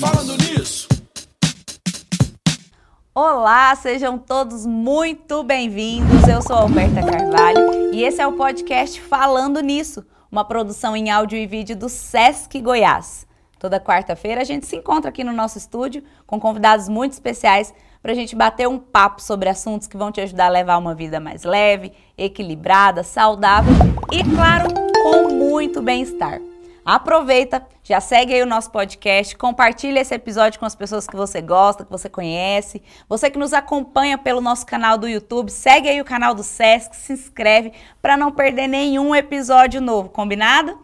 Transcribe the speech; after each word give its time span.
Falando 0.00 0.36
nisso. 0.36 0.88
Olá, 3.14 3.74
sejam 3.76 4.18
todos 4.18 4.66
muito 4.66 5.42
bem-vindos. 5.42 6.28
Eu 6.28 6.42
sou 6.42 6.56
Alberta 6.56 7.02
Carvalho 7.02 7.94
e 7.94 8.04
esse 8.04 8.20
é 8.20 8.26
o 8.26 8.32
podcast 8.32 9.00
Falando 9.00 9.60
Nisso, 9.60 10.04
uma 10.30 10.44
produção 10.44 10.94
em 10.94 11.10
áudio 11.10 11.38
e 11.38 11.46
vídeo 11.46 11.74
do 11.74 11.88
Sesc 11.88 12.60
Goiás. 12.60 13.26
Toda 13.58 13.80
quarta-feira 13.80 14.42
a 14.42 14.44
gente 14.44 14.66
se 14.66 14.76
encontra 14.76 15.08
aqui 15.08 15.24
no 15.24 15.32
nosso 15.32 15.56
estúdio 15.56 16.02
com 16.26 16.38
convidados 16.38 16.88
muito 16.88 17.12
especiais 17.12 17.72
para 18.02 18.12
a 18.12 18.14
gente 18.14 18.36
bater 18.36 18.68
um 18.68 18.78
papo 18.78 19.22
sobre 19.22 19.48
assuntos 19.48 19.86
que 19.86 19.96
vão 19.96 20.12
te 20.12 20.20
ajudar 20.20 20.46
a 20.46 20.50
levar 20.50 20.76
uma 20.76 20.94
vida 20.94 21.18
mais 21.20 21.44
leve, 21.44 21.92
equilibrada, 22.18 23.02
saudável 23.02 23.72
e, 24.10 24.22
claro, 24.24 24.68
com 25.02 25.32
muito 25.32 25.80
bem-estar. 25.80 26.40
Aproveita, 26.84 27.64
já 27.84 28.00
segue 28.00 28.34
aí 28.34 28.42
o 28.42 28.46
nosso 28.46 28.68
podcast, 28.72 29.36
compartilha 29.36 30.00
esse 30.00 30.12
episódio 30.12 30.58
com 30.58 30.66
as 30.66 30.74
pessoas 30.74 31.06
que 31.06 31.14
você 31.14 31.40
gosta, 31.40 31.84
que 31.84 31.90
você 31.90 32.08
conhece. 32.08 32.82
Você 33.08 33.30
que 33.30 33.38
nos 33.38 33.52
acompanha 33.52 34.18
pelo 34.18 34.40
nosso 34.40 34.66
canal 34.66 34.98
do 34.98 35.08
YouTube, 35.08 35.48
segue 35.48 35.88
aí 35.88 36.00
o 36.00 36.04
canal 36.04 36.34
do 36.34 36.42
Sesc, 36.42 36.96
se 36.96 37.12
inscreve 37.12 37.72
para 38.00 38.16
não 38.16 38.32
perder 38.32 38.66
nenhum 38.66 39.14
episódio 39.14 39.80
novo, 39.80 40.08
combinado? 40.08 40.76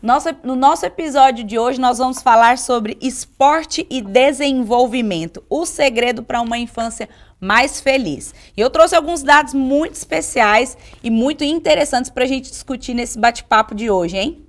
Nosso, 0.00 0.28
no 0.44 0.54
nosso 0.54 0.86
episódio 0.86 1.44
de 1.44 1.58
hoje, 1.58 1.80
nós 1.80 1.98
vamos 1.98 2.22
falar 2.22 2.56
sobre 2.56 2.96
esporte 3.00 3.84
e 3.90 4.00
desenvolvimento 4.00 5.42
o 5.50 5.66
segredo 5.66 6.22
para 6.22 6.40
uma 6.40 6.58
infância 6.58 7.08
mais 7.40 7.80
feliz. 7.80 8.32
E 8.56 8.60
eu 8.60 8.70
trouxe 8.70 8.94
alguns 8.94 9.24
dados 9.24 9.54
muito 9.54 9.94
especiais 9.94 10.78
e 11.02 11.10
muito 11.10 11.42
interessantes 11.42 12.12
para 12.12 12.22
a 12.22 12.28
gente 12.28 12.48
discutir 12.48 12.94
nesse 12.94 13.18
bate-papo 13.18 13.74
de 13.74 13.90
hoje, 13.90 14.16
hein? 14.16 14.41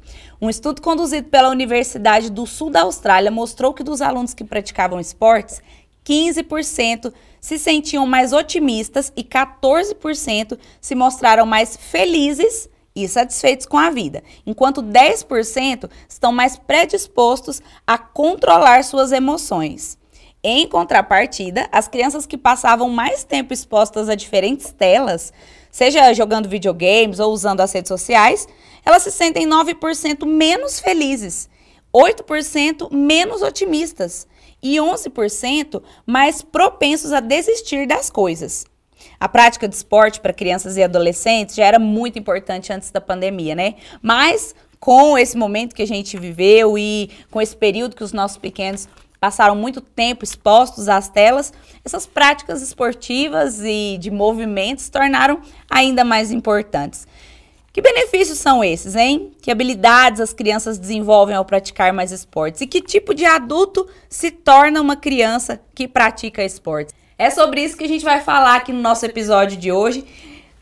Um 0.44 0.50
estudo 0.50 0.82
conduzido 0.82 1.30
pela 1.30 1.48
Universidade 1.48 2.30
do 2.30 2.46
Sul 2.46 2.70
da 2.70 2.82
Austrália 2.82 3.32
mostrou 3.32 3.74
que 3.74 3.82
dos 3.82 4.02
alunos 4.02 4.34
que 4.34 4.44
praticavam 4.44 5.00
esportes, 5.00 5.62
15% 6.06 7.14
se 7.40 7.58
sentiam 7.58 8.06
mais 8.06 8.34
otimistas 8.34 9.10
e 9.16 9.24
14% 9.24 10.60
se 10.82 10.96
mostraram 10.96 11.46
mais 11.46 11.78
felizes 11.78 12.68
e 12.94 13.08
satisfeitos 13.08 13.66
com 13.66 13.78
a 13.78 13.90
vida, 13.90 14.22
enquanto 14.46 14.84
10% 14.84 15.90
estão 16.10 16.34
mais 16.34 16.58
predispostos 16.58 17.62
a 17.88 17.98
controlar 17.98 18.84
suas 18.84 19.14
emoções. 19.14 19.98
Em 20.46 20.68
contrapartida, 20.68 21.70
as 21.72 21.88
crianças 21.88 22.26
que 22.26 22.38
passavam 22.38 22.90
mais 22.90 23.24
tempo 23.24 23.54
expostas 23.54 24.10
a 24.10 24.16
diferentes 24.16 24.74
telas, 24.74 25.32
seja 25.72 26.14
jogando 26.14 26.50
videogames 26.50 27.20
ou 27.20 27.32
usando 27.32 27.62
as 27.62 27.72
redes 27.72 27.88
sociais, 27.88 28.46
elas 28.86 29.04
se 29.04 29.12
sentem 29.12 29.48
9% 29.48 30.26
menos 30.26 30.82
felizes, 30.82 31.50
8% 31.96 32.92
menos 32.92 33.42
otimistas 33.42 34.28
e 34.62 34.76
11% 34.76 35.82
mais 36.06 36.42
propensos 36.42 37.14
a 37.14 37.22
desistir 37.22 37.88
das 37.88 38.10
coisas. 38.10 38.66
A 39.18 39.30
prática 39.30 39.66
de 39.66 39.76
esporte 39.76 40.20
para 40.20 40.34
crianças 40.34 40.76
e 40.76 40.84
adolescentes 40.84 41.56
já 41.56 41.66
era 41.66 41.80
muito 41.80 42.20
importante 42.20 42.74
antes 42.74 42.92
da 42.92 43.00
pandemia, 43.00 43.56
né? 43.56 43.76
Mas 44.02 44.54
com 44.78 45.18
esse 45.18 45.38
momento 45.38 45.74
que 45.74 45.82
a 45.82 45.88
gente 45.88 46.18
viveu 46.18 46.78
e 46.78 47.10
com 47.32 47.42
esse 47.42 47.56
período 47.56 47.96
que 47.96 48.04
os 48.04 48.12
nossos 48.12 48.38
pequenos 48.38 48.90
passaram 49.24 49.56
muito 49.56 49.80
tempo 49.80 50.26
expostos 50.26 50.90
às 50.90 51.08
telas, 51.08 51.54
essas 51.86 52.06
práticas 52.06 52.62
esportivas 52.62 53.62
e 53.62 53.98
de 53.98 54.12
movimentos 54.12 54.90
tornaram 54.90 55.40
ainda 55.70 56.04
mais 56.04 56.30
importantes. 56.30 57.08
Que 57.72 57.82
benefícios 57.82 58.38
são 58.38 58.62
esses, 58.62 58.98
hein? 58.98 59.32
Que 59.42 59.50
habilidades 59.50 60.20
as 60.20 60.34
crianças 60.34 60.78
desenvolvem 60.78 61.38
ao 61.38 61.46
praticar 61.46 61.94
mais 61.94 62.12
esportes? 62.12 62.60
E 62.60 62.68
que 62.68 62.82
tipo 62.82 63.14
de 63.14 63.24
adulto 63.24 63.88
se 64.10 64.30
torna 64.30 64.82
uma 64.82 64.98
criança 64.98 65.58
que 65.74 65.88
pratica 65.88 66.44
esportes? 66.44 66.94
É 67.18 67.30
sobre 67.30 67.64
isso 67.64 67.78
que 67.78 67.86
a 67.86 67.88
gente 67.88 68.04
vai 68.04 68.20
falar 68.20 68.58
aqui 68.58 68.74
no 68.74 68.82
nosso 68.82 69.06
episódio 69.06 69.56
de 69.56 69.72
hoje. 69.72 70.04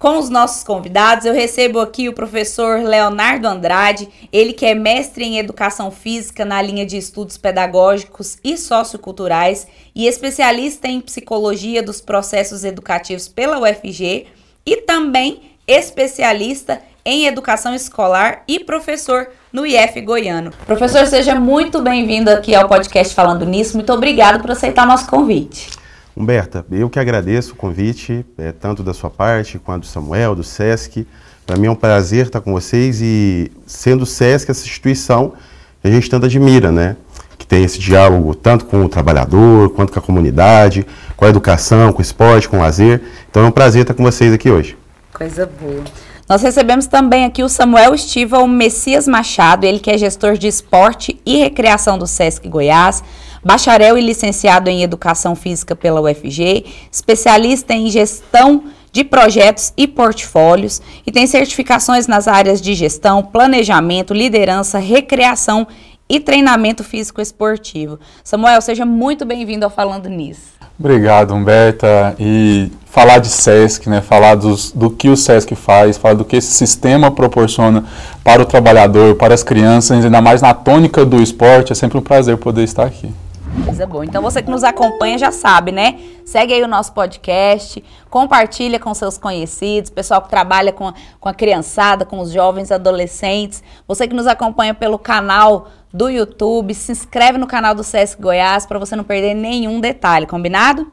Com 0.02 0.18
os 0.18 0.30
nossos 0.30 0.64
convidados, 0.64 1.26
eu 1.26 1.34
recebo 1.34 1.80
aqui 1.80 2.10
o 2.10 2.14
professor 2.14 2.82
Leonardo 2.82 3.48
Andrade, 3.48 4.10
ele 4.34 4.52
que 4.52 4.66
é 4.66 4.74
mestre 4.74 5.24
em 5.24 5.38
educação 5.38 5.92
física 5.92 6.44
na 6.44 6.60
linha 6.60 6.88
de 6.88 6.98
estudos 6.98 7.38
pedagógicos 7.38 8.40
e 8.44 8.58
socioculturais 8.58 9.68
e 9.94 10.08
especialista 10.08 10.88
em 10.88 11.00
psicologia 11.00 11.84
dos 11.84 12.02
processos 12.02 12.64
educativos 12.64 13.28
pela 13.28 13.60
UFG 13.60 14.26
e 14.66 14.78
também 14.78 15.52
especialista 15.68 16.82
em 17.06 17.28
educação 17.28 17.76
escolar 17.76 18.44
e 18.48 18.60
professor 18.60 19.28
no 19.54 19.68
IF 19.68 20.02
Goiano. 20.02 20.50
Professor, 20.66 21.06
seja 21.06 21.36
muito 21.36 21.80
bem-vindo 21.80 22.32
aqui 22.32 22.56
ao 22.56 22.68
podcast 22.68 23.14
Falando 23.14 23.46
Nisso. 23.46 23.76
Muito 23.78 23.94
obrigado 23.94 24.42
por 24.42 24.50
aceitar 24.50 24.88
nosso 24.88 25.08
convite. 25.08 25.81
Humberta, 26.16 26.66
eu 26.72 26.90
que 26.90 27.00
agradeço 27.00 27.54
o 27.54 27.56
convite, 27.56 28.26
é, 28.38 28.52
tanto 28.52 28.84
da 28.84 28.94
sua 28.94 29.10
parte 29.10 29.58
quanto 29.58 29.84
do 29.84 29.88
Samuel, 29.88 30.36
do 30.36 30.44
SESC. 30.44 31.08
Para 31.46 31.58
mim 31.58 31.68
é 31.68 31.72
um 31.72 31.76
prazer 31.76 32.28
estar 32.28 32.42
com 32.42 32.52
vocês 32.52 33.02
e 33.02 33.52
sendo 33.66 34.04
o 34.04 34.06
SESC 34.06 34.52
essa 34.52 34.66
instituição 34.66 35.34
que 35.82 35.88
a 35.88 35.92
gente 35.92 36.10
tanto 36.10 36.26
admira, 36.26 36.72
né? 36.72 36.98
Que 37.38 37.46
tem 37.46 37.64
esse 37.64 37.80
diálogo 37.80 38.36
tanto 38.36 38.66
com 38.66 38.84
o 38.84 38.90
trabalhador, 38.90 39.70
quanto 39.72 39.94
com 39.94 40.00
a 40.00 40.02
comunidade, 40.02 40.86
com 41.16 41.26
a 41.26 41.30
educação, 41.30 41.92
com 41.94 42.00
o 42.00 42.02
esporte, 42.02 42.48
com 42.48 42.58
o 42.58 42.60
lazer. 42.60 43.02
Então 43.30 43.44
é 43.44 43.48
um 43.48 43.52
prazer 43.52 43.84
estar 43.84 43.94
com 43.94 44.04
vocês 44.04 44.34
aqui 44.34 44.52
hoje. 44.52 44.78
Coisa 45.14 45.50
boa. 45.60 45.84
Nós 46.28 46.42
recebemos 46.42 46.88
também 46.88 47.26
aqui 47.26 47.44
o 47.44 47.50
Samuel 47.50 47.94
Estival 47.94 48.48
Messias 48.48 49.08
Machado, 49.08 49.66
ele 49.66 49.80
que 49.80 49.92
é 49.92 49.98
gestor 49.98 50.38
de 50.38 50.48
esporte 50.48 51.20
e 51.26 51.38
recreação 51.38 51.98
do 51.98 52.08
SESC 52.08 52.48
Goiás, 52.48 53.04
bacharel 53.44 53.98
e 53.98 54.02
licenciado 54.02 54.70
em 54.70 54.84
Educação 54.84 55.36
Física 55.36 55.76
pela 55.76 56.02
UFG, 56.02 56.66
especialista 56.92 57.74
em 57.74 57.90
gestão 57.90 58.64
de 58.92 59.04
projetos 59.04 59.74
e 59.78 59.88
portfólios 59.88 60.82
e 61.06 61.12
tem 61.12 61.26
certificações 61.26 62.08
nas 62.08 62.28
áreas 62.28 62.62
de 62.62 62.74
gestão, 62.74 63.24
planejamento, 63.24 64.14
liderança, 64.14 64.80
recreação 64.80 65.66
e 66.10 66.20
treinamento 66.20 66.84
físico 66.84 67.22
esportivo. 67.22 67.98
Samuel, 68.24 68.62
seja 68.62 68.86
muito 68.86 69.24
bem-vindo 69.26 69.64
ao 69.64 69.72
Falando 69.72 70.10
Nisso. 70.10 70.60
Obrigado, 70.78 71.34
Humberta. 71.34 72.16
E 72.20 72.70
falar 72.86 73.20
de 73.20 73.28
SESC, 73.28 73.88
né, 73.88 74.02
falar 74.02 74.36
dos, 74.36 74.72
do 74.72 74.90
que 74.90 75.08
o 75.08 75.16
SESC 75.16 75.56
faz, 75.56 75.98
falar 75.98 76.16
do 76.16 76.26
que 76.26 76.36
esse 76.36 76.52
sistema 76.52 77.10
proporciona 77.12 77.86
para 78.24 78.42
o 78.42 78.46
trabalhador, 78.46 79.16
para 79.16 79.34
as 79.34 79.44
crianças, 79.44 80.04
ainda 80.04 80.22
mais 80.22 80.42
na 80.42 80.54
tônica 80.54 81.06
do 81.06 81.22
esporte, 81.22 81.72
é 81.72 81.76
sempre 81.76 81.98
um 81.98 82.02
prazer 82.02 82.36
poder 82.36 82.64
estar 82.64 82.84
aqui. 82.84 83.10
Coisa 83.72 83.88
boa. 83.88 84.04
Então 84.04 84.22
você 84.22 84.44
que 84.44 84.52
nos 84.52 84.66
acompanha 84.66 85.18
já 85.18 85.32
sabe, 85.32 85.72
né? 85.72 85.98
Segue 86.26 86.54
aí 86.54 86.62
o 86.62 86.68
nosso 86.68 86.92
podcast, 86.92 87.82
compartilha 88.10 88.78
com 88.78 88.94
seus 88.94 89.18
conhecidos, 89.18 89.90
pessoal 89.90 90.22
que 90.22 90.30
trabalha 90.30 90.74
com 90.74 90.90
a, 90.90 90.94
com 91.22 91.30
a 91.30 91.34
criançada, 91.34 92.04
com 92.04 92.20
os 92.20 92.34
jovens 92.34 92.70
adolescentes. 92.70 93.64
Você 93.88 94.10
que 94.10 94.14
nos 94.14 94.28
acompanha 94.28 94.74
pelo 94.74 95.00
canal 95.00 95.70
do 95.94 96.10
YouTube, 96.10 96.74
se 96.74 96.92
inscreve 96.92 97.38
no 97.38 97.48
canal 97.48 97.74
do 97.74 97.82
Sesc 97.82 98.22
Goiás 98.22 98.66
para 98.66 98.78
você 98.78 98.94
não 98.94 99.06
perder 99.06 99.36
nenhum 99.36 99.80
detalhe, 99.80 100.28
combinado? 100.28 100.92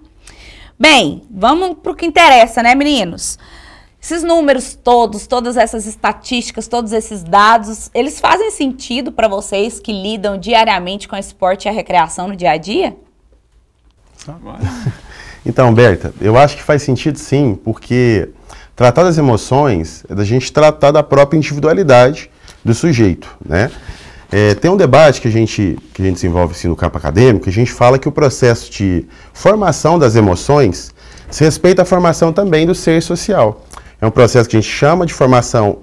Bem, 0.78 1.24
vamos 1.28 1.78
para 1.82 1.90
o 1.90 1.96
que 1.96 2.06
interessa, 2.06 2.62
né, 2.62 2.76
meninos? 2.76 3.40
Esses 4.00 4.22
números 4.22 4.74
todos, 4.74 5.26
todas 5.26 5.56
essas 5.56 5.86
estatísticas, 5.86 6.68
todos 6.68 6.92
esses 6.92 7.22
dados, 7.22 7.90
eles 7.92 8.20
fazem 8.20 8.50
sentido 8.50 9.10
para 9.10 9.26
vocês 9.26 9.80
que 9.80 9.92
lidam 9.92 10.38
diariamente 10.38 11.08
com 11.08 11.16
o 11.16 11.18
esporte 11.18 11.66
e 11.66 11.68
a 11.68 11.72
recreação 11.72 12.28
no 12.28 12.36
dia 12.36 12.52
a 12.52 12.56
dia? 12.56 12.96
Então, 15.46 15.72
Berta, 15.72 16.12
eu 16.20 16.36
acho 16.36 16.56
que 16.56 16.62
faz 16.62 16.82
sentido 16.82 17.16
sim, 17.16 17.58
porque 17.64 18.28
tratar 18.76 19.04
das 19.04 19.16
emoções 19.16 20.04
é 20.06 20.14
da 20.14 20.24
gente 20.24 20.52
tratar 20.52 20.90
da 20.90 21.02
própria 21.02 21.38
individualidade 21.38 22.28
do 22.62 22.74
sujeito, 22.74 23.34
né? 23.42 23.70
É, 24.30 24.54
tem 24.54 24.70
um 24.70 24.76
debate 24.76 25.22
que 25.22 25.28
a 25.28 25.30
gente, 25.30 25.78
que 25.94 26.02
a 26.02 26.04
gente 26.04 26.16
desenvolve 26.16 26.52
assim, 26.52 26.68
no 26.68 26.76
campo 26.76 26.98
acadêmico, 26.98 27.44
que 27.44 27.50
a 27.50 27.52
gente 27.52 27.72
fala 27.72 27.98
que 27.98 28.06
o 28.06 28.12
processo 28.12 28.70
de 28.70 29.06
formação 29.32 29.98
das 29.98 30.16
emoções 30.16 30.92
se 31.30 31.44
respeita 31.44 31.80
à 31.80 31.84
formação 31.84 32.30
também 32.30 32.66
do 32.66 32.74
ser 32.74 33.00
social. 33.02 33.64
É 34.00 34.06
um 34.06 34.10
processo 34.10 34.48
que 34.48 34.56
a 34.56 34.60
gente 34.60 34.70
chama 34.70 35.04
de 35.04 35.12
formação 35.12 35.78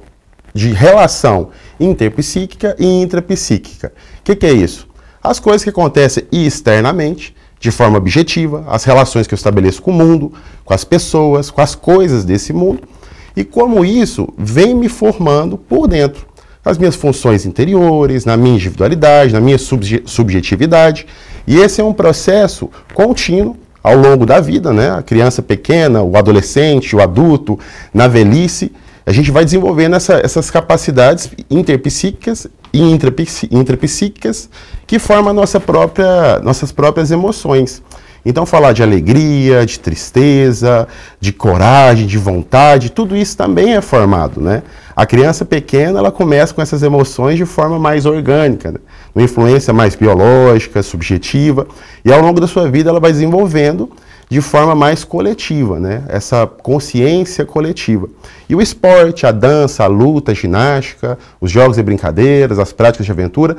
de 0.54 0.72
relação 0.72 1.50
interpsíquica 1.78 2.76
e 2.80 2.86
intrapsíquica. 2.86 3.92
O 4.20 4.24
que, 4.24 4.36
que 4.38 4.46
é 4.46 4.54
isso? 4.54 4.88
As 5.22 5.38
coisas 5.38 5.64
que 5.64 5.70
acontecem 5.70 6.24
externamente, 6.32 7.36
de 7.60 7.72
forma 7.72 7.98
objetiva, 7.98 8.64
as 8.68 8.86
relações 8.86 9.28
que 9.28 9.34
eu 9.34 9.38
estabeleço 9.38 9.82
com 9.82 9.92
o 9.92 9.94
mundo, 9.94 10.32
com 10.64 10.74
as 10.74 10.86
pessoas, 10.86 11.52
com 11.52 11.62
as 11.62 11.76
coisas 11.76 12.24
desse 12.24 12.54
mundo, 12.54 12.84
e 13.36 13.44
como 13.44 13.84
isso 13.84 14.30
vem 14.38 14.74
me 14.74 14.88
formando 14.88 15.58
por 15.58 15.88
dentro, 15.88 16.26
as 16.64 16.78
minhas 16.78 16.96
funções 16.96 17.46
interiores, 17.46 18.24
na 18.24 18.38
minha 18.38 18.56
individualidade, 18.56 19.34
na 19.34 19.42
minha 19.42 19.58
subjetividade. 19.58 21.06
E 21.46 21.58
esse 21.58 21.82
é 21.82 21.84
um 21.84 21.94
processo 21.94 22.70
contínuo 22.94 23.58
ao 23.86 23.96
longo 23.96 24.26
da 24.26 24.40
vida, 24.40 24.74
né? 24.74 24.90
A 24.90 25.04
criança 25.04 25.44
pequena, 25.44 26.02
o 26.02 26.18
adolescente, 26.18 26.96
o 26.96 27.02
adulto, 27.02 27.60
na 27.94 28.08
velhice, 28.08 28.72
a 29.06 29.12
gente 29.12 29.30
vai 29.30 29.46
desenvolvendo 29.46 29.96
essa, 29.96 30.16
essas 30.16 30.50
capacidades 30.50 31.30
interpsíquicas 31.52 32.48
intrapsíquicas 33.52 34.50
que 34.88 34.98
formam 34.98 35.34
nossa 35.34 35.60
própria, 35.60 36.40
nossas 36.40 36.72
próprias 36.72 37.12
emoções. 37.12 37.82
Então, 38.26 38.44
falar 38.44 38.74
de 38.74 38.82
alegria, 38.82 39.64
de 39.68 39.80
tristeza, 39.80 40.88
de 41.20 41.32
coragem, 41.32 42.08
de 42.08 42.18
vontade, 42.18 42.90
tudo 42.90 43.16
isso 43.16 43.38
também 43.38 43.76
é 43.76 43.82
formado, 43.82 44.42
né? 44.42 44.64
A 44.96 45.06
criança 45.06 45.46
pequena, 45.46 46.00
ela 46.00 46.12
começa 46.12 46.54
com 46.56 46.62
essas 46.62 46.82
emoções 46.82 47.38
de 47.38 47.46
forma 47.46 47.78
mais 47.78 48.08
orgânica, 48.08 48.72
né? 48.72 48.80
Uma 49.16 49.24
influência 49.24 49.74
mais 49.74 49.96
biológica, 49.96 50.84
subjetiva, 50.84 51.66
e 52.04 52.12
ao 52.12 52.22
longo 52.22 52.42
da 52.42 52.48
sua 52.48 52.70
vida 52.70 52.90
ela 52.90 53.00
vai 53.00 53.14
desenvolvendo 53.14 53.90
de 54.30 54.42
forma 54.42 54.76
mais 54.76 55.04
coletiva, 55.04 55.80
né? 55.80 56.04
Essa 56.10 56.46
consciência 56.46 57.46
coletiva. 57.46 58.10
E 58.50 58.56
o 58.56 58.62
esporte, 58.62 59.26
a 59.26 59.32
dança, 59.32 59.84
a 59.84 59.88
luta, 59.88 60.32
a 60.32 60.36
ginástica, 60.36 61.18
os 61.40 61.50
jogos 61.50 61.78
e 61.78 61.84
brincadeiras, 61.84 62.60
as 62.60 62.74
práticas 62.74 63.06
de 63.06 63.12
aventura, 63.12 63.56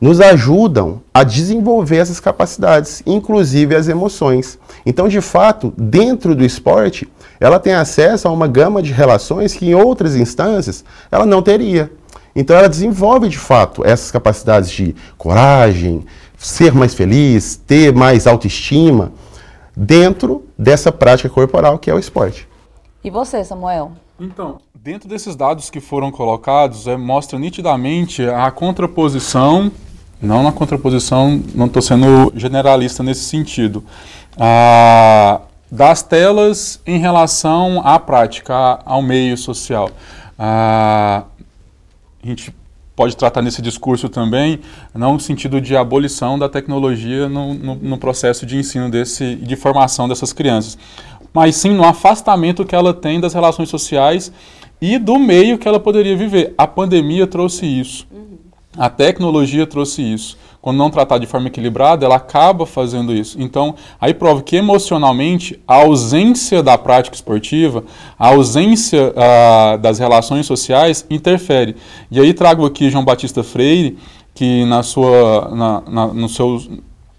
nos 0.00 0.20
ajudam 0.20 1.02
a 1.12 1.22
desenvolver 1.22 1.96
essas 1.96 2.20
capacidades, 2.20 3.02
inclusive 3.04 3.74
as 3.74 3.88
emoções. 3.88 4.58
Então, 4.86 5.08
de 5.08 5.20
fato, 5.20 5.72
dentro 5.76 6.34
do 6.34 6.44
esporte, 6.44 7.06
ela 7.38 7.58
tem 7.58 7.74
acesso 7.74 8.28
a 8.28 8.30
uma 8.30 8.46
gama 8.46 8.82
de 8.82 8.92
relações 8.92 9.54
que 9.54 9.66
em 9.66 9.74
outras 9.74 10.16
instâncias 10.16 10.84
ela 11.10 11.26
não 11.26 11.42
teria. 11.42 11.90
Então, 12.34 12.56
ela 12.56 12.68
desenvolve 12.68 13.28
de 13.28 13.38
fato 13.38 13.84
essas 13.84 14.10
capacidades 14.10 14.70
de 14.70 14.94
coragem, 15.18 16.04
ser 16.36 16.72
mais 16.72 16.94
feliz, 16.94 17.56
ter 17.56 17.92
mais 17.94 18.26
autoestima 18.26 19.12
dentro 19.76 20.44
dessa 20.58 20.92
prática 20.92 21.28
corporal 21.28 21.78
que 21.78 21.90
é 21.90 21.94
o 21.94 21.98
esporte. 21.98 22.48
E 23.02 23.10
você, 23.10 23.42
Samuel? 23.44 23.92
Então, 24.18 24.58
dentro 24.74 25.08
desses 25.08 25.34
dados 25.34 25.70
que 25.70 25.80
foram 25.80 26.10
colocados, 26.10 26.86
é, 26.86 26.96
mostra 26.96 27.38
nitidamente 27.38 28.22
a 28.24 28.50
contraposição 28.50 29.70
não 30.20 30.42
na 30.42 30.52
contraposição, 30.52 31.42
não 31.54 31.66
estou 31.66 31.80
sendo 31.80 32.32
generalista 32.36 33.02
nesse 33.02 33.22
sentido. 33.22 33.82
Ah, 34.38 35.40
das 35.70 36.02
telas 36.02 36.80
em 36.86 36.98
relação 36.98 37.80
à 37.84 37.98
prática, 37.98 38.80
ao 38.84 39.00
meio 39.00 39.36
social. 39.36 39.90
Ah, 40.38 41.24
a 42.22 42.26
gente 42.26 42.54
pode 42.94 43.16
tratar 43.16 43.40
nesse 43.40 43.62
discurso 43.62 44.08
também, 44.08 44.60
não 44.94 45.14
no 45.14 45.20
sentido 45.20 45.60
de 45.60 45.74
abolição 45.74 46.38
da 46.38 46.48
tecnologia 46.48 47.28
no, 47.28 47.54
no, 47.54 47.74
no 47.76 47.98
processo 47.98 48.44
de 48.44 48.56
ensino 48.56 48.90
desse, 48.90 49.36
de 49.36 49.56
formação 49.56 50.06
dessas 50.06 50.32
crianças, 50.32 50.76
mas 51.32 51.56
sim 51.56 51.70
no 51.70 51.84
afastamento 51.84 52.64
que 52.64 52.74
ela 52.74 52.92
tem 52.92 53.20
das 53.20 53.32
relações 53.32 53.68
sociais 53.68 54.32
e 54.80 54.98
do 54.98 55.18
meio 55.18 55.58
que 55.58 55.68
ela 55.68 55.80
poderia 55.80 56.16
viver. 56.16 56.54
A 56.58 56.66
pandemia 56.66 57.26
trouxe 57.26 57.64
isso. 57.64 58.06
A 58.76 58.88
tecnologia 58.88 59.66
trouxe 59.66 60.02
isso. 60.02 60.38
Quando 60.62 60.76
não 60.76 60.90
tratada 60.90 61.20
de 61.20 61.26
forma 61.26 61.48
equilibrada, 61.48 62.04
ela 62.04 62.16
acaba 62.16 62.66
fazendo 62.66 63.14
isso. 63.14 63.40
Então, 63.40 63.74
aí 63.98 64.12
prova 64.12 64.42
que 64.42 64.56
emocionalmente 64.56 65.58
a 65.66 65.76
ausência 65.76 66.62
da 66.62 66.76
prática 66.76 67.16
esportiva, 67.16 67.82
a 68.18 68.28
ausência 68.28 69.12
ah, 69.16 69.78
das 69.78 69.98
relações 69.98 70.44
sociais 70.44 71.06
interfere. 71.08 71.76
E 72.10 72.20
aí 72.20 72.34
trago 72.34 72.66
aqui 72.66 72.90
João 72.90 73.04
Batista 73.04 73.42
Freire, 73.42 73.96
que 74.34 74.66
na 74.66 74.82
sua, 74.82 75.50
na, 75.54 75.82
na, 75.88 76.06
no 76.08 76.28
seu, 76.28 76.62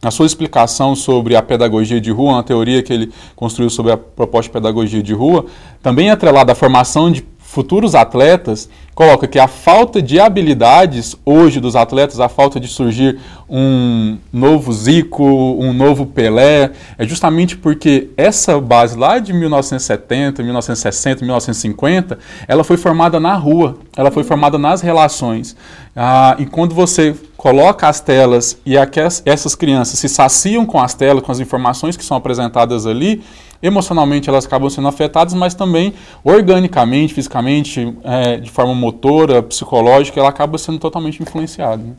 na 0.04 0.12
sua 0.12 0.28
explicação 0.28 0.96
sobre 0.96 1.36
a 1.36 1.42
pedagogia 1.42 2.00
de 2.00 2.12
rua, 2.12 2.34
uma 2.34 2.44
teoria 2.44 2.84
que 2.84 2.94
ele 2.94 3.12
construiu 3.36 3.72
sobre 3.72 3.92
a 3.92 3.98
proposta 3.98 4.50
de 4.50 4.54
pedagogia 4.54 5.02
de 5.02 5.14
rua, 5.14 5.46
também 5.82 6.10
é 6.10 6.12
atrelada 6.12 6.52
à 6.52 6.56
formação 6.56 7.12
de 7.12 7.24
futuros 7.52 7.96
atletas, 7.96 8.70
coloca 8.96 9.28
que 9.28 9.38
a 9.38 9.46
falta 9.46 10.02
de 10.02 10.22
habilidades 10.22 11.18
hoje 11.26 11.60
dos 11.60 11.76
atletas, 11.76 12.18
a 12.22 12.30
falta 12.30 12.62
de 12.62 12.68
surgir 12.70 13.20
um 13.50 14.18
novo 14.32 14.72
Zico, 14.72 15.26
um 15.26 15.74
novo 15.74 16.06
Pelé, 16.06 16.72
é 16.98 17.06
justamente 17.06 17.58
porque 17.58 18.08
essa 18.16 18.58
base 18.62 18.98
lá 18.98 19.20
de 19.20 19.34
1970, 19.34 20.42
1960, 20.42 21.26
1950, 21.26 22.20
ela 22.48 22.64
foi 22.64 22.78
formada 22.78 23.20
na 23.20 23.36
rua, 23.36 23.76
ela 23.98 24.12
foi 24.12 24.24
formada 24.24 24.58
nas 24.58 24.80
relações. 24.80 25.54
Ah, 25.94 26.38
e 26.40 26.46
quando 26.46 26.74
você 26.74 27.14
coloca 27.36 27.86
as 27.86 28.00
telas 28.00 28.58
e 28.66 28.78
aquelas, 28.78 29.22
essas 29.26 29.56
crianças 29.56 30.00
se 30.00 30.08
saciam 30.08 30.66
com 30.66 30.80
as 30.80 30.94
telas, 30.94 31.22
com 31.22 31.34
as 31.34 31.42
informações 31.42 31.98
que 31.98 32.06
são 32.06 32.16
apresentadas 32.16 32.88
ali, 32.88 33.22
emocionalmente 33.62 34.30
elas 34.30 34.46
acabam 34.46 34.70
sendo 34.70 34.88
afetadas, 34.88 35.34
mas 35.34 35.54
também 35.54 35.94
organicamente, 36.24 37.14
fisicamente, 37.14 37.96
é, 38.04 38.38
de 38.38 38.50
forma 38.50 38.74
motora, 38.74 39.42
psicológica, 39.44 40.20
ela 40.20 40.30
acaba 40.30 40.58
sendo 40.58 40.80
totalmente 40.80 41.22
influenciada. 41.22 41.82
Né? 41.82 41.94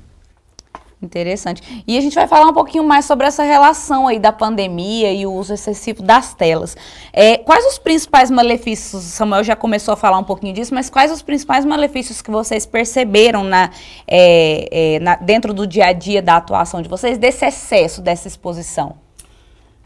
Interessante. 1.03 1.83
E 1.85 1.99
a 1.99 2.01
gente 2.01 2.15
vai 2.15 2.29
falar 2.29 2.47
um 2.47 2.53
pouquinho 2.53 2.85
mais 2.85 3.05
sobre 3.05 3.27
essa 3.27 3.43
relação 3.43 4.07
aí 4.07 4.21
da 4.21 4.31
pandemia 4.31 5.13
e 5.13 5.27
o 5.27 5.33
uso 5.33 5.53
excessivo 5.53 6.01
das 6.01 6.33
telas. 6.33 6.77
É, 7.13 7.39
quais 7.39 7.67
os 7.67 7.77
principais 7.77 8.31
malefícios, 8.31 9.03
Samuel 9.03 9.43
já 9.43 9.57
começou 9.57 9.95
a 9.95 9.97
falar 9.97 10.19
um 10.19 10.25
pouquinho 10.25 10.55
disso, 10.55 10.73
mas 10.73 10.89
quais 10.89 11.11
os 11.11 11.21
principais 11.21 11.65
malefícios 11.65 12.23
que 12.23 12.31
vocês 12.31 12.65
perceberam 12.65 13.43
na, 13.43 13.71
é, 14.07 14.69
é, 14.71 15.01
na, 15.01 15.17
dentro 15.17 15.53
do 15.53 15.67
dia 15.67 15.87
a 15.87 15.93
dia 15.93 16.23
da 16.23 16.37
atuação 16.37 16.81
de 16.81 16.89
vocês 16.89 17.19
desse 17.19 17.45
excesso, 17.45 18.01
dessa 18.01 18.29
exposição? 18.29 19.02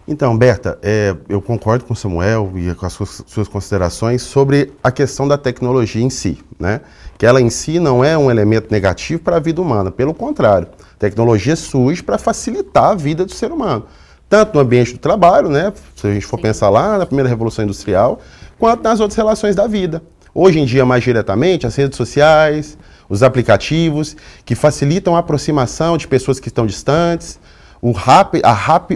Então, 0.09 0.39
Berta, 0.39 0.79
é, 0.83 1.17
eu 1.29 1.43
concordo 1.43 1.85
com 1.85 1.93
o 1.93 1.97
Samuel 1.97 2.53
e 2.55 2.73
com 2.75 2.87
as 2.87 2.93
suas, 2.93 3.25
suas, 3.27 3.49
considerações 3.49 4.23
sobre 4.23 4.73
a 4.83 4.93
questão 4.93 5.27
da 5.27 5.37
tecnologia 5.37 6.03
em 6.03 6.11
si, 6.11 6.39
né? 6.61 6.81
Que 7.19 7.27
ela 7.27 7.41
em 7.41 7.51
si 7.51 7.81
não 7.81 8.05
é 8.05 8.17
um 8.17 8.31
elemento 8.31 8.69
negativo 8.71 9.21
para 9.21 9.37
a 9.37 9.41
vida 9.41 9.61
humana, 9.61 9.91
pelo 9.91 10.15
contrário, 10.15 10.69
a 10.81 10.99
tecnologia 10.99 11.57
surge 11.57 12.05
para 12.05 12.19
facilitar 12.19 12.91
a 12.91 12.95
vida 12.95 13.25
do 13.25 13.33
ser 13.33 13.51
humano, 13.51 13.85
tanto 14.29 14.55
no 14.55 14.61
ambiente 14.61 14.93
do 14.93 14.99
trabalho, 14.99 15.49
né? 15.49 15.73
Se 15.97 16.07
a 16.07 16.15
gente 16.15 16.25
for 16.25 16.37
Sim. 16.37 16.43
pensar 16.43 16.71
lá 16.71 16.99
na 16.99 17.07
primeira 17.07 17.29
revolução 17.29 17.65
industrial, 17.65 18.21
quanto 18.61 18.85
nas 18.85 19.01
outras 19.01 19.17
relações 19.17 19.57
da 19.57 19.67
vida. 19.67 20.01
Hoje 20.33 20.61
em 20.61 20.67
dia, 20.67 20.87
mais 20.87 21.03
diretamente, 21.03 21.67
as 21.67 21.75
redes 21.75 21.97
sociais, 21.97 22.79
os 23.09 23.25
aplicativos 23.25 24.17
que 24.45 24.55
facilitam 24.55 25.17
a 25.17 25.19
aproximação 25.19 25.97
de 25.97 26.07
pessoas 26.07 26.39
que 26.39 26.49
estão 26.49 26.65
distantes, 26.65 27.41
o, 27.87 27.93
rápido, 27.93 28.43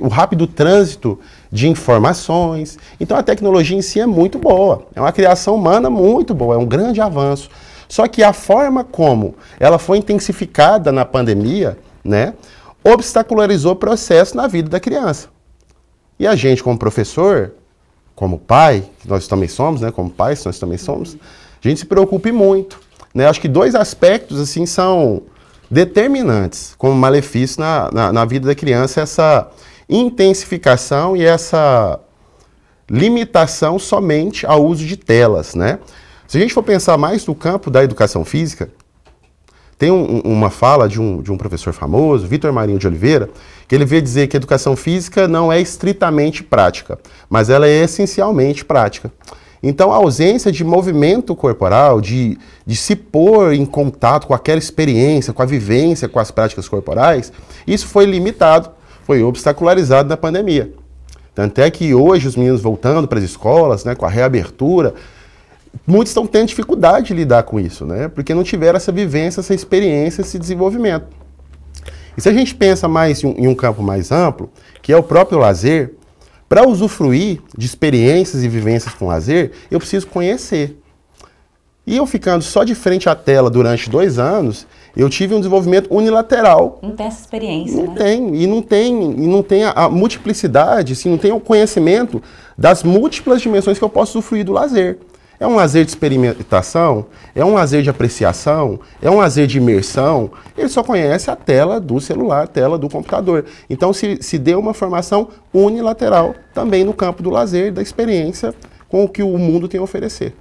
o 0.02 0.08
rápido 0.08 0.48
trânsito 0.48 1.16
de 1.50 1.68
informações. 1.68 2.76
Então 2.98 3.16
a 3.16 3.22
tecnologia 3.22 3.76
em 3.78 3.82
si 3.82 4.00
é 4.00 4.06
muito 4.06 4.36
boa, 4.36 4.88
é 4.96 5.00
uma 5.00 5.12
criação 5.12 5.54
humana 5.54 5.88
muito 5.88 6.34
boa, 6.34 6.56
é 6.56 6.58
um 6.58 6.66
grande 6.66 7.00
avanço. 7.00 7.48
Só 7.88 8.08
que 8.08 8.20
a 8.20 8.32
forma 8.32 8.82
como 8.82 9.36
ela 9.60 9.78
foi 9.78 9.98
intensificada 9.98 10.90
na 10.90 11.04
pandemia, 11.04 11.78
né, 12.02 12.34
obstacularizou 12.82 13.72
o 13.72 13.76
processo 13.76 14.36
na 14.36 14.48
vida 14.48 14.68
da 14.68 14.80
criança. 14.80 15.28
E 16.18 16.26
a 16.26 16.34
gente, 16.34 16.60
como 16.60 16.76
professor, 16.76 17.52
como 18.16 18.38
pai, 18.38 18.82
que 19.00 19.08
nós 19.08 19.28
também 19.28 19.48
somos, 19.48 19.82
né, 19.82 19.92
como 19.92 20.10
pais, 20.10 20.44
nós 20.44 20.58
também 20.58 20.78
somos, 20.78 21.16
a 21.64 21.68
gente 21.68 21.78
se 21.78 21.86
preocupe 21.86 22.32
muito. 22.32 22.80
Né? 23.14 23.28
Acho 23.28 23.40
que 23.40 23.48
dois 23.48 23.76
aspectos 23.76 24.40
assim 24.40 24.66
são 24.66 25.22
determinantes 25.70 26.74
como 26.76 26.94
malefício 26.94 27.60
na, 27.60 27.90
na, 27.92 28.12
na 28.12 28.24
vida 28.24 28.48
da 28.48 28.54
criança 28.54 29.00
essa 29.00 29.48
intensificação 29.88 31.16
e 31.16 31.24
essa 31.24 32.00
limitação 32.88 33.78
somente 33.78 34.44
ao 34.44 34.64
uso 34.64 34.84
de 34.84 34.96
telas, 34.96 35.54
né? 35.54 35.78
Se 36.26 36.38
a 36.38 36.40
gente 36.40 36.54
for 36.54 36.62
pensar 36.62 36.96
mais 36.96 37.26
no 37.26 37.34
campo 37.34 37.70
da 37.70 37.82
educação 37.82 38.24
física, 38.24 38.70
tem 39.78 39.90
um, 39.90 40.20
uma 40.20 40.50
fala 40.50 40.88
de 40.88 41.00
um, 41.00 41.22
de 41.22 41.32
um 41.32 41.38
professor 41.38 41.72
famoso, 41.72 42.26
Vitor 42.26 42.52
Marinho 42.52 42.78
de 42.78 42.86
Oliveira, 42.86 43.30
que 43.66 43.74
ele 43.74 43.84
veio 43.84 44.02
dizer 44.02 44.26
que 44.26 44.36
a 44.36 44.38
educação 44.38 44.76
física 44.76 45.26
não 45.26 45.50
é 45.50 45.60
estritamente 45.60 46.44
prática, 46.44 46.98
mas 47.28 47.48
ela 47.48 47.66
é 47.66 47.82
essencialmente 47.82 48.64
prática. 48.64 49.10
Então, 49.62 49.92
a 49.92 49.96
ausência 49.96 50.50
de 50.50 50.64
movimento 50.64 51.36
corporal, 51.36 52.00
de, 52.00 52.38
de 52.64 52.74
se 52.74 52.96
pôr 52.96 53.52
em 53.52 53.66
contato 53.66 54.26
com 54.26 54.32
aquela 54.32 54.58
experiência, 54.58 55.32
com 55.34 55.42
a 55.42 55.46
vivência, 55.46 56.08
com 56.08 56.18
as 56.18 56.30
práticas 56.30 56.66
corporais, 56.66 57.30
isso 57.66 57.86
foi 57.86 58.06
limitado, 58.06 58.70
foi 59.04 59.22
obstacularizado 59.22 60.08
na 60.08 60.16
pandemia. 60.16 60.72
Tanto 61.34 61.60
é 61.60 61.70
que 61.70 61.94
hoje 61.94 62.26
os 62.26 62.36
meninos 62.36 62.62
voltando 62.62 63.06
para 63.06 63.18
as 63.18 63.24
escolas, 63.24 63.84
né, 63.84 63.94
com 63.94 64.06
a 64.06 64.08
reabertura, 64.08 64.94
muitos 65.86 66.10
estão 66.10 66.26
tendo 66.26 66.48
dificuldade 66.48 67.08
de 67.08 67.14
lidar 67.14 67.42
com 67.42 67.60
isso, 67.60 67.84
né, 67.84 68.08
porque 68.08 68.34
não 68.34 68.42
tiveram 68.42 68.78
essa 68.78 68.90
vivência, 68.90 69.40
essa 69.40 69.54
experiência, 69.54 70.22
esse 70.22 70.38
desenvolvimento. 70.38 71.06
E 72.16 72.20
se 72.20 72.28
a 72.28 72.32
gente 72.32 72.54
pensa 72.54 72.88
mais 72.88 73.22
em 73.22 73.26
um, 73.26 73.34
em 73.38 73.46
um 73.46 73.54
campo 73.54 73.82
mais 73.82 74.10
amplo, 74.10 74.50
que 74.82 74.92
é 74.92 74.96
o 74.96 75.02
próprio 75.02 75.38
lazer, 75.38 75.94
para 76.50 76.66
usufruir 76.66 77.40
de 77.56 77.64
experiências 77.64 78.42
e 78.42 78.48
vivências 78.48 78.92
com 78.92 79.06
lazer, 79.06 79.52
eu 79.70 79.78
preciso 79.78 80.08
conhecer. 80.08 80.76
E 81.86 81.96
eu 81.96 82.04
ficando 82.06 82.42
só 82.42 82.64
de 82.64 82.74
frente 82.74 83.08
à 83.08 83.14
tela 83.14 83.48
durante 83.48 83.88
dois 83.88 84.18
anos, 84.18 84.66
eu 84.96 85.08
tive 85.08 85.32
um 85.32 85.38
desenvolvimento 85.38 85.86
unilateral. 85.94 86.80
Não 86.82 86.90
tem 86.90 87.06
essa 87.06 87.20
experiência. 87.20 87.76
Não 87.76 87.94
né? 87.94 88.02
tem. 88.02 88.34
E 88.34 88.48
não 88.48 88.62
tem, 88.62 89.12
e 89.12 89.26
não 89.28 89.44
tem 89.44 89.62
a, 89.62 89.70
a, 89.70 89.88
multiplicidade, 89.88 90.94
assim, 90.94 91.08
não 91.08 91.18
tem 91.18 91.30
o 91.30 91.38
conhecimento 91.38 92.20
das 92.58 92.82
múltiplas 92.82 93.40
dimensões 93.40 93.78
que 93.78 93.84
eu 93.84 93.88
posso 93.88 94.18
usufruir 94.18 94.44
do 94.44 94.52
lazer. 94.52 94.98
É 95.40 95.46
um 95.46 95.56
lazer 95.56 95.86
de 95.86 95.90
experimentação? 95.90 97.06
É 97.34 97.42
um 97.42 97.54
lazer 97.54 97.82
de 97.82 97.88
apreciação? 97.88 98.78
É 99.00 99.10
um 99.10 99.16
lazer 99.16 99.46
de 99.46 99.56
imersão? 99.56 100.30
Ele 100.54 100.68
só 100.68 100.82
conhece 100.82 101.30
a 101.30 101.34
tela 101.34 101.80
do 101.80 101.98
celular, 101.98 102.44
a 102.44 102.46
tela 102.46 102.76
do 102.76 102.90
computador. 102.90 103.46
Então 103.70 103.90
se, 103.90 104.18
se 104.20 104.38
deu 104.38 104.60
uma 104.60 104.74
formação 104.74 105.28
unilateral 105.50 106.34
também 106.52 106.84
no 106.84 106.92
campo 106.92 107.22
do 107.22 107.30
lazer, 107.30 107.72
da 107.72 107.80
experiência 107.80 108.54
com 108.86 109.02
o 109.02 109.08
que 109.08 109.22
o 109.22 109.38
mundo 109.38 109.66
tem 109.66 109.80
a 109.80 109.82
oferecer. 109.82 110.36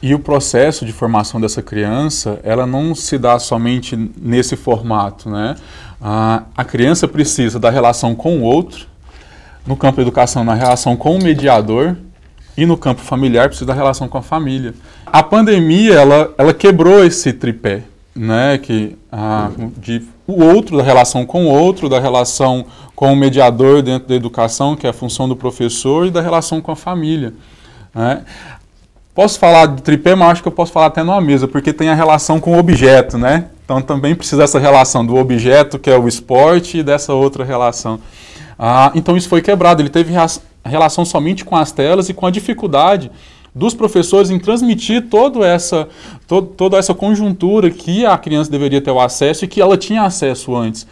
E 0.00 0.14
o 0.14 0.18
processo 0.18 0.86
de 0.86 0.92
formação 0.92 1.38
dessa 1.38 1.60
criança, 1.60 2.40
ela 2.42 2.66
não 2.66 2.94
se 2.94 3.18
dá 3.18 3.38
somente 3.38 3.94
nesse 4.16 4.56
formato, 4.56 5.28
né? 5.28 5.54
A, 6.00 6.44
a 6.56 6.64
criança 6.64 7.06
precisa 7.06 7.58
da 7.58 7.68
relação 7.68 8.14
com 8.14 8.38
o 8.38 8.42
outro, 8.42 8.86
no 9.66 9.76
campo 9.76 9.96
da 9.96 10.02
educação, 10.02 10.44
na 10.44 10.54
relação 10.54 10.96
com 10.96 11.16
o 11.16 11.22
mediador, 11.22 11.96
e 12.58 12.66
no 12.66 12.76
campo 12.76 13.00
familiar 13.00 13.46
precisa 13.46 13.66
da 13.66 13.72
relação 13.72 14.08
com 14.08 14.18
a 14.18 14.22
família. 14.22 14.74
A 15.06 15.22
pandemia 15.22 15.94
ela, 15.94 16.34
ela 16.36 16.52
quebrou 16.52 17.04
esse 17.04 17.32
tripé, 17.32 17.84
né? 18.16 18.58
Que 18.58 18.98
a, 19.12 19.48
de 19.76 20.02
o 20.26 20.42
outro 20.42 20.76
da 20.76 20.82
relação 20.82 21.24
com 21.24 21.46
o 21.46 21.48
outro, 21.48 21.88
da 21.88 22.00
relação 22.00 22.66
com 22.96 23.12
o 23.12 23.16
mediador 23.16 23.80
dentro 23.80 24.08
da 24.08 24.14
educação, 24.16 24.74
que 24.74 24.88
é 24.88 24.90
a 24.90 24.92
função 24.92 25.28
do 25.28 25.36
professor, 25.36 26.04
e 26.04 26.10
da 26.10 26.20
relação 26.20 26.60
com 26.60 26.72
a 26.72 26.76
família. 26.76 27.32
Né? 27.94 28.24
Posso 29.14 29.38
falar 29.38 29.66
de 29.66 29.80
tripé, 29.80 30.16
mas 30.16 30.32
acho 30.32 30.42
que 30.42 30.48
eu 30.48 30.52
posso 30.52 30.72
falar 30.72 30.86
até 30.86 31.04
numa 31.04 31.20
mesa, 31.20 31.46
porque 31.46 31.72
tem 31.72 31.88
a 31.90 31.94
relação 31.94 32.40
com 32.40 32.56
o 32.56 32.58
objeto, 32.58 33.16
né? 33.16 33.46
Então 33.64 33.80
também 33.80 34.16
precisa 34.16 34.42
dessa 34.42 34.58
relação 34.58 35.06
do 35.06 35.14
objeto, 35.14 35.78
que 35.78 35.88
é 35.88 35.96
o 35.96 36.08
esporte, 36.08 36.78
e 36.78 36.82
dessa 36.82 37.14
outra 37.14 37.44
relação. 37.44 38.00
Ah, 38.58 38.90
então 38.96 39.16
isso 39.16 39.28
foi 39.28 39.40
quebrado. 39.40 39.80
Ele 39.80 39.88
teve 39.88 40.12
relação 40.64 41.04
somente 41.04 41.44
com 41.44 41.56
as 41.56 41.72
telas 41.72 42.08
e 42.08 42.14
com 42.14 42.26
a 42.26 42.30
dificuldade 42.30 43.10
dos 43.54 43.74
professores 43.74 44.30
em 44.30 44.38
transmitir 44.38 45.08
toda 45.08 45.46
essa, 45.46 45.88
toda 46.56 46.76
essa 46.76 46.94
conjuntura 46.94 47.70
que 47.70 48.06
a 48.06 48.16
criança 48.16 48.50
deveria 48.50 48.80
ter 48.80 48.90
o 48.90 49.00
acesso 49.00 49.44
e 49.44 49.48
que 49.48 49.60
ela 49.60 49.76
tinha 49.76 50.02
acesso 50.02 50.54
antes. 50.54 50.86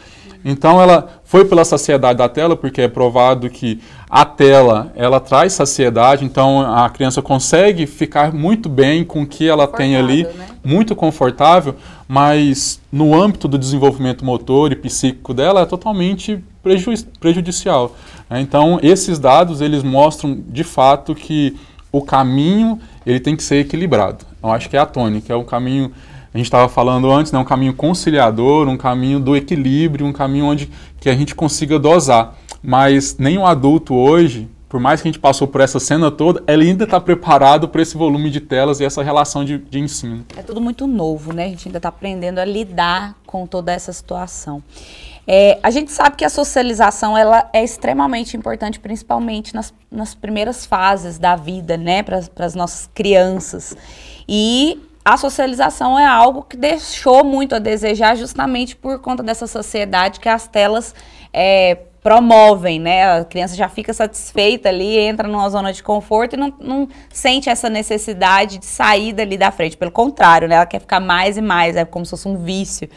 Então 0.48 0.80
ela 0.80 1.20
foi 1.24 1.44
pela 1.44 1.64
saciedade 1.64 2.18
da 2.18 2.28
tela, 2.28 2.54
porque 2.54 2.82
é 2.82 2.86
provado 2.86 3.50
que 3.50 3.80
a 4.08 4.24
tela 4.24 4.92
ela 4.94 5.18
traz 5.18 5.54
saciedade, 5.54 6.24
então 6.24 6.60
a 6.60 6.88
criança 6.88 7.20
consegue 7.20 7.84
ficar 7.84 8.32
muito 8.32 8.68
bem 8.68 9.02
com 9.02 9.22
o 9.22 9.26
que 9.26 9.48
ela 9.48 9.66
tem 9.66 9.96
ali, 9.96 10.22
né? 10.22 10.46
muito 10.62 10.94
confortável, 10.94 11.74
mas 12.06 12.80
no 12.92 13.20
âmbito 13.20 13.48
do 13.48 13.58
desenvolvimento 13.58 14.24
motor 14.24 14.70
e 14.70 14.76
psíquico 14.76 15.34
dela 15.34 15.62
é 15.62 15.66
totalmente 15.66 16.40
prejudicial. 17.18 17.96
Né? 18.30 18.40
Então, 18.40 18.78
esses 18.84 19.18
dados 19.18 19.60
eles 19.60 19.82
mostram 19.82 20.38
de 20.48 20.62
fato 20.62 21.12
que 21.12 21.56
o 21.90 22.02
caminho 22.02 22.78
ele 23.04 23.18
tem 23.18 23.34
que 23.34 23.42
ser 23.42 23.56
equilibrado. 23.56 24.24
Eu 24.40 24.52
acho 24.52 24.70
que 24.70 24.76
é 24.76 24.80
a 24.80 24.86
tônica, 24.86 25.32
é 25.32 25.36
um 25.36 25.44
caminho 25.44 25.90
a 26.36 26.38
gente 26.38 26.48
estava 26.48 26.68
falando 26.68 27.10
antes, 27.10 27.32
né, 27.32 27.38
um 27.38 27.44
caminho 27.44 27.72
conciliador, 27.72 28.68
um 28.68 28.76
caminho 28.76 29.18
do 29.18 29.34
equilíbrio, 29.34 30.04
um 30.04 30.12
caminho 30.12 30.44
onde 30.44 30.70
que 31.00 31.08
a 31.08 31.14
gente 31.14 31.34
consiga 31.34 31.78
dosar. 31.78 32.36
Mas 32.62 33.16
nenhum 33.16 33.46
adulto 33.46 33.94
hoje, 33.94 34.46
por 34.68 34.78
mais 34.78 35.00
que 35.00 35.08
a 35.08 35.10
gente 35.10 35.18
passou 35.18 35.48
por 35.48 35.62
essa 35.62 35.80
cena 35.80 36.10
toda, 36.10 36.44
ele 36.46 36.68
ainda 36.68 36.84
está 36.84 37.00
preparado 37.00 37.68
para 37.70 37.80
esse 37.80 37.96
volume 37.96 38.28
de 38.28 38.40
telas 38.40 38.80
e 38.80 38.84
essa 38.84 39.02
relação 39.02 39.46
de, 39.46 39.56
de 39.56 39.78
ensino. 39.78 40.26
É 40.36 40.42
tudo 40.42 40.60
muito 40.60 40.86
novo, 40.86 41.32
né? 41.32 41.46
A 41.46 41.48
gente 41.48 41.68
ainda 41.68 41.78
está 41.78 41.88
aprendendo 41.88 42.38
a 42.38 42.44
lidar 42.44 43.16
com 43.24 43.46
toda 43.46 43.72
essa 43.72 43.90
situação. 43.90 44.62
É, 45.26 45.58
a 45.62 45.70
gente 45.70 45.90
sabe 45.90 46.16
que 46.16 46.24
a 46.24 46.28
socialização 46.28 47.16
ela 47.16 47.48
é 47.50 47.64
extremamente 47.64 48.36
importante, 48.36 48.78
principalmente 48.78 49.54
nas, 49.54 49.72
nas 49.90 50.14
primeiras 50.14 50.66
fases 50.66 51.18
da 51.18 51.34
vida, 51.34 51.78
né, 51.78 52.02
para 52.02 52.20
as 52.36 52.54
nossas 52.54 52.90
crianças. 52.94 53.74
E 54.28 54.78
a 55.06 55.16
socialização 55.16 55.96
é 55.96 56.04
algo 56.04 56.42
que 56.42 56.56
deixou 56.56 57.22
muito 57.22 57.54
a 57.54 57.60
desejar, 57.60 58.16
justamente 58.16 58.74
por 58.74 58.98
conta 58.98 59.22
dessa 59.22 59.46
sociedade 59.46 60.18
que 60.18 60.28
as 60.28 60.48
telas 60.48 60.92
é, 61.32 61.76
promovem, 62.02 62.80
né? 62.80 63.18
A 63.18 63.24
criança 63.24 63.54
já 63.54 63.68
fica 63.68 63.94
satisfeita 63.94 64.68
ali, 64.68 64.98
entra 64.98 65.28
numa 65.28 65.48
zona 65.48 65.72
de 65.72 65.80
conforto 65.80 66.32
e 66.34 66.36
não, 66.36 66.52
não 66.58 66.88
sente 67.08 67.48
essa 67.48 67.70
necessidade 67.70 68.58
de 68.58 68.66
sair 68.66 69.12
dali 69.12 69.38
da 69.38 69.52
frente. 69.52 69.76
Pelo 69.76 69.92
contrário, 69.92 70.48
né? 70.48 70.56
Ela 70.56 70.66
quer 70.66 70.80
ficar 70.80 70.98
mais 70.98 71.36
e 71.36 71.40
mais, 71.40 71.76
é 71.76 71.84
como 71.84 72.04
se 72.04 72.10
fosse 72.10 72.26
um 72.26 72.38
vício. 72.42 72.88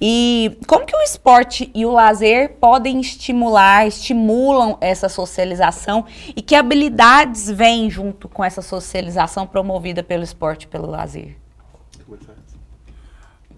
E 0.00 0.56
como 0.66 0.86
que 0.86 0.96
o 0.96 1.02
esporte 1.02 1.70
e 1.74 1.84
o 1.84 1.90
lazer 1.90 2.56
podem 2.58 3.00
estimular, 3.00 3.86
estimulam 3.86 4.78
essa 4.80 5.10
socialização 5.10 6.06
e 6.34 6.40
que 6.40 6.54
habilidades 6.54 7.50
vêm 7.50 7.90
junto 7.90 8.30
com 8.30 8.42
essa 8.42 8.62
socialização 8.62 9.46
promovida 9.46 10.02
pelo 10.02 10.24
esporte 10.24 10.62
e 10.62 10.68
pelo 10.68 10.86
lazer? 10.86 11.36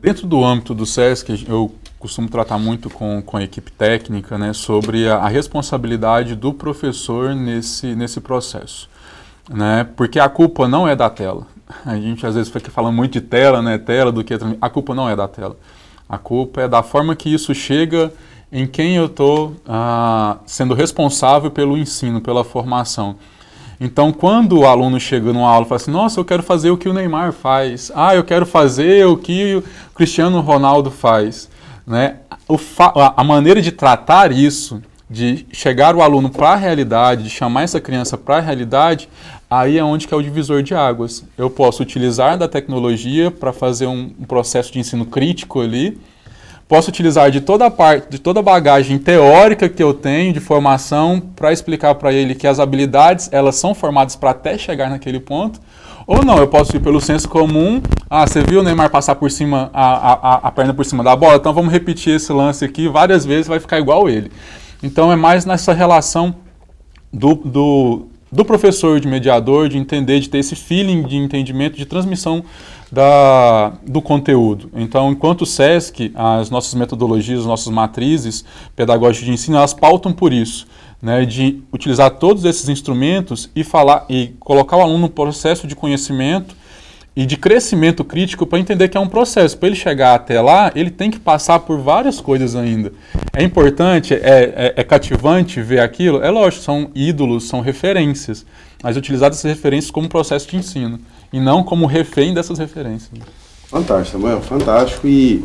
Dentro 0.00 0.26
do 0.26 0.44
âmbito 0.44 0.74
do 0.74 0.84
SESC, 0.84 1.46
eu 1.48 1.72
costumo 1.98 2.28
tratar 2.28 2.58
muito 2.58 2.90
com, 2.90 3.22
com 3.22 3.36
a 3.36 3.42
equipe 3.44 3.70
técnica 3.70 4.36
né, 4.36 4.52
sobre 4.52 5.08
a, 5.08 5.18
a 5.18 5.28
responsabilidade 5.28 6.34
do 6.34 6.52
professor 6.52 7.34
nesse, 7.34 7.94
nesse 7.94 8.20
processo. 8.20 8.90
Né? 9.48 9.84
Porque 9.96 10.18
a 10.18 10.28
culpa 10.28 10.66
não 10.66 10.88
é 10.88 10.96
da 10.96 11.08
tela. 11.08 11.46
A 11.86 11.96
gente 11.96 12.26
às 12.26 12.34
vezes 12.34 12.52
falando 12.70 12.94
muito 12.94 13.12
de 13.12 13.20
tela, 13.20 13.62
né? 13.62 13.78
Tela 13.78 14.12
do 14.12 14.22
que 14.22 14.34
a 14.60 14.68
culpa 14.68 14.94
não 14.94 15.08
é 15.08 15.16
da 15.16 15.26
tela. 15.26 15.56
A 16.08 16.18
culpa 16.18 16.62
é 16.62 16.68
da 16.68 16.82
forma 16.82 17.16
que 17.16 17.32
isso 17.32 17.54
chega 17.54 18.12
em 18.50 18.66
quem 18.66 18.96
eu 18.96 19.06
estou 19.06 19.56
ah, 19.66 20.38
sendo 20.44 20.74
responsável 20.74 21.50
pelo 21.50 21.76
ensino, 21.78 22.20
pela 22.20 22.44
formação. 22.44 23.16
Então, 23.84 24.12
quando 24.12 24.60
o 24.60 24.64
aluno 24.64 25.00
chega 25.00 25.32
numa 25.32 25.50
aula 25.50 25.66
e 25.66 25.68
fala 25.68 25.80
assim, 25.80 25.90
nossa, 25.90 26.20
eu 26.20 26.24
quero 26.24 26.40
fazer 26.40 26.70
o 26.70 26.76
que 26.76 26.88
o 26.88 26.92
Neymar 26.92 27.32
faz, 27.32 27.90
ah, 27.96 28.14
eu 28.14 28.22
quero 28.22 28.46
fazer 28.46 29.04
o 29.06 29.16
que 29.16 29.56
o 29.56 29.64
Cristiano 29.92 30.40
Ronaldo 30.40 30.88
faz, 30.88 31.50
né? 31.84 32.18
a 33.16 33.24
maneira 33.24 33.60
de 33.60 33.72
tratar 33.72 34.30
isso, 34.30 34.80
de 35.10 35.44
chegar 35.50 35.96
o 35.96 36.00
aluno 36.00 36.30
para 36.30 36.50
a 36.50 36.56
realidade, 36.56 37.24
de 37.24 37.30
chamar 37.30 37.64
essa 37.64 37.80
criança 37.80 38.16
para 38.16 38.36
a 38.36 38.40
realidade, 38.40 39.08
aí 39.50 39.78
é 39.78 39.82
onde 39.82 40.06
que 40.06 40.14
é 40.14 40.16
o 40.16 40.22
divisor 40.22 40.62
de 40.62 40.76
águas. 40.76 41.24
Eu 41.36 41.50
posso 41.50 41.82
utilizar 41.82 42.38
da 42.38 42.46
tecnologia 42.46 43.32
para 43.32 43.52
fazer 43.52 43.88
um, 43.88 44.12
um, 44.16 44.24
processo 44.24 44.72
de 44.72 44.78
ensino 44.78 45.06
crítico 45.06 45.60
ali, 45.60 45.98
posso 46.68 46.88
utilizar 46.88 47.30
de 47.30 47.40
toda 47.40 47.66
a 47.66 47.70
parte, 47.70 48.08
de 48.10 48.18
toda 48.18 48.40
a 48.40 48.42
bagagem 48.42 48.98
teórica 48.98 49.68
que 49.68 49.82
eu 49.82 49.92
tenho 49.92 50.32
de 50.32 50.40
formação 50.40 51.20
para 51.34 51.52
explicar 51.52 51.94
para 51.96 52.12
ele 52.12 52.34
que 52.34 52.46
as 52.46 52.58
habilidades 52.58 53.28
elas 53.32 53.56
são 53.56 53.74
formadas 53.74 54.16
para 54.16 54.30
até 54.30 54.56
chegar 54.56 54.88
naquele 54.88 55.20
ponto, 55.20 55.60
ou 56.06 56.24
não, 56.24 56.38
eu 56.38 56.48
posso 56.48 56.76
ir 56.76 56.80
pelo 56.80 57.00
senso 57.00 57.28
comum. 57.28 57.80
Ah, 58.10 58.26
você 58.26 58.42
viu 58.42 58.60
o 58.60 58.62
Neymar 58.62 58.90
passar 58.90 59.14
por 59.14 59.30
cima, 59.30 59.70
a, 59.72 60.12
a, 60.12 60.34
a 60.48 60.50
perna 60.50 60.74
por 60.74 60.84
cima 60.84 61.04
da 61.04 61.14
bola? 61.14 61.36
Então 61.36 61.52
vamos 61.52 61.72
repetir 61.72 62.16
esse 62.16 62.32
lance 62.32 62.64
aqui 62.64 62.88
várias 62.88 63.24
vezes, 63.24 63.46
vai 63.46 63.60
ficar 63.60 63.78
igual 63.78 64.08
ele. 64.08 64.30
Então 64.82 65.12
é 65.12 65.16
mais 65.16 65.44
nessa 65.44 65.72
relação 65.72 66.34
do, 67.12 67.34
do, 67.34 68.06
do 68.32 68.44
professor, 68.44 68.98
de 68.98 69.06
mediador, 69.06 69.68
de 69.68 69.76
entender, 69.76 70.18
de 70.18 70.30
ter 70.30 70.38
esse 70.38 70.56
feeling 70.56 71.02
de 71.02 71.16
entendimento, 71.16 71.76
de 71.76 71.84
transmissão 71.84 72.42
da, 72.90 73.74
do 73.86 74.00
conteúdo. 74.00 74.70
Então, 74.74 75.12
enquanto 75.12 75.42
o 75.42 75.46
SESC, 75.46 76.10
as 76.14 76.48
nossas 76.48 76.72
metodologias, 76.72 77.40
as 77.40 77.46
nossas 77.46 77.72
matrizes 77.72 78.44
pedagógicas 78.74 79.26
de 79.26 79.32
ensino, 79.32 79.58
elas 79.58 79.74
pautam 79.74 80.12
por 80.12 80.32
isso 80.32 80.66
né, 81.02 81.26
de 81.26 81.62
utilizar 81.72 82.12
todos 82.12 82.44
esses 82.44 82.68
instrumentos 82.68 83.50
e 83.54 83.62
falar 83.64 84.06
e 84.08 84.34
colocar 84.38 84.76
o 84.76 84.80
aluno 84.80 84.98
no 84.98 85.10
processo 85.10 85.66
de 85.66 85.74
conhecimento 85.74 86.61
e 87.14 87.26
de 87.26 87.36
crescimento 87.36 88.04
crítico 88.04 88.46
para 88.46 88.58
entender 88.58 88.88
que 88.88 88.96
é 88.96 89.00
um 89.00 89.08
processo. 89.08 89.56
Para 89.58 89.68
ele 89.68 89.76
chegar 89.76 90.14
até 90.14 90.40
lá, 90.40 90.72
ele 90.74 90.90
tem 90.90 91.10
que 91.10 91.18
passar 91.18 91.58
por 91.60 91.78
várias 91.78 92.20
coisas 92.20 92.56
ainda. 92.56 92.92
É 93.32 93.42
importante, 93.42 94.14
é, 94.14 94.18
é, 94.18 94.74
é 94.76 94.84
cativante 94.84 95.60
ver 95.60 95.80
aquilo? 95.80 96.22
É 96.22 96.30
lógico, 96.30 96.62
são 96.62 96.90
ídolos, 96.94 97.48
são 97.48 97.60
referências, 97.60 98.46
mas 98.82 98.96
utilizar 98.96 99.30
essas 99.30 99.44
referências 99.44 99.90
como 99.90 100.08
processo 100.08 100.48
de 100.48 100.56
ensino 100.56 100.98
e 101.32 101.38
não 101.38 101.62
como 101.62 101.86
refém 101.86 102.32
dessas 102.32 102.58
referências. 102.58 103.10
Fantástico, 103.68 104.18
Samuel, 104.18 104.40
fantástico. 104.40 105.06
E 105.06 105.44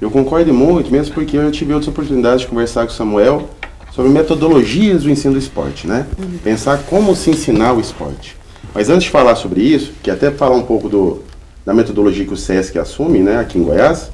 eu 0.00 0.10
concordo 0.10 0.52
muito, 0.52 0.90
mesmo 0.90 1.14
porque 1.14 1.36
eu 1.36 1.50
tive 1.50 1.72
outras 1.72 1.88
oportunidades 1.88 2.42
de 2.42 2.46
conversar 2.46 2.86
com 2.86 2.92
o 2.92 2.94
Samuel 2.94 3.50
sobre 3.92 4.10
metodologias 4.10 5.02
do 5.02 5.10
ensino 5.10 5.34
do 5.34 5.38
esporte, 5.38 5.86
né? 5.86 6.06
Uhum. 6.18 6.38
Pensar 6.38 6.78
como 6.84 7.16
se 7.16 7.30
ensinar 7.30 7.72
o 7.72 7.80
esporte. 7.80 8.37
Mas 8.74 8.88
antes 8.88 9.04
de 9.04 9.10
falar 9.10 9.34
sobre 9.36 9.60
isso, 9.60 9.92
que 10.02 10.10
até 10.10 10.30
falar 10.30 10.56
um 10.56 10.62
pouco 10.62 10.88
do, 10.88 11.22
da 11.64 11.74
metodologia 11.74 12.24
que 12.24 12.32
o 12.32 12.36
SESC 12.36 12.78
assume, 12.78 13.20
né, 13.20 13.38
aqui 13.38 13.58
em 13.58 13.62
Goiás, 13.62 14.10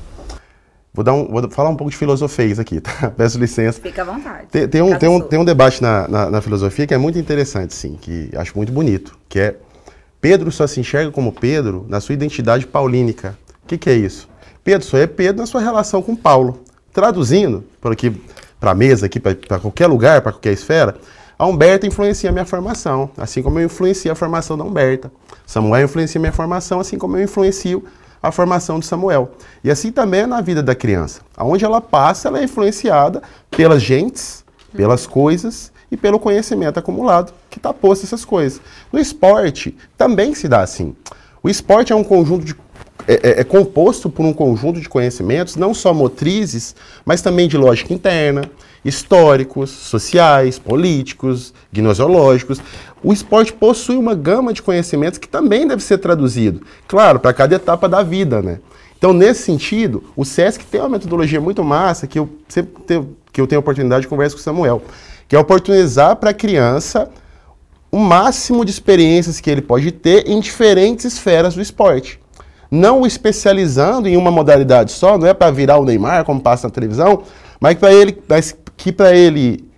vou, 0.92 1.04
dar 1.04 1.12
um, 1.12 1.26
vou 1.26 1.50
falar 1.50 1.70
um 1.70 1.76
pouco 1.76 1.90
de 1.90 1.96
filosofia 1.96 2.54
aqui, 2.60 2.80
tá? 2.82 3.10
Peço 3.10 3.38
licença. 3.38 3.80
Fica 3.80 4.02
à 4.02 4.04
vontade. 4.04 4.46
Tem, 4.50 4.68
tem 4.68 4.82
um, 4.82 4.98
tem, 4.98 5.08
um, 5.08 5.20
tem 5.20 5.38
um 5.38 5.44
debate 5.44 5.82
na, 5.82 6.08
na, 6.08 6.30
na, 6.30 6.40
filosofia 6.40 6.86
que 6.86 6.94
é 6.94 6.98
muito 6.98 7.18
interessante, 7.18 7.74
sim, 7.74 7.98
que 8.00 8.30
acho 8.36 8.52
muito 8.56 8.72
bonito, 8.72 9.18
que 9.28 9.38
é 9.38 9.56
Pedro 10.20 10.50
só 10.50 10.66
se 10.66 10.80
enxerga 10.80 11.10
como 11.10 11.32
Pedro 11.32 11.84
na 11.88 12.00
sua 12.00 12.14
identidade 12.14 12.66
paulínica. 12.66 13.36
O 13.62 13.66
que, 13.66 13.76
que 13.76 13.90
é 13.90 13.94
isso? 13.94 14.28
Pedro 14.62 14.86
só 14.86 14.96
é 14.96 15.06
Pedro 15.06 15.40
na 15.42 15.46
sua 15.46 15.60
relação 15.60 16.00
com 16.00 16.16
Paulo. 16.16 16.60
Traduzindo, 16.92 17.64
por 17.80 17.92
aqui 17.92 18.10
para 18.58 18.70
a 18.70 18.74
mesa 18.74 19.04
aqui, 19.04 19.20
para 19.20 19.58
qualquer 19.58 19.86
lugar, 19.86 20.22
para 20.22 20.32
qualquer 20.32 20.54
esfera, 20.54 20.96
A 21.38 21.46
Humberta 21.46 21.86
influencia 21.86 22.30
a 22.30 22.32
minha 22.32 22.44
formação, 22.44 23.10
assim 23.16 23.42
como 23.42 23.58
eu 23.58 23.66
influencio 23.66 24.12
a 24.12 24.14
formação 24.14 24.56
da 24.56 24.64
Humberta. 24.64 25.10
Samuel 25.46 25.84
influencia 25.84 26.18
a 26.18 26.22
minha 26.22 26.32
formação, 26.32 26.80
assim 26.80 26.96
como 26.96 27.16
eu 27.16 27.24
influencio 27.24 27.84
a 28.22 28.30
formação 28.30 28.78
de 28.78 28.86
Samuel. 28.86 29.32
E 29.62 29.70
assim 29.70 29.90
também 29.90 30.20
é 30.20 30.26
na 30.26 30.40
vida 30.40 30.62
da 30.62 30.74
criança. 30.74 31.20
Aonde 31.36 31.64
ela 31.64 31.80
passa, 31.80 32.28
ela 32.28 32.38
é 32.38 32.44
influenciada 32.44 33.22
pelas 33.50 33.82
gentes, 33.82 34.44
pelas 34.74 35.06
coisas 35.06 35.72
e 35.90 35.96
pelo 35.96 36.18
conhecimento 36.18 36.78
acumulado 36.78 37.32
que 37.50 37.58
está 37.58 37.72
posto 37.72 38.04
essas 38.04 38.24
coisas. 38.24 38.60
No 38.92 38.98
esporte 38.98 39.76
também 39.98 40.34
se 40.34 40.48
dá 40.48 40.62
assim. 40.62 40.94
O 41.42 41.50
esporte 41.50 41.92
é 41.92 41.96
um 41.96 42.04
conjunto 42.04 42.44
de 42.44 42.56
é, 43.06 43.14
é, 43.14 43.40
é, 43.40 43.44
composto 43.44 44.08
por 44.08 44.24
um 44.24 44.32
conjunto 44.32 44.80
de 44.80 44.88
conhecimentos, 44.88 45.56
não 45.56 45.74
só 45.74 45.92
motrizes, 45.92 46.74
mas 47.04 47.20
também 47.20 47.46
de 47.46 47.58
lógica 47.58 47.92
interna, 47.92 48.50
históricos, 48.84 49.70
sociais, 49.70 50.58
políticos, 50.58 51.54
gnoseológicos. 51.72 52.60
O 53.02 53.12
esporte 53.12 53.52
possui 53.52 53.96
uma 53.96 54.14
gama 54.14 54.52
de 54.52 54.62
conhecimentos 54.62 55.18
que 55.18 55.28
também 55.28 55.66
deve 55.66 55.82
ser 55.82 55.98
traduzido, 55.98 56.62
claro, 56.86 57.18
para 57.18 57.32
cada 57.32 57.54
etapa 57.54 57.88
da 57.88 58.02
vida, 58.02 58.42
né? 58.42 58.60
Então, 58.96 59.12
nesse 59.12 59.42
sentido, 59.42 60.02
o 60.16 60.24
SESC 60.24 60.64
tem 60.64 60.80
uma 60.80 60.90
metodologia 60.90 61.40
muito 61.40 61.62
massa 61.62 62.06
que 62.06 62.18
eu 62.18 62.28
sempre 62.48 62.82
tenho, 62.86 63.16
que 63.32 63.40
eu 63.40 63.46
tenho 63.46 63.58
a 63.58 63.60
oportunidade 63.60 64.02
de 64.02 64.08
conversar 64.08 64.36
com 64.36 64.40
o 64.40 64.44
Samuel, 64.44 64.82
que 65.28 65.36
é 65.36 65.38
oportunizar 65.38 66.16
para 66.16 66.30
a 66.30 66.34
criança 66.34 67.10
o 67.90 67.98
máximo 67.98 68.64
de 68.64 68.70
experiências 68.70 69.40
que 69.40 69.50
ele 69.50 69.60
pode 69.60 69.92
ter 69.92 70.28
em 70.28 70.40
diferentes 70.40 71.04
esferas 71.04 71.54
do 71.54 71.60
esporte 71.60 72.18
não 72.74 73.06
especializando 73.06 74.08
em 74.08 74.16
uma 74.16 74.32
modalidade 74.32 74.90
só, 74.90 75.16
não 75.16 75.28
é 75.28 75.32
para 75.32 75.50
virar 75.52 75.78
o 75.78 75.84
Neymar, 75.84 76.24
como 76.24 76.40
passa 76.40 76.66
na 76.66 76.72
televisão, 76.72 77.22
mas, 77.60 77.76
para 77.76 77.92
ele, 77.92 78.12
que 78.76 78.92
para 78.92 79.14
ele 79.14 79.68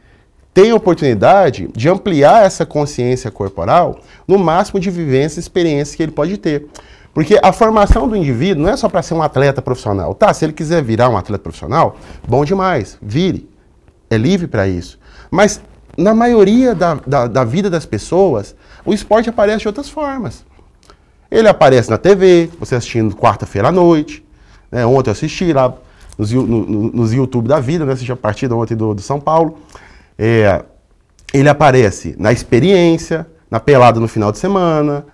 tenha 0.53 0.75
oportunidade 0.75 1.69
de 1.75 1.89
ampliar 1.89 2.47
essa 2.47 2.65
consciência 2.65 3.31
corporal 3.31 4.01
no 4.27 4.39
máximo 4.39 4.81
de 4.81 4.91
vivências 4.91 5.37
e 5.37 5.41
experiências 5.41 5.95
que 5.95 6.03
ele 6.03 6.13
pode 6.13 6.39
ter. 6.39 6.67
Porque 7.13 7.39
a 7.43 7.53
formação 7.53 8.09
do 8.09 8.17
indivíduo 8.17 8.63
não 8.63 8.71
é 8.71 8.77
só 8.77 8.89
para 8.89 9.03
ser 9.03 9.15
um 9.15 9.23
atleta 9.23 9.61
profissional. 9.63 10.15
Tá, 10.15 10.33
se 10.33 10.45
ele 10.45 10.53
quiser 10.53 10.83
virar 10.83 11.09
um 11.09 11.17
atleta 11.17 11.43
profissional, 11.43 11.97
bom 12.27 12.45
demais, 12.45 12.99
vire. 13.01 13.49
É 14.09 14.17
livre 14.17 14.47
para 14.47 14.69
isso. 14.69 14.99
Mas 15.31 15.61
na 15.97 16.15
maioria 16.15 16.75
da, 16.75 16.95
da, 17.07 17.27
da 17.27 17.45
vida 17.45 17.71
das 17.71 17.87
pessoas, 17.87 18.55
o 18.85 18.93
esporte 18.93 19.29
aparece 19.29 19.61
de 19.61 19.69
outras 19.69 19.89
formas. 19.89 20.45
Ele 21.31 21.49
aparece 21.49 21.91
na 21.91 21.99
TV, 21.99 22.51
você 22.59 22.75
assistindo 22.75 23.17
quarta-feira 23.17 23.69
à 23.69 23.73
noite. 23.73 24.25
Né? 24.71 24.87
Ontem 24.87 25.11
eu 25.11 25.13
assisti 25.13 25.53
lá 25.53 25.75
nos, 26.17 26.33
no, 26.33 26.45
nos 26.93 27.13
YouTube 27.13 27.49
da 27.49 27.61
vida, 27.61 27.85
né? 27.85 27.93
assisti 27.93 28.13
a 28.13 28.17
partida 28.17 28.55
ontem 28.55 28.75
do, 28.75 28.95
do 28.95 29.03
São 29.03 29.21
Paulo. 29.21 29.59
É, 30.19 30.65
ele 31.33 31.49
aparece 31.49 32.15
na 32.19 32.33
experiência, 32.33 33.27
na 33.51 33.61
pelada 33.61 34.01
no 34.01 34.09
final 34.09 34.33
de 34.33 34.39
semana, 34.39 35.07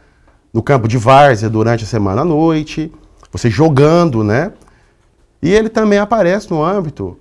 no 0.52 0.62
campo 0.62 0.86
de 0.86 0.98
várzea 0.98 1.48
durante 1.48 1.84
a 1.84 1.86
semana 1.86 2.22
à 2.22 2.24
noite, 2.24 2.92
você 3.30 3.48
jogando, 3.48 4.22
né? 4.22 4.52
E 5.42 5.50
ele 5.50 5.68
também 5.68 5.98
aparece 5.98 6.50
no 6.50 6.62
âmbito 6.62 7.18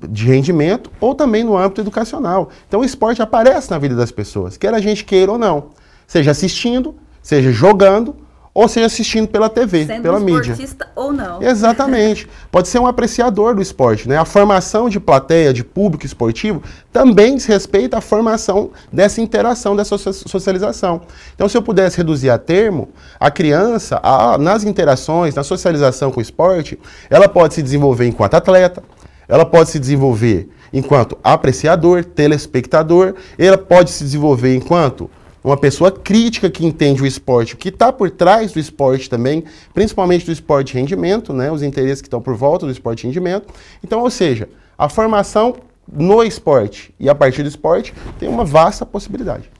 de 0.00 0.24
rendimento 0.26 0.90
ou 1.00 1.14
também 1.14 1.42
no 1.42 1.56
âmbito 1.56 1.80
educacional. 1.80 2.50
Então 2.66 2.80
o 2.80 2.84
esporte 2.84 3.20
aparece 3.20 3.70
na 3.70 3.78
vida 3.78 3.94
das 3.94 4.12
pessoas, 4.12 4.56
quer 4.56 4.72
a 4.72 4.80
gente 4.80 5.04
queira 5.04 5.32
ou 5.32 5.38
não. 5.38 5.70
Seja 6.06 6.30
assistindo, 6.30 6.94
seja 7.20 7.52
jogando 7.52 8.16
ou 8.52 8.68
seja 8.68 8.86
assistindo 8.86 9.28
pela 9.28 9.48
TV, 9.48 9.86
Sendo 9.86 10.02
pela 10.02 10.18
um 10.18 10.20
mídia. 10.20 10.56
ou 10.96 11.12
não. 11.12 11.42
Exatamente. 11.42 12.28
Pode 12.50 12.68
ser 12.68 12.78
um 12.78 12.86
apreciador 12.86 13.54
do 13.54 13.62
esporte. 13.62 14.08
Né? 14.08 14.16
A 14.16 14.24
formação 14.24 14.88
de 14.88 14.98
plateia, 14.98 15.52
de 15.52 15.62
público 15.62 16.04
esportivo, 16.04 16.62
também 16.92 17.36
diz 17.36 17.46
respeito 17.46 17.94
à 17.94 18.00
formação 18.00 18.70
dessa 18.92 19.20
interação, 19.20 19.76
dessa 19.76 19.96
socialização. 19.96 21.02
Então, 21.34 21.48
se 21.48 21.56
eu 21.56 21.62
pudesse 21.62 21.96
reduzir 21.96 22.30
a 22.30 22.38
termo, 22.38 22.88
a 23.20 23.30
criança, 23.30 24.00
a, 24.02 24.36
nas 24.38 24.64
interações, 24.64 25.34
na 25.34 25.42
socialização 25.42 26.10
com 26.10 26.18
o 26.18 26.22
esporte, 26.22 26.78
ela 27.08 27.28
pode 27.28 27.54
se 27.54 27.62
desenvolver 27.62 28.06
enquanto 28.06 28.34
atleta, 28.34 28.82
ela 29.28 29.44
pode 29.44 29.70
se 29.70 29.78
desenvolver 29.78 30.48
enquanto 30.72 31.18
apreciador, 31.22 32.04
telespectador, 32.04 33.14
ela 33.38 33.58
pode 33.58 33.90
se 33.90 34.04
desenvolver 34.04 34.54
enquanto 34.54 35.10
uma 35.48 35.56
pessoa 35.56 35.90
crítica 35.90 36.50
que 36.50 36.66
entende 36.66 37.02
o 37.02 37.06
esporte, 37.06 37.54
o 37.54 37.56
que 37.56 37.70
está 37.70 37.90
por 37.90 38.10
trás 38.10 38.52
do 38.52 38.60
esporte 38.60 39.08
também, 39.08 39.44
principalmente 39.72 40.26
do 40.26 40.32
esporte 40.32 40.72
de 40.72 40.78
rendimento, 40.78 41.32
né, 41.32 41.50
os 41.50 41.62
interesses 41.62 42.02
que 42.02 42.06
estão 42.06 42.20
por 42.20 42.34
volta 42.34 42.66
do 42.66 42.72
esporte 42.72 43.00
de 43.00 43.06
rendimento. 43.06 43.52
Então, 43.82 44.00
ou 44.00 44.10
seja, 44.10 44.48
a 44.76 44.90
formação 44.90 45.56
no 45.90 46.22
esporte 46.22 46.94
e 47.00 47.08
a 47.08 47.14
partir 47.14 47.42
do 47.42 47.48
esporte 47.48 47.94
tem 48.18 48.28
uma 48.28 48.44
vasta 48.44 48.84
possibilidade. 48.84 49.50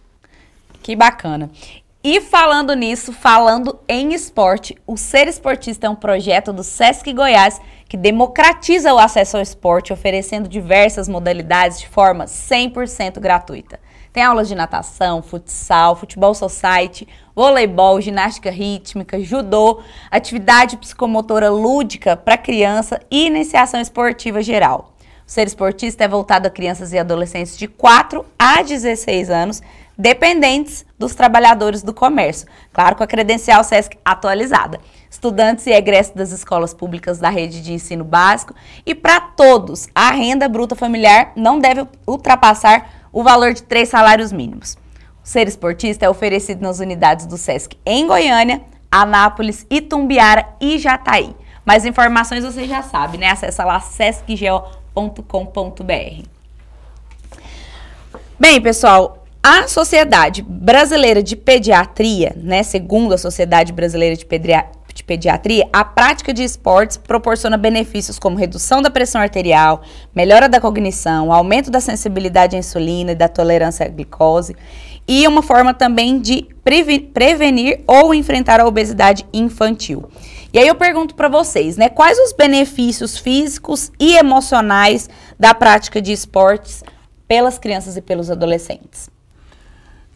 Que 0.82 0.94
bacana. 0.94 1.50
E 2.04 2.20
falando 2.20 2.74
nisso, 2.74 3.10
falando 3.12 3.78
em 3.88 4.12
esporte, 4.12 4.76
o 4.86 4.96
Ser 4.96 5.26
Esportista 5.26 5.86
é 5.86 5.90
um 5.90 5.96
projeto 5.96 6.52
do 6.52 6.62
Sesc 6.62 7.12
Goiás 7.12 7.60
que 7.88 7.96
democratiza 7.96 8.92
o 8.92 8.98
acesso 8.98 9.38
ao 9.38 9.42
esporte, 9.42 9.92
oferecendo 9.92 10.48
diversas 10.48 11.08
modalidades 11.08 11.80
de 11.80 11.88
forma 11.88 12.26
100% 12.26 13.18
gratuita. 13.18 13.80
Tem 14.12 14.22
aulas 14.22 14.48
de 14.48 14.54
natação, 14.54 15.22
futsal, 15.22 15.94
futebol 15.94 16.34
society, 16.34 17.06
voleibol, 17.34 18.00
ginástica 18.00 18.50
rítmica, 18.50 19.20
judô, 19.20 19.82
atividade 20.10 20.76
psicomotora 20.76 21.50
lúdica 21.50 22.16
para 22.16 22.38
criança 22.38 23.00
e 23.10 23.26
iniciação 23.26 23.80
esportiva 23.80 24.42
geral. 24.42 24.94
O 25.26 25.30
ser 25.30 25.46
esportista 25.46 26.04
é 26.04 26.08
voltado 26.08 26.48
a 26.48 26.50
crianças 26.50 26.92
e 26.94 26.98
adolescentes 26.98 27.58
de 27.58 27.68
4 27.68 28.24
a 28.38 28.62
16 28.62 29.28
anos, 29.28 29.60
dependentes 29.96 30.86
dos 30.98 31.14
trabalhadores 31.14 31.82
do 31.82 31.92
comércio. 31.92 32.48
Claro, 32.72 32.96
com 32.96 33.02
a 33.02 33.06
credencial 33.06 33.62
SESC 33.62 33.98
atualizada. 34.02 34.80
Estudantes 35.10 35.66
e 35.66 35.70
egressos 35.70 36.14
das 36.14 36.32
escolas 36.32 36.72
públicas 36.72 37.18
da 37.18 37.28
rede 37.28 37.60
de 37.60 37.74
ensino 37.74 38.04
básico. 38.04 38.54
E 38.86 38.94
para 38.94 39.20
todos, 39.20 39.86
a 39.94 40.10
renda 40.12 40.48
bruta 40.48 40.74
familiar 40.74 41.32
não 41.36 41.58
deve 41.58 41.86
ultrapassar 42.06 42.97
o 43.12 43.22
valor 43.22 43.52
de 43.52 43.62
três 43.62 43.88
salários 43.88 44.32
mínimos. 44.32 44.76
O 45.24 45.28
ser 45.28 45.48
esportista 45.48 46.06
é 46.06 46.08
oferecido 46.08 46.62
nas 46.62 46.80
unidades 46.80 47.26
do 47.26 47.36
SESC 47.36 47.76
em 47.84 48.06
Goiânia, 48.06 48.62
Anápolis, 48.90 49.66
Itumbiara 49.70 50.46
e 50.60 50.78
Jataí. 50.78 51.34
Mais 51.64 51.84
informações 51.84 52.44
você 52.44 52.66
já 52.66 52.82
sabe, 52.82 53.18
né? 53.18 53.30
Acesse 53.30 53.62
lá 53.62 53.78
sescgeo.com.br. 53.78 56.28
Bem, 58.40 58.60
pessoal, 58.60 59.26
a 59.42 59.68
Sociedade 59.68 60.42
Brasileira 60.42 61.22
de 61.22 61.36
Pediatria, 61.36 62.32
né, 62.36 62.62
segundo 62.62 63.14
a 63.14 63.18
Sociedade 63.18 63.72
Brasileira 63.72 64.16
de 64.16 64.24
de 64.98 65.04
pediatria, 65.04 65.68
a 65.72 65.84
prática 65.84 66.34
de 66.34 66.42
esportes 66.42 66.96
proporciona 66.96 67.56
benefícios 67.56 68.18
como 68.18 68.36
redução 68.36 68.82
da 68.82 68.90
pressão 68.90 69.20
arterial, 69.20 69.82
melhora 70.14 70.48
da 70.48 70.60
cognição, 70.60 71.32
aumento 71.32 71.70
da 71.70 71.80
sensibilidade 71.80 72.56
à 72.56 72.58
insulina 72.58 73.12
e 73.12 73.14
da 73.14 73.28
tolerância 73.28 73.86
à 73.86 73.88
glicose, 73.88 74.56
e 75.06 75.26
uma 75.26 75.42
forma 75.42 75.72
também 75.72 76.20
de 76.20 76.48
prevenir 77.14 77.80
ou 77.86 78.12
enfrentar 78.12 78.60
a 78.60 78.66
obesidade 78.66 79.24
infantil. 79.32 80.04
E 80.52 80.58
aí 80.58 80.66
eu 80.66 80.74
pergunto 80.74 81.14
para 81.14 81.28
vocês, 81.28 81.76
né, 81.76 81.88
quais 81.88 82.18
os 82.18 82.32
benefícios 82.32 83.16
físicos 83.16 83.92
e 84.00 84.16
emocionais 84.16 85.08
da 85.38 85.54
prática 85.54 86.02
de 86.02 86.12
esportes 86.12 86.82
pelas 87.26 87.58
crianças 87.58 87.96
e 87.96 88.02
pelos 88.02 88.30
adolescentes? 88.30 89.08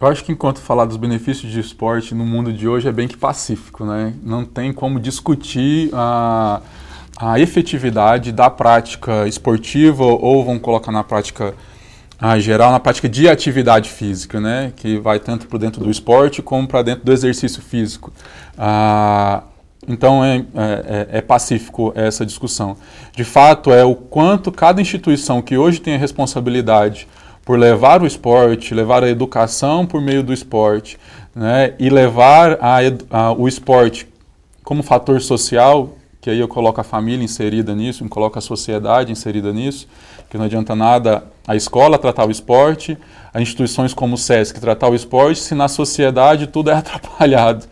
Eu 0.03 0.09
acho 0.09 0.25
que 0.25 0.33
enquanto 0.33 0.59
falar 0.59 0.85
dos 0.85 0.97
benefícios 0.97 1.53
de 1.53 1.61
esporte 1.61 2.13
no 2.13 2.27
mundo 2.27 2.53
de 2.53 2.67
hoje 2.67 2.89
é 2.89 2.93
bem 2.93 3.07
que 3.07 3.17
pacífico, 3.17 3.85
né? 3.85 4.13
Não 4.21 4.45
tem 4.45 4.73
como 4.73 4.99
discutir 4.99 5.91
a, 5.93 6.61
a 7.17 7.39
efetividade 7.39 8.33
da 8.33 8.51
prática 8.51 9.29
esportiva 9.29 10.03
ou 10.03 10.45
vamos 10.45 10.61
colocar 10.61 10.91
na 10.91 11.05
prática 11.05 11.55
a 12.21 12.37
geral, 12.41 12.73
na 12.73 12.81
prática 12.81 13.09
de 13.09 13.29
atividade 13.29 13.91
física, 13.91 14.41
né? 14.41 14.73
Que 14.75 14.99
vai 14.99 15.21
tanto 15.21 15.47
para 15.47 15.61
dentro 15.61 15.85
do 15.85 15.89
esporte 15.89 16.43
como 16.43 16.67
para 16.67 16.83
dentro 16.83 17.05
do 17.05 17.13
exercício 17.13 17.63
físico. 17.63 18.13
Ah, 18.59 19.45
então 19.87 20.25
é, 20.25 20.39
é, 20.57 21.09
é, 21.13 21.21
pacífico 21.21 21.93
essa 21.95 22.27
discussão. 22.27 22.77
De 23.15 23.23
fato, 23.23 23.73
é 23.73 23.85
o 23.85 23.95
quanto 23.95 24.51
cada 24.51 24.81
instituição 24.83 25.41
que 25.41 25.57
hoje 25.57 25.81
tem 25.81 25.95
a 25.95 25.99
responsabilidade 25.99 27.07
por 27.45 27.59
levar 27.59 28.03
o 28.03 28.07
esporte, 28.07 28.75
levar 28.75 29.03
a 29.03 29.09
educação 29.09 29.87
por 29.87 30.01
meio 30.01 30.23
do 30.23 30.33
esporte, 30.33 30.99
né, 31.35 31.75
e 31.79 31.89
levar 31.89 32.59
a, 32.61 32.79
a, 33.11 33.33
o 33.33 33.49
esporte 33.49 34.07
como 34.63 34.83
fator 34.83 35.21
social, 35.21 35.97
que 36.21 36.31
aí 36.31 36.39
eu 36.39 36.47
coloco 36.47 36.81
a 36.81 36.85
família 36.85 37.25
inserida 37.25 37.75
nisso, 37.75 38.05
eu 38.05 38.09
coloco 38.09 38.39
a 38.39 38.43
sociedade 38.43 39.11
inserida 39.11 39.53
nisso, 39.53 39.89
que 40.31 40.39
não 40.39 40.45
adianta 40.45 40.75
nada 40.77 41.25
a 41.47 41.57
escola 41.57 41.99
tratar 41.99 42.27
o 42.27 42.31
esporte, 42.31 42.97
as 43.35 43.43
instituições 43.43 43.93
como 43.93 44.15
o 44.15 44.19
SESC 44.19 44.61
tratar 44.61 44.89
o 44.89 44.95
esporte, 44.95 45.41
se 45.41 45.55
na 45.55 45.69
sociedade 45.69 46.47
tudo 46.47 46.71
é 46.71 46.75
atrapalhado. 46.79 47.67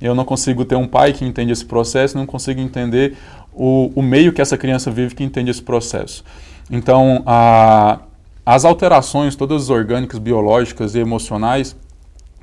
Eu 0.00 0.14
não 0.14 0.24
consigo 0.24 0.64
ter 0.64 0.76
um 0.76 0.86
pai 0.86 1.12
que 1.12 1.24
entende 1.24 1.52
esse 1.52 1.64
processo, 1.64 2.16
não 2.16 2.26
consigo 2.26 2.60
entender 2.60 3.16
o, 3.52 3.90
o 3.94 4.02
meio 4.02 4.32
que 4.32 4.42
essa 4.42 4.56
criança 4.56 4.90
vive 4.90 5.14
que 5.14 5.24
entende 5.24 5.50
esse 5.50 5.62
processo. 5.62 6.22
Então, 6.70 7.22
a, 7.26 8.00
as 8.46 8.64
alterações, 8.64 9.34
todas 9.34 9.64
as 9.64 9.70
orgânicas, 9.70 10.20
biológicas 10.20 10.94
e 10.94 11.00
emocionais, 11.00 11.74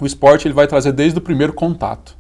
o 0.02 0.06
esporte 0.06 0.46
ele 0.46 0.54
vai 0.54 0.68
trazer 0.68 0.92
desde 0.92 1.18
o 1.18 1.22
primeiro 1.22 1.54
contato. 1.54 2.18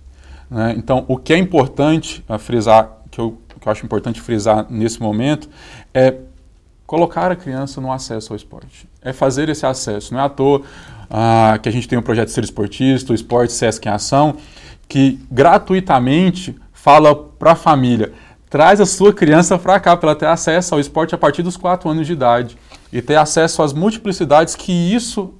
Né? 0.50 0.74
Então, 0.78 1.04
o 1.06 1.18
que 1.18 1.34
é 1.34 1.38
importante 1.38 2.24
frisar, 2.40 2.90
que 3.12 3.20
eu, 3.20 3.38
que 3.60 3.68
eu 3.68 3.72
acho 3.72 3.86
importante 3.86 4.22
frisar 4.22 4.66
nesse 4.70 5.02
momento, 5.02 5.50
é 5.94 6.16
colocar 6.88 7.30
a 7.30 7.36
criança 7.36 7.82
no 7.82 7.92
acesso 7.92 8.32
ao 8.32 8.38
esporte. 8.38 8.88
É 9.02 9.12
fazer 9.12 9.50
esse 9.50 9.66
acesso. 9.66 10.14
Não 10.14 10.22
é 10.22 10.24
à 10.24 10.30
toa 10.30 10.62
ah, 11.10 11.60
que 11.62 11.68
a 11.68 11.72
gente 11.72 11.86
tem 11.86 11.98
o 11.98 12.02
um 12.02 12.04
projeto 12.04 12.30
Ser 12.30 12.44
Esportista, 12.46 13.12
o 13.12 13.16
Esporte 13.16 13.52
Sesc 13.52 13.86
em 13.86 13.92
Ação, 13.92 14.38
que 14.88 15.20
gratuitamente 15.30 16.56
fala 16.72 17.14
para 17.14 17.52
a 17.52 17.56
família, 17.56 18.14
traz 18.50 18.80
a 18.80 18.86
sua 18.86 19.12
criança 19.12 19.58
para 19.58 19.78
cá 19.80 19.98
para 19.98 20.12
ela 20.12 20.20
ter 20.20 20.28
acesso 20.28 20.74
ao 20.74 20.80
esporte 20.80 21.14
a 21.14 21.18
partir 21.18 21.42
dos 21.42 21.58
4 21.58 21.90
anos 21.90 22.08
de 22.08 22.14
idade 22.14 22.58
e 22.94 23.02
ter 23.02 23.16
acesso 23.16 23.64
às 23.64 23.74
multiplicidades 23.74 24.56
que 24.56 24.72
isso 24.72 25.34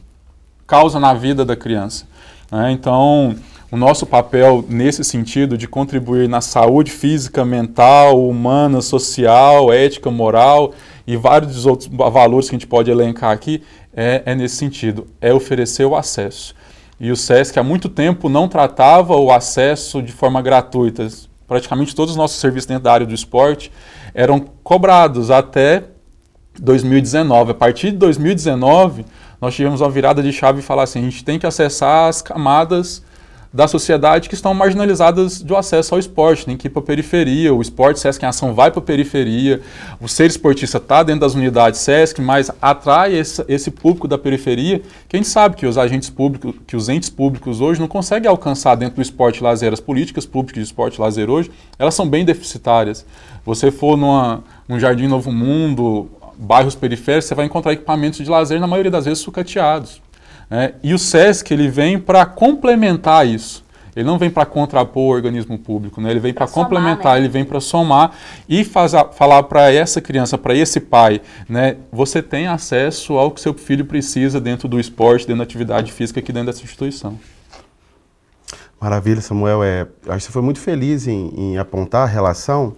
causa 0.66 1.00
na 1.00 1.14
vida 1.14 1.46
da 1.46 1.56
criança. 1.56 2.06
Né? 2.52 2.72
Então, 2.72 3.36
o 3.72 3.78
nosso 3.78 4.08
papel 4.08 4.66
nesse 4.68 5.04
sentido 5.04 5.56
de 5.56 5.68
contribuir 5.68 6.28
na 6.28 6.42
saúde 6.42 6.92
física, 6.92 7.46
mental, 7.46 8.28
humana, 8.28 8.82
social, 8.82 9.72
ética, 9.72 10.10
moral 10.10 10.74
e 11.06 11.16
vários 11.16 11.68
outros 11.68 11.88
valores 11.88 12.50
que 12.50 12.56
a 12.56 12.58
gente 12.58 12.68
pode 12.68 12.90
elencar 12.90 13.32
aqui 13.32 13.62
é, 13.96 14.24
é 14.26 14.34
nesse 14.34 14.56
sentido, 14.56 15.06
é 15.22 15.32
oferecer 15.32 15.86
o 15.86 15.96
acesso. 15.96 16.56
E 17.00 17.12
o 17.12 17.16
SESC 17.16 17.60
há 17.60 17.64
muito 17.64 17.88
tempo 17.88 18.30
não 18.30 18.48
tratava 18.48 19.16
o 19.16 19.32
acesso 19.32 20.02
de 20.02 20.12
forma 20.12 20.42
gratuita. 20.42 21.08
Praticamente 21.48 21.94
todos 21.94 22.12
os 22.12 22.18
nossos 22.18 22.40
serviços 22.40 22.66
dentro 22.66 22.84
da 22.84 22.94
área 22.94 23.06
do 23.06 23.14
esporte 23.14 23.72
eram 24.16 24.40
cobrados 24.64 25.30
até 25.30 25.84
2019. 26.60 27.52
A 27.52 27.54
partir 27.54 27.92
de 27.92 27.98
2019, 27.98 29.06
nós 29.42 29.56
tivemos 29.56 29.82
uma 29.82 29.90
virada 29.90 30.22
de 30.22 30.32
chave 30.32 30.60
e 30.60 30.64
falar 30.64 30.84
assim: 30.84 31.00
a 31.00 31.04
gente 31.04 31.24
tem 31.24 31.40
que 31.40 31.46
acessar 31.46 32.08
as 32.08 32.22
camadas 32.22 33.04
da 33.54 33.68
sociedade 33.68 34.28
que 34.28 34.34
estão 34.34 34.52
marginalizadas 34.52 35.40
do 35.40 35.56
acesso 35.56 35.94
ao 35.94 36.00
esporte, 36.00 36.44
tem 36.44 36.58
que 36.58 36.66
ir 36.66 36.72
para 36.72 36.82
a 36.82 36.86
periferia, 36.86 37.54
o 37.54 37.62
esporte 37.62 38.00
Sesc 38.00 38.26
em 38.26 38.28
Ação 38.28 38.56
vai 38.56 38.72
para 38.72 38.80
a 38.80 38.84
periferia, 38.84 39.62
o 40.02 40.08
ser 40.08 40.26
esportista 40.26 40.78
está 40.78 41.04
dentro 41.04 41.22
das 41.22 41.36
unidades 41.36 41.80
Sesc, 41.82 42.20
mas 42.20 42.50
atrai 42.60 43.16
esse, 43.16 43.46
esse, 43.48 43.70
público 43.70 44.08
da 44.08 44.18
periferia, 44.18 44.82
que 45.08 45.16
a 45.16 45.18
gente 45.18 45.30
sabe 45.30 45.56
que 45.56 45.68
os 45.68 45.78
agentes 45.78 46.10
públicos, 46.10 46.56
que 46.66 46.76
os 46.76 46.90
entes 46.90 47.12
públicos 47.12 47.62
hoje 47.62 47.80
não 47.80 47.88
conseguem 47.88 48.28
alcançar 48.28 48.74
dentro 48.74 48.96
do 48.96 49.04
esporte 49.04 49.44
lazer, 49.44 49.72
as 49.72 49.80
políticas 49.80 50.26
públicas 50.26 50.64
de 50.64 50.68
esporte 50.68 51.00
lazer 51.00 51.30
hoje, 51.30 51.52
elas 51.78 51.94
são 51.94 52.10
bem 52.10 52.26
deficitárias. 52.26 53.06
Você 53.46 53.70
for 53.70 53.96
numa, 53.96 54.44
num 54.68 54.80
Jardim 54.80 55.06
Novo 55.08 55.32
Mundo, 55.32 56.10
bairros 56.38 56.76
periféricos, 56.76 57.26
você 57.26 57.36
vai 57.36 57.46
encontrar 57.46 57.74
equipamentos 57.74 58.20
de 58.20 58.30
lazer, 58.30 58.60
na 58.60 58.68
maioria 58.68 58.92
das 58.92 59.06
vezes, 59.06 59.20
sucateados. 59.20 60.02
Né? 60.50 60.74
E 60.84 60.94
o 60.94 61.00
SESC 61.00 61.52
ele 61.52 61.68
vem 61.68 61.98
para 61.98 62.26
complementar 62.26 63.26
isso. 63.28 63.64
Ele 63.96 64.06
não 64.06 64.18
vem 64.18 64.30
para 64.30 64.46
contrapor 64.46 65.04
o 65.04 65.16
organismo 65.16 65.58
público, 65.58 66.02
né? 66.02 66.10
ele 66.10 66.20
vem 66.20 66.34
para 66.34 66.48
complementar, 66.48 67.14
né? 67.14 67.20
ele 67.20 67.30
vem 67.30 67.46
para 67.46 67.60
somar 67.60 68.12
e 68.50 68.64
fazer, 68.64 69.06
falar 69.14 69.44
para 69.44 69.72
essa 69.72 70.02
criança, 70.02 70.38
para 70.38 70.56
esse 70.56 70.80
pai, 70.80 71.22
né? 71.48 71.78
você 71.92 72.22
tem 72.22 72.48
acesso 72.48 73.14
ao 73.14 73.30
que 73.30 73.40
seu 73.40 73.54
filho 73.54 73.86
precisa 73.86 74.42
dentro 74.42 74.68
do 74.68 74.80
esporte, 74.80 75.28
dentro 75.28 75.38
da 75.38 75.44
atividade 75.44 75.92
física 75.92 76.20
aqui 76.20 76.34
dentro 76.34 76.52
dessa 76.52 76.64
instituição. 76.64 77.20
Maravilha, 78.82 79.22
Samuel. 79.22 79.64
É, 79.64 79.88
acho 80.08 80.18
que 80.18 80.24
você 80.24 80.32
foi 80.32 80.42
muito 80.42 80.60
feliz 80.60 81.08
em, 81.08 81.32
em 81.38 81.58
apontar 81.58 82.04
a 82.04 82.12
relação 82.12 82.76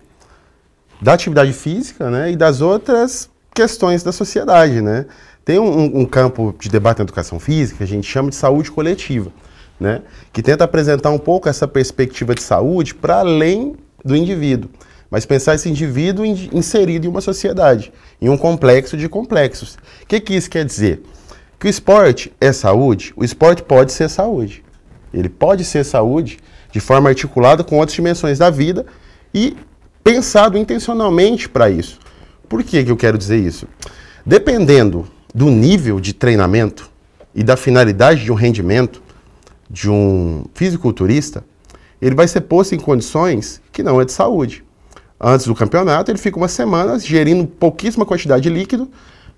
da 1.02 1.13
atividade 1.13 1.52
física 1.54 2.12
né, 2.12 2.32
e 2.32 2.36
das 2.36 2.62
outras 2.62 3.30
questões 3.56 4.04
da 4.04 4.12
sociedade, 4.12 4.82
né? 4.82 5.06
Tem 5.44 5.58
um, 5.58 6.02
um, 6.02 6.06
campo 6.06 6.54
de 6.60 6.70
debate 6.70 7.00
na 7.00 7.04
educação 7.04 7.39
física 7.39 7.78
que 7.78 7.84
a 7.84 7.88
gente 7.88 8.06
chama 8.06 8.30
de 8.30 8.36
saúde 8.36 8.70
coletiva, 8.70 9.32
né? 9.80 10.02
Que 10.34 10.44
tenta 10.44 10.65
apresentar 10.65 11.10
um 11.10 11.18
pouco 11.18 11.48
essa 11.48 11.68
perspectiva 11.68 12.36
de 12.36 12.44
saúde 12.44 12.94
para 12.94 13.20
além 13.20 13.76
do 14.04 14.15
indivíduo, 14.15 14.70
mas 15.10 15.26
pensar 15.26 15.56
esse 15.56 15.70
indivíduo 15.70 16.26
in, 16.26 16.50
inserido 16.52 17.06
em 17.06 17.10
uma 17.10 17.22
sociedade, 17.22 17.94
em 18.22 18.28
um 18.28 18.38
complexo 18.38 18.98
de 18.98 19.08
complexos. 19.08 19.76
O 20.04 20.08
que, 20.08 20.20
que 20.20 20.36
isso 20.36 20.50
quer 20.50 20.65
dizer? 20.65 21.02
Que 21.58 21.68
o 21.68 21.70
esporte 21.70 22.34
é 22.41 22.52
saúde, 22.52 23.13
o 23.15 23.24
esporte 23.24 23.63
pode 23.63 23.94
ser 23.94 24.10
saúde. 24.10 24.63
Ele 25.13 25.30
pode 25.30 25.63
ser 25.63 25.86
saúde 25.86 26.39
de 26.72 26.82
forma 26.82 27.08
articulada 27.08 27.63
com 27.63 27.78
outras 27.78 27.96
dimensões 27.96 28.38
da 28.38 28.50
vida 28.50 28.86
e 29.34 29.56
pensado 30.04 30.58
intencionalmente 30.58 31.48
para 31.48 31.70
isso. 31.70 32.00
Por 32.47 32.63
que, 32.63 32.84
que 32.84 32.91
eu 32.91 32.97
quero 32.97 33.17
dizer 33.17 33.38
isso? 33.38 33.67
Dependendo 34.25 35.08
do 35.34 35.49
nível 35.49 35.99
de 35.99 36.13
treinamento 36.13 36.89
e 37.34 37.43
da 37.43 37.58
finalidade 37.58 38.23
de 38.23 38.31
um 38.31 38.36
rendimento 38.36 39.01
de 39.69 39.89
um 39.89 40.45
fisiculturista, 40.53 41.43
ele 42.01 42.15
vai 42.15 42.27
ser 42.27 42.41
posto 42.41 42.75
em 42.75 42.79
condições 42.79 43.62
que 43.71 43.84
não 43.84 43.99
é 43.99 44.05
de 44.05 44.12
saúde. 44.12 44.63
Antes 45.19 45.45
do 45.47 45.55
campeonato, 45.55 46.12
ele 46.12 46.17
fica 46.17 46.38
uma 46.38 46.47
semana 46.47 46.99
gerindo 46.99 47.45
pouquíssima 47.47 48.05
quantidade 48.05 48.43
de 48.43 48.49
líquido, 48.49 48.89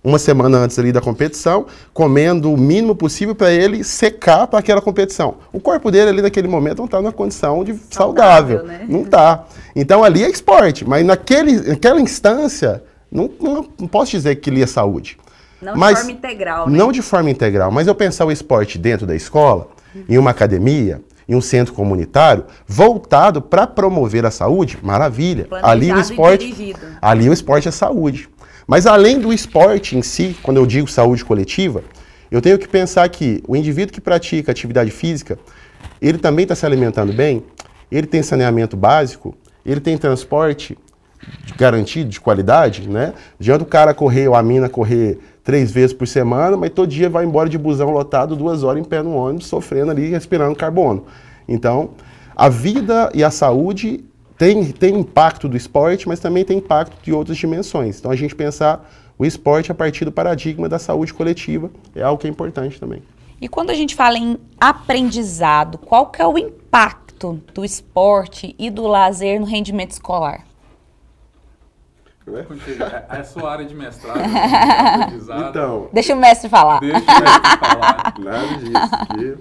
uma 0.04 0.20
semana 0.20 0.60
antes 0.60 0.78
ali 0.80 0.91
da 0.91 1.02
competição, 1.02 1.65
comendo 1.93 2.52
o 2.52 2.58
mínimo 2.58 2.96
possível 2.96 3.36
para 3.36 3.52
ele 3.52 3.84
secar 3.84 4.48
para 4.48 4.60
aquela 4.60 4.82
competição. 4.82 5.36
O 5.52 5.60
corpo 5.60 5.91
dele 5.91 6.10
ali 6.10 6.22
naquele 6.22 6.48
momento 6.48 6.80
não 6.80 6.86
está 6.86 7.02
na 7.02 7.12
condição 7.12 7.63
de 7.63 7.76
saudável, 7.89 8.60
saudável 8.60 8.63
né? 8.63 8.86
não 8.88 9.02
está. 9.02 9.46
Então 9.76 10.04
ali 10.04 10.24
é 10.24 10.30
esporte, 10.30 10.88
mas 10.88 11.06
naquele, 11.06 11.62
naquela 11.62 12.00
instância 12.00 12.84
não, 13.12 13.30
não, 13.39 13.70
não 13.80 13.88
posso 13.88 14.12
dizer 14.12 14.36
que 14.36 14.62
é 14.62 14.67
saúde. 14.67 15.17
Não 15.62 15.76
mas, 15.76 15.96
de 15.96 15.96
forma 15.98 16.12
integral. 16.12 16.70
Né? 16.70 16.78
Não 16.78 16.91
de 16.91 17.02
forma 17.02 17.30
integral, 17.30 17.72
mas 17.72 17.88
eu 17.88 17.96
pensar 17.96 18.26
o 18.26 18.32
esporte 18.32 18.78
dentro 18.78 19.08
da 19.08 19.15
escola, 19.15 19.70
uhum. 19.96 20.04
em 20.08 20.17
uma 20.17 20.32
academia, 20.32 21.02
em 21.28 21.36
um 21.36 21.41
centro 21.41 21.74
comunitário, 21.74 22.46
voltado 22.65 23.41
para 23.41 23.67
promover 23.67 24.26
a 24.26 24.32
saúde, 24.32 24.78
maravilha. 24.82 25.46
Planejado 25.46 25.72
ali 25.72 25.91
o 25.91 26.00
esporte, 26.00 26.76
ali 27.02 27.30
o 27.30 27.34
esporte 27.34 27.67
é 27.67 27.72
saúde. 27.72 28.30
Mas 28.65 28.86
além 28.86 29.20
do 29.20 29.34
esporte 29.34 29.98
em 29.98 30.02
si, 30.02 30.36
quando 30.43 30.58
eu 30.58 30.65
digo 30.65 30.88
saúde 30.88 31.24
coletiva, 31.26 31.84
eu 32.30 32.41
tenho 32.41 32.58
que 32.60 32.67
pensar 32.67 33.08
que 33.10 33.41
o 33.48 33.56
indivíduo 33.56 33.93
que 33.93 34.02
pratica 34.02 34.52
atividade 34.52 34.91
física, 34.91 35.39
ele 36.02 36.17
também 36.17 36.43
está 36.43 36.56
se 36.56 36.65
alimentando 36.65 37.13
bem, 37.13 37.43
ele 37.89 38.06
tem 38.06 38.22
saneamento 38.22 38.76
básico, 38.76 39.36
ele 39.65 39.80
tem 39.80 39.98
transporte 39.98 40.78
garantido, 41.58 42.10
de 42.10 42.20
qualidade, 42.20 42.88
né? 42.90 43.13
Adianta 43.40 43.63
o 43.63 43.68
cara 43.68 43.94
correr, 43.94 44.28
ou 44.28 44.36
a 44.36 44.44
mina 44.44 44.70
correr 44.70 45.20
três 45.44 45.72
vezes 45.72 45.94
por 45.94 46.08
semana, 46.08 46.58
mas 46.58 46.70
todo 46.72 46.90
dia 46.90 47.10
vai 47.10 47.26
embora 47.26 47.50
de 47.50 47.58
busão 47.58 47.90
lotado, 47.90 48.36
duas 48.36 48.63
horas 48.63 48.82
em 48.82 48.84
pé 48.84 49.02
no 49.02 49.16
ônibus, 49.16 49.48
sofrendo 49.48 49.92
ali, 49.92 50.10
respirando 50.10 50.56
carbono. 50.56 51.06
Então, 51.48 51.92
a 52.36 52.50
vida 52.50 53.10
e 53.13 53.24
a 53.24 53.32
saúde 53.32 54.04
tem, 54.38 54.72
tem 54.72 55.00
impacto 55.00 55.48
do 55.48 55.58
esporte, 55.58 56.08
mas 56.08 56.20
também 56.20 56.44
tem 56.44 56.58
impacto 56.58 57.02
de 57.02 57.12
outras 57.13 57.38
dimensões. 57.38 57.98
Então, 58.00 58.12
a 58.12 58.16
gente 58.16 58.36
pensar 58.36 58.88
o 59.18 59.26
esporte 59.26 59.72
a 59.72 59.76
partir 59.76 60.06
do 60.06 60.12
paradigma 60.12 60.70
da 60.70 60.78
saúde 60.78 61.13
coletiva 61.13 61.72
é 61.96 62.04
algo 62.04 62.22
que 62.22 62.28
é 62.28 62.30
importante 62.30 62.80
também. 62.80 63.02
E 63.40 63.48
quando 63.48 63.70
a 63.70 63.74
gente 63.74 63.96
fala 63.96 64.18
em 64.18 64.38
aprendizado, 64.60 65.78
qual 65.78 66.08
que 66.08 66.22
é 66.22 66.28
o 66.28 66.38
impacto 66.38 67.42
do 67.54 67.63
esporte 67.63 68.56
e 68.60 68.70
do 68.70 68.86
lazer 68.86 69.40
no 69.40 69.46
rendimento 69.46 69.92
escolar? 69.92 70.46
É, 72.30 73.18
é 73.18 73.20
a 73.22 73.24
sua 73.24 73.52
área 73.52 73.66
de 73.66 73.74
mestrado, 73.74 74.20
aprendizado. 74.20 75.50
Então, 75.50 75.90
deixa 75.94 76.13
o 76.13 76.18
mestre 76.18 76.50
falar. 76.50 76.80
Deixa 76.82 76.98
o 76.98 77.00
mestre 77.00 77.58
falar. 77.60 78.13
Nada 78.20 78.48
disso. 78.58 79.38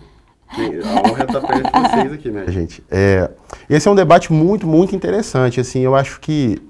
Que, 0.55 0.71
que 0.71 0.87
a 0.87 1.11
honra 1.11 1.25
está 1.25 1.41
perto 1.41 1.65
de 1.65 1.89
vocês 1.89 2.13
aqui, 2.13 2.31
né, 2.31 2.45
gente? 2.47 2.85
É, 2.89 3.29
esse 3.69 3.89
é 3.89 3.91
um 3.91 3.95
debate 3.97 4.33
muito, 4.33 4.69
muito 4.69 4.95
interessante. 4.95 5.59
Assim, 5.59 5.81
eu 5.81 5.97
acho 5.97 6.21
que, 6.21 6.63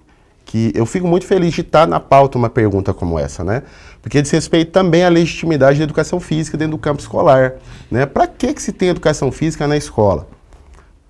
que 0.47 0.73
eu 0.75 0.87
fico 0.87 1.07
muito 1.07 1.27
feliz 1.27 1.53
de 1.53 1.61
estar 1.61 1.87
na 1.87 2.01
pauta 2.01 2.39
uma 2.39 2.49
pergunta 2.49 2.95
como 2.95 3.19
essa, 3.19 3.45
né? 3.45 3.63
Porque 4.01 4.23
diz 4.23 4.31
respeito 4.31 4.73
também 4.73 5.05
à 5.05 5.11
legitimidade 5.11 5.79
da 5.79 5.85
educação 5.85 6.19
física 6.19 6.57
dentro 6.57 6.79
do 6.79 6.81
campo 6.81 7.03
escolar. 7.03 7.57
Né? 7.91 8.07
Para 8.07 8.27
que, 8.27 8.55
que 8.55 8.63
se 8.63 8.73
tem 8.73 8.89
educação 8.89 9.31
física 9.31 9.67
na 9.67 9.77
escola? 9.77 10.27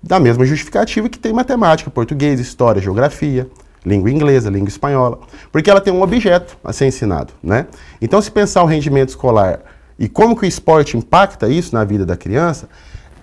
Da 0.03 0.19
mesma 0.19 0.43
justificativa 0.45 1.07
que 1.07 1.17
tem 1.17 1.31
matemática, 1.31 1.89
português, 1.89 2.39
história, 2.41 2.81
geografia 2.81 3.47
língua 3.87 4.11
inglesa, 4.11 4.49
língua 4.49 4.67
espanhola, 4.67 5.19
porque 5.51 5.69
ela 5.69 5.79
tem 5.79 5.93
um 5.93 6.01
objeto 6.01 6.57
a 6.63 6.73
ser 6.73 6.85
ensinado, 6.85 7.33
né? 7.41 7.67
Então, 8.01 8.21
se 8.21 8.29
pensar 8.29 8.61
o 8.63 8.65
rendimento 8.65 9.09
escolar 9.09 9.61
e 9.97 10.07
como 10.09 10.35
que 10.35 10.45
o 10.45 10.47
esporte 10.47 10.97
impacta 10.97 11.47
isso 11.47 11.73
na 11.73 11.83
vida 11.83 12.05
da 12.05 12.17
criança, 12.17 12.67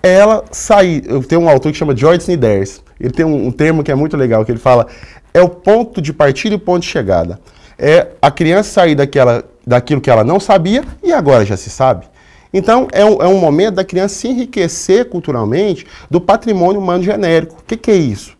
ela 0.01 0.43
sair. 0.51 1.03
Eu 1.07 1.23
tenho 1.23 1.41
um 1.41 1.49
autor 1.49 1.71
que 1.71 1.77
chama 1.77 1.95
George 1.95 2.21
Sniders. 2.21 2.81
Ele 2.99 3.11
tem 3.11 3.25
um, 3.25 3.47
um, 3.47 3.51
termo 3.51 3.83
que 3.83 3.91
é 3.91 3.95
muito 3.95 4.17
legal, 4.17 4.43
que 4.43 4.51
ele 4.51 4.59
fala: 4.59 4.87
é 5.33 5.41
o 5.41 5.49
ponto 5.49 6.01
de 6.01 6.11
partida 6.11 6.55
e 6.55 6.57
o 6.57 6.59
ponto 6.59 6.81
de 6.81 6.87
chegada. 6.87 7.39
É 7.77 8.07
a 8.21 8.31
criança 8.31 8.71
sair 8.71 8.95
daquela, 8.95 9.43
daquilo 9.65 9.99
que 9.99 10.09
ela 10.09 10.23
não 10.23 10.39
sabia 10.39 10.83
e 11.03 11.11
agora 11.11 11.45
já 11.45 11.57
se 11.57 11.69
sabe. 11.69 12.05
Então, 12.53 12.87
é 12.93 13.03
um, 13.03 13.21
é 13.21 13.27
um 13.27 13.37
momento 13.37 13.75
da 13.75 13.83
criança 13.83 14.15
se 14.15 14.29
enriquecer 14.29 15.09
culturalmente 15.09 15.85
do 16.09 16.21
patrimônio 16.21 16.79
humano 16.79 17.03
genérico. 17.03 17.57
O 17.59 17.63
que, 17.63 17.75
que 17.75 17.91
é 17.91 17.95
isso? 17.95 18.37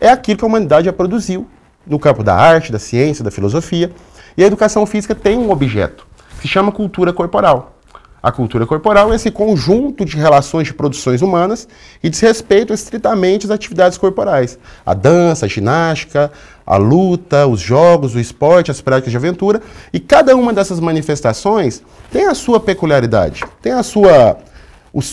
É 0.00 0.08
aquilo 0.08 0.38
que 0.38 0.44
a 0.44 0.48
humanidade 0.48 0.86
já 0.86 0.92
produziu 0.92 1.46
no 1.86 1.98
campo 1.98 2.22
da 2.22 2.34
arte, 2.34 2.72
da 2.72 2.78
ciência, 2.78 3.24
da 3.24 3.30
filosofia. 3.30 3.90
E 4.36 4.42
a 4.42 4.46
educação 4.46 4.86
física 4.86 5.14
tem 5.14 5.36
um 5.38 5.50
objeto, 5.50 6.06
se 6.40 6.48
chama 6.48 6.72
cultura 6.72 7.12
corporal. 7.12 7.72
A 8.22 8.30
cultura 8.30 8.64
corporal 8.64 9.12
é 9.12 9.16
esse 9.16 9.32
conjunto 9.32 10.04
de 10.04 10.16
relações 10.16 10.68
de 10.68 10.74
produções 10.74 11.22
humanas 11.22 11.66
que 12.00 12.08
diz 12.08 12.20
respeito 12.20 12.72
estritamente 12.72 13.46
às 13.46 13.50
atividades 13.50 13.98
corporais. 13.98 14.60
A 14.86 14.94
dança, 14.94 15.46
a 15.46 15.48
ginástica, 15.48 16.30
a 16.64 16.76
luta, 16.76 17.48
os 17.48 17.58
jogos, 17.60 18.14
o 18.14 18.20
esporte, 18.20 18.70
as 18.70 18.80
práticas 18.80 19.10
de 19.10 19.16
aventura. 19.16 19.60
E 19.92 19.98
cada 19.98 20.36
uma 20.36 20.52
dessas 20.52 20.78
manifestações 20.78 21.82
tem 22.12 22.26
a 22.26 22.34
sua 22.34 22.60
peculiaridade, 22.60 23.42
tem 23.60 23.72
a 23.72 23.82
sua, 23.82 24.38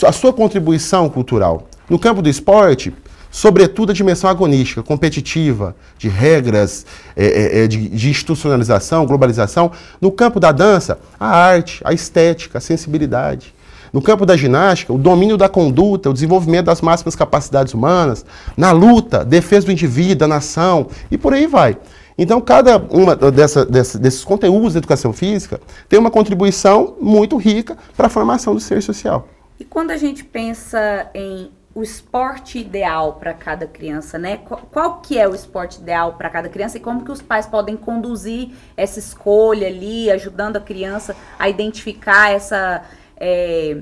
a 0.05 0.11
sua 0.11 0.31
contribuição 0.31 1.09
cultural. 1.09 1.67
No 1.89 1.97
campo 1.97 2.21
do 2.21 2.29
esporte, 2.29 2.93
sobretudo 3.31 3.91
a 3.91 3.93
dimensão 3.93 4.29
agonística, 4.29 4.81
competitiva, 4.81 5.75
de 5.97 6.09
regras, 6.09 6.85
é, 7.15 7.25
é, 7.25 7.63
é, 7.63 7.67
de, 7.67 7.89
de, 7.89 8.09
institucionalização, 8.09 9.05
globalização. 9.05 9.71
No 10.01 10.11
campo 10.11 10.39
da 10.39 10.51
dança, 10.51 10.99
a 11.19 11.27
arte, 11.27 11.81
a 11.83 11.93
estética, 11.93 12.57
a 12.57 12.61
sensibilidade. 12.61 13.53
No 13.91 14.01
campo 14.01 14.25
da 14.25 14.37
ginástica, 14.37 14.93
o 14.93 14.97
domínio 14.97 15.35
da 15.35 15.49
conduta, 15.49 16.09
o 16.09 16.13
desenvolvimento 16.13 16.67
das 16.67 16.81
máximas 16.81 17.15
capacidades 17.15 17.73
humanas. 17.73 18.25
Na 18.55 18.71
luta, 18.71 19.25
defesa 19.25 19.65
do 19.65 19.71
indivíduo, 19.71 20.15
da 20.15 20.27
nação 20.27 20.87
e 21.09 21.17
por 21.17 21.33
aí 21.33 21.47
vai. 21.47 21.77
Então, 22.17 22.41
cada 22.41 22.77
uma 22.77 23.15
dessa, 23.15 23.65
dessa, 23.65 23.97
desses 23.97 24.23
conteúdos 24.25 24.73
da 24.73 24.79
educação 24.79 25.13
física 25.13 25.59
tem 25.87 25.97
uma 25.97 26.11
contribuição 26.11 26.95
muito 26.99 27.37
rica 27.37 27.77
para 27.95 28.07
a 28.07 28.09
formação 28.09 28.53
do 28.53 28.59
ser 28.59 28.83
social. 28.83 29.27
E 29.59 29.63
quando 29.63 29.91
a 29.91 29.97
gente 29.97 30.23
pensa 30.23 31.09
em 31.13 31.49
o 31.73 31.83
esporte 31.83 32.57
ideal 32.57 33.13
para 33.13 33.33
cada 33.33 33.67
criança, 33.67 34.17
né? 34.17 34.37
Qual, 34.37 34.61
qual, 34.71 35.01
que 35.01 35.17
é 35.17 35.27
o 35.27 35.35
esporte 35.35 35.79
ideal 35.79 36.13
para 36.13 36.29
cada 36.29 36.49
criança 36.49 36.77
e 36.77 36.79
como 36.79 37.05
que 37.05 37.11
os 37.11 37.21
pais 37.21 37.45
podem 37.45 37.77
conduzir 37.77 38.51
essa 38.75 38.99
escolha 38.99 39.67
ali, 39.67 40.09
ajudando 40.09 40.57
a 40.57 40.61
criança 40.61 41.15
a 41.37 41.47
identificar 41.47 42.31
essa... 42.31 42.83
É, 43.15 43.77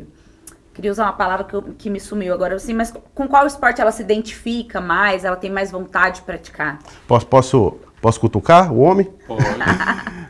queria 0.73 0.91
usar 0.91 1.05
uma 1.05 1.13
palavra 1.13 1.45
que, 1.45 1.53
eu, 1.53 1.61
que, 1.77 1.89
me 1.89 1.99
sumiu 1.99 2.33
agora, 2.33 2.55
assim, 2.55 2.73
mas 2.73 2.93
com 3.15 3.27
qual 3.27 3.47
esporte 3.47 3.81
ela 3.81 3.91
se 3.91 4.01
identifica 4.01 4.81
mais, 4.81 5.23
ela 5.23 5.35
tem 5.35 5.49
mais 5.49 5.71
vontade 5.71 6.17
de 6.17 6.21
praticar? 6.23 6.79
Posso, 7.07 7.25
posso, 7.25 7.77
posso 8.01 8.19
cutucar 8.19 8.71
o 8.71 8.79
homem? 8.79 9.05
Pode. 9.25 9.43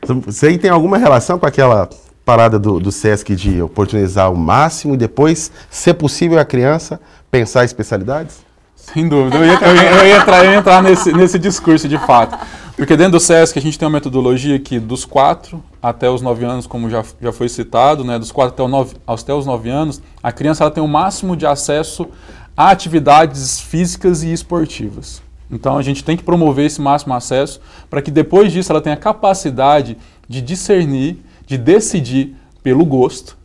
Você 0.26 0.48
aí 0.48 0.58
tem 0.58 0.70
alguma 0.70 0.98
relação 0.98 1.38
com 1.38 1.46
aquela 1.46 1.90
parada 2.28 2.60
do, 2.60 2.78
do 2.78 2.92
SESC 2.92 3.34
de 3.38 3.62
oportunizar 3.62 4.30
o 4.30 4.36
máximo 4.36 4.96
e 4.96 4.98
depois, 4.98 5.50
se 5.70 5.94
possível, 5.94 6.38
a 6.38 6.44
criança 6.44 7.00
pensar 7.32 7.62
em 7.62 7.66
especialidades? 7.66 8.40
Sem 8.76 9.08
dúvida. 9.08 9.38
Eu 9.38 9.46
ia, 9.46 9.54
eu 9.54 9.76
ia, 9.76 9.92
eu 9.92 10.08
ia 10.08 10.18
entrar, 10.18 10.44
eu 10.44 10.52
ia 10.52 10.58
entrar 10.58 10.84
nesse, 10.84 11.14
nesse 11.14 11.40
discurso 11.40 11.88
de 11.88 11.98
fato. 11.98 12.38
Porque 12.76 12.98
dentro 12.98 13.14
do 13.14 13.20
SESC 13.22 13.58
a 13.58 13.62
gente 13.62 13.80
tem 13.80 13.86
uma 13.86 13.94
metodologia 13.94 14.60
que 14.60 14.78
dos 14.78 15.06
4 15.06 15.64
até 15.82 16.10
os 16.10 16.22
9 16.22 16.44
anos, 16.44 16.68
como 16.68 16.90
já, 16.90 17.02
já 17.22 17.32
foi 17.32 17.48
citado, 17.48 18.04
né, 18.04 18.20
dos 18.20 18.30
4 18.30 18.54
até, 18.54 18.70
9, 18.70 18.98
até 19.08 19.34
os 19.34 19.46
9 19.46 19.70
anos, 19.70 20.02
a 20.22 20.30
criança 20.30 20.66
ela 20.66 20.72
tem 20.72 20.84
o 20.84 20.88
máximo 20.88 21.34
de 21.34 21.46
acesso 21.46 22.10
a 22.58 22.72
atividades 22.72 23.62
físicas 23.62 24.22
e 24.22 24.34
esportivas. 24.34 25.22
Então 25.50 25.78
a 25.78 25.82
gente 25.82 26.04
tem 26.04 26.18
que 26.18 26.24
promover 26.24 26.66
esse 26.66 26.82
máximo 26.82 27.14
acesso 27.14 27.62
para 27.90 28.02
que 28.02 28.12
depois 28.12 28.52
disso 28.52 28.70
ela 28.70 28.82
tenha 28.82 28.98
capacidade 28.98 29.98
de 30.28 30.42
discernir, 30.42 31.24
de 31.48 31.58
decidir 31.58 32.36
pelo 32.62 32.86
gosto, 32.86 33.38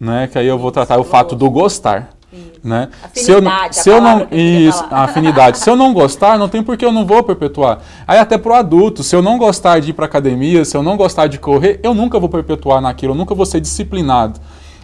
né, 0.00 0.28
que 0.30 0.38
aí 0.38 0.46
eu 0.46 0.56
vou 0.56 0.70
tratar 0.70 0.98
o 0.98 1.04
fato 1.04 1.36
do 1.36 1.50
gostar. 1.50 2.10
Né? 2.62 2.88
se 3.14 3.30
eu, 3.30 3.40
se 3.70 3.88
eu 3.88 4.00
não 4.02 4.28
isso, 4.30 4.84
a 4.90 5.04
afinidade. 5.04 5.58
se 5.58 5.68
eu 5.70 5.74
não 5.74 5.94
gostar, 5.94 6.38
não 6.38 6.48
tem 6.48 6.62
por 6.62 6.76
que 6.76 6.84
eu 6.84 6.92
não 6.92 7.06
vou 7.06 7.22
perpetuar. 7.22 7.78
Aí 8.06 8.18
até 8.18 8.36
para 8.36 8.52
o 8.52 8.54
adulto, 8.54 9.02
se 9.02 9.16
eu 9.16 9.22
não 9.22 9.38
gostar 9.38 9.80
de 9.80 9.90
ir 9.90 9.92
para 9.94 10.04
academia, 10.04 10.64
se 10.64 10.76
eu 10.76 10.82
não 10.82 10.96
gostar 10.96 11.26
de 11.26 11.38
correr, 11.38 11.80
eu 11.82 11.94
nunca 11.94 12.20
vou 12.20 12.28
perpetuar 12.28 12.80
naquilo, 12.82 13.12
eu 13.12 13.16
nunca 13.16 13.34
vou 13.34 13.46
ser 13.46 13.60
disciplinado. 13.60 14.38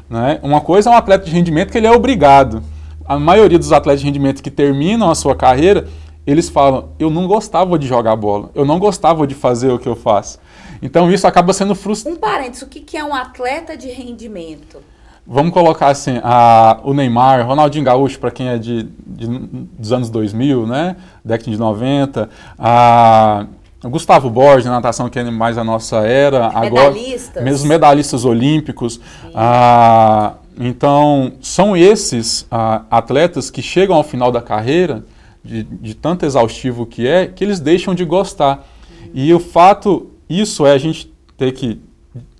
Né? 0.08 0.38
Uma 0.42 0.60
coisa 0.60 0.88
é 0.88 0.92
um 0.92 0.96
atleta 0.96 1.26
de 1.26 1.30
rendimento 1.30 1.70
que 1.70 1.78
ele 1.78 1.86
é 1.86 1.92
obrigado. 1.92 2.62
A 3.06 3.18
maioria 3.18 3.58
dos 3.58 3.72
atletas 3.72 4.00
de 4.00 4.06
rendimento 4.06 4.42
que 4.42 4.50
terminam 4.50 5.10
a 5.10 5.14
sua 5.14 5.36
carreira, 5.36 5.86
eles 6.26 6.48
falam: 6.48 6.88
eu 6.98 7.10
não 7.10 7.26
gostava 7.26 7.78
de 7.78 7.86
jogar 7.86 8.16
bola, 8.16 8.50
eu 8.54 8.64
não 8.64 8.78
gostava 8.78 9.26
de 9.26 9.34
fazer 9.34 9.70
o 9.70 9.78
que 9.78 9.88
eu 9.88 9.94
faço. 9.94 10.38
Então 10.84 11.10
isso 11.10 11.26
acaba 11.26 11.54
sendo 11.54 11.74
frustrante. 11.74 12.18
Um 12.18 12.20
parênteses, 12.20 12.62
o 12.62 12.66
que 12.66 12.94
é 12.94 13.02
um 13.02 13.14
atleta 13.14 13.74
de 13.74 13.88
rendimento? 13.88 14.82
Vamos 15.26 15.54
colocar 15.54 15.88
assim, 15.88 16.20
a, 16.22 16.78
o 16.84 16.92
Neymar, 16.92 17.46
Ronaldinho 17.46 17.82
Gaúcho, 17.82 18.18
para 18.20 18.30
quem 18.30 18.48
é 18.48 18.58
de, 18.58 18.82
de, 19.06 19.26
dos 19.26 19.90
anos 19.90 20.10
2000, 20.10 20.66
né? 20.66 20.96
Década 21.24 21.50
de 21.50 21.56
90. 21.56 22.28
A, 22.58 23.46
Gustavo 23.84 24.28
Borges, 24.28 24.66
na 24.66 24.72
natação, 24.72 25.08
que 25.08 25.18
é 25.18 25.24
mais 25.30 25.56
a 25.56 25.64
nossa 25.64 26.06
era. 26.06 26.50
Medalhistas. 26.60 27.30
Agora, 27.30 27.44
mesmo 27.44 27.68
medalhistas 27.68 28.26
olímpicos. 28.26 29.00
Ah, 29.34 30.34
então, 30.58 31.32
são 31.40 31.74
esses 31.74 32.46
ah, 32.50 32.82
atletas 32.90 33.50
que 33.50 33.62
chegam 33.62 33.96
ao 33.96 34.04
final 34.04 34.30
da 34.30 34.42
carreira, 34.42 35.04
de, 35.42 35.62
de, 35.62 35.94
tanto 35.94 36.26
exaustivo 36.26 36.84
que 36.84 37.06
é, 37.06 37.26
que 37.26 37.42
eles 37.42 37.60
deixam 37.60 37.94
de 37.94 38.04
gostar. 38.04 38.66
E 39.14 39.32
o 39.32 39.40
fato, 39.40 40.10
isso 40.28 40.66
é 40.66 40.72
a 40.72 40.78
gente 40.78 41.12
ter 41.36 41.52
que 41.52 41.80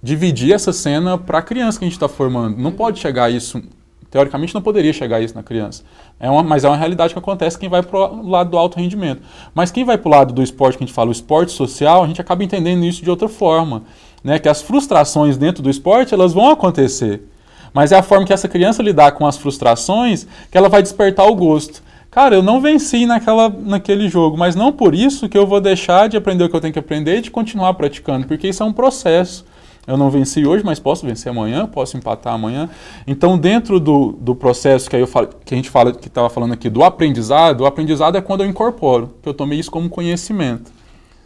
dividir 0.03 0.53
essa 0.53 0.73
cena 0.73 1.19
para 1.19 1.39
a 1.39 1.43
criança 1.43 1.79
que 1.79 1.85
a 1.85 1.89
gente 1.89 1.97
está 1.97 2.09
formando. 2.09 2.57
Não 2.57 2.73
pode 2.73 3.01
chegar 3.01 3.31
isso, 3.31 3.63
teoricamente 4.11 4.55
não 4.55 4.63
poderia 4.63 4.93
chegar 4.93 5.21
isso 5.21 5.35
na 5.35 5.43
criança. 5.43 5.83
É 6.21 6.31
uma, 6.31 6.43
mas 6.43 6.65
é 6.65 6.69
uma 6.69 6.77
realidade 6.77 7.13
que 7.13 7.19
acontece 7.19 7.59
quem 7.59 7.69
vai 7.69 7.83
para 7.83 8.13
o 8.13 8.29
lado 8.29 8.51
do 8.51 8.59
alto 8.59 8.79
rendimento. 8.79 9.23
Mas 9.55 9.71
quem 9.71 9.85
vai 9.85 9.99
para 9.99 10.09
o 10.09 10.11
lado 10.11 10.33
do 10.33 10.43
esporte, 10.43 10.79
que 10.79 10.85
a 10.85 10.87
gente 10.87 10.95
fala, 10.95 11.09
o 11.09 11.13
esporte 11.13 11.53
social, 11.53 12.05
a 12.05 12.07
gente 12.07 12.21
acaba 12.21 12.45
entendendo 12.45 12.85
isso 12.85 13.03
de 13.03 13.11
outra 13.11 13.29
forma. 13.29 13.83
Né? 14.23 14.39
Que 14.39 14.49
as 14.49 14.63
frustrações 14.63 15.37
dentro 15.37 15.63
do 15.63 15.69
esporte, 15.69 16.15
elas 16.15 16.33
vão 16.33 16.51
acontecer. 16.51 17.23
Mas 17.73 17.91
é 17.91 17.97
a 17.97 18.03
forma 18.03 18.25
que 18.25 18.33
essa 18.33 18.47
criança 18.47 18.83
lidar 18.83 19.13
com 19.13 19.27
as 19.27 19.37
frustrações 19.37 20.29
que 20.49 20.57
ela 20.57 20.69
vai 20.69 20.81
despertar 20.81 21.27
o 21.27 21.35
gosto. 21.35 21.83
Cara, 22.15 22.37
eu 22.37 22.43
não 22.45 22.61
venci 22.61 23.07
naquela, 23.07 23.49
naquele 23.49 24.09
jogo, 24.09 24.39
mas 24.39 24.55
não 24.55 24.71
por 24.71 24.95
isso 24.95 25.29
que 25.29 25.37
eu 25.37 25.45
vou 25.45 25.61
deixar 25.61 26.09
de 26.09 26.17
aprender 26.17 26.45
o 26.45 26.49
que 26.49 26.55
eu 26.55 26.61
tenho 26.61 26.73
que 26.73 26.79
aprender 26.79 27.19
e 27.19 27.23
de 27.23 27.29
continuar 27.29 27.75
praticando, 27.75 28.25
porque 28.25 28.47
isso 28.47 28.63
é 28.63 28.67
um 28.67 28.73
processo. 28.73 29.45
Eu 29.85 29.97
não 29.97 30.09
venci 30.09 30.47
hoje, 30.47 30.65
mas 30.65 30.79
posso 30.79 31.05
vencer 31.05 31.31
amanhã, 31.33 31.67
posso 31.67 31.97
empatar 31.97 32.33
amanhã. 32.33 32.71
Então, 33.05 33.37
dentro 33.37 33.81
do, 33.81 34.13
do 34.13 34.33
processo 34.33 34.89
que, 34.89 34.95
aí 34.95 35.03
eu 35.03 35.09
falo, 35.09 35.29
que 35.45 35.55
a 35.55 35.57
gente 35.57 35.69
fala, 35.69 35.93
que 35.93 36.07
estava 36.07 36.31
falando 36.31 36.53
aqui, 36.53 36.71
do 36.71 36.85
aprendizado, 36.85 37.63
o 37.63 37.67
aprendizado 37.67 38.17
é 38.17 38.21
quando 38.21 38.45
eu 38.45 38.49
incorporo, 38.49 39.11
que 39.21 39.29
eu 39.29 39.35
tomei 39.35 39.59
isso 39.59 39.73
como 39.73 39.89
conhecimento. 39.89 40.71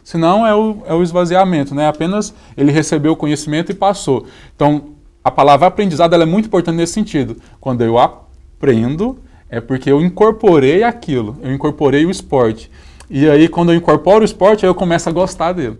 Senão 0.03 0.45
é 0.45 0.55
o, 0.55 0.77
é 0.87 0.93
o 0.95 1.03
esvaziamento, 1.03 1.75
né? 1.75 1.87
Apenas 1.87 2.33
ele 2.57 2.71
recebeu 2.71 3.11
o 3.11 3.15
conhecimento 3.15 3.71
e 3.71 3.75
passou. 3.75 4.25
Então, 4.55 4.85
a 5.23 5.29
palavra 5.29 5.67
aprendizado 5.67 6.15
é 6.15 6.25
muito 6.25 6.47
importante 6.47 6.77
nesse 6.77 6.93
sentido. 6.93 7.37
Quando 7.61 7.83
eu 7.83 7.99
aprendo, 7.99 9.19
é 9.49 9.59
porque 9.59 9.91
eu 9.91 10.01
incorporei 10.01 10.83
aquilo, 10.83 11.37
eu 11.41 11.53
incorporei 11.53 12.05
o 12.05 12.11
esporte. 12.11 12.69
E 13.09 13.27
aí, 13.27 13.47
quando 13.47 13.71
eu 13.71 13.75
incorporo 13.75 14.21
o 14.21 14.25
esporte, 14.25 14.65
aí 14.65 14.69
eu 14.69 14.75
começo 14.75 15.09
a 15.09 15.11
gostar 15.11 15.53
dele. 15.53 15.77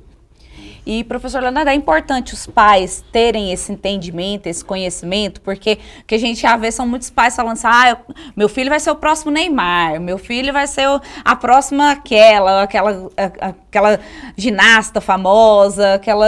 E, 0.89 1.04
professor 1.04 1.39
Leonardo, 1.39 1.69
é 1.69 1.75
importante 1.75 2.34
os 2.34 2.47
pais 2.47 3.04
terem 3.12 3.54
esse 3.54 3.71
entendimento, 3.71 4.47
esse 4.47 4.65
conhecimento, 4.65 5.39
porque 5.41 5.78
o 6.02 6.06
que 6.06 6.15
a 6.15 6.17
gente 6.17 6.41
já 6.41 6.58
vê 6.58 6.71
são 6.71 6.88
muitos 6.88 7.12
pais 7.12 7.36
falando 7.36 7.54
assim, 7.54 7.67
ah, 7.67 7.95
meu 8.36 8.49
filho 8.49 8.71
vai 8.71 8.80
ser 8.80 8.89
o 8.89 8.95
próximo 8.95 9.30
Neymar, 9.30 10.02
meu 10.02 10.17
filho 10.17 10.52
vai 10.52 10.65
ser 10.65 10.88
a 11.23 11.36
próxima 11.36 11.91
aquela, 11.91 12.63
aquela, 12.63 13.12
aquela 13.15 13.99
ginasta 14.36 14.99
famosa, 14.99 15.93
aquela, 15.93 16.25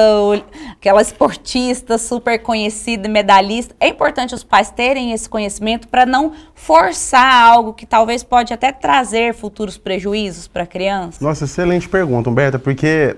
aquela 0.74 1.02
esportista 1.02 1.98
super 1.98 2.38
conhecida, 2.38 3.10
medalhista. 3.10 3.76
É 3.80 3.88
importante 3.88 4.36
os 4.36 4.44
pais 4.44 4.70
terem 4.70 5.12
esse 5.12 5.28
conhecimento 5.28 5.88
para 5.88 6.06
não 6.06 6.34
forçar 6.54 7.48
algo 7.48 7.74
que 7.74 7.88
talvez 7.88 8.22
pode 8.22 8.54
até 8.54 8.72
trazer 8.72 9.34
futuros 9.34 9.80
prejuízos 9.80 10.48
para 10.48 10.62
a 10.62 10.68
criança? 10.68 11.18
Nossa, 11.20 11.46
excelente 11.46 11.90
pergunta, 11.90 12.30
Humberta, 12.30 12.60
porque 12.60 13.18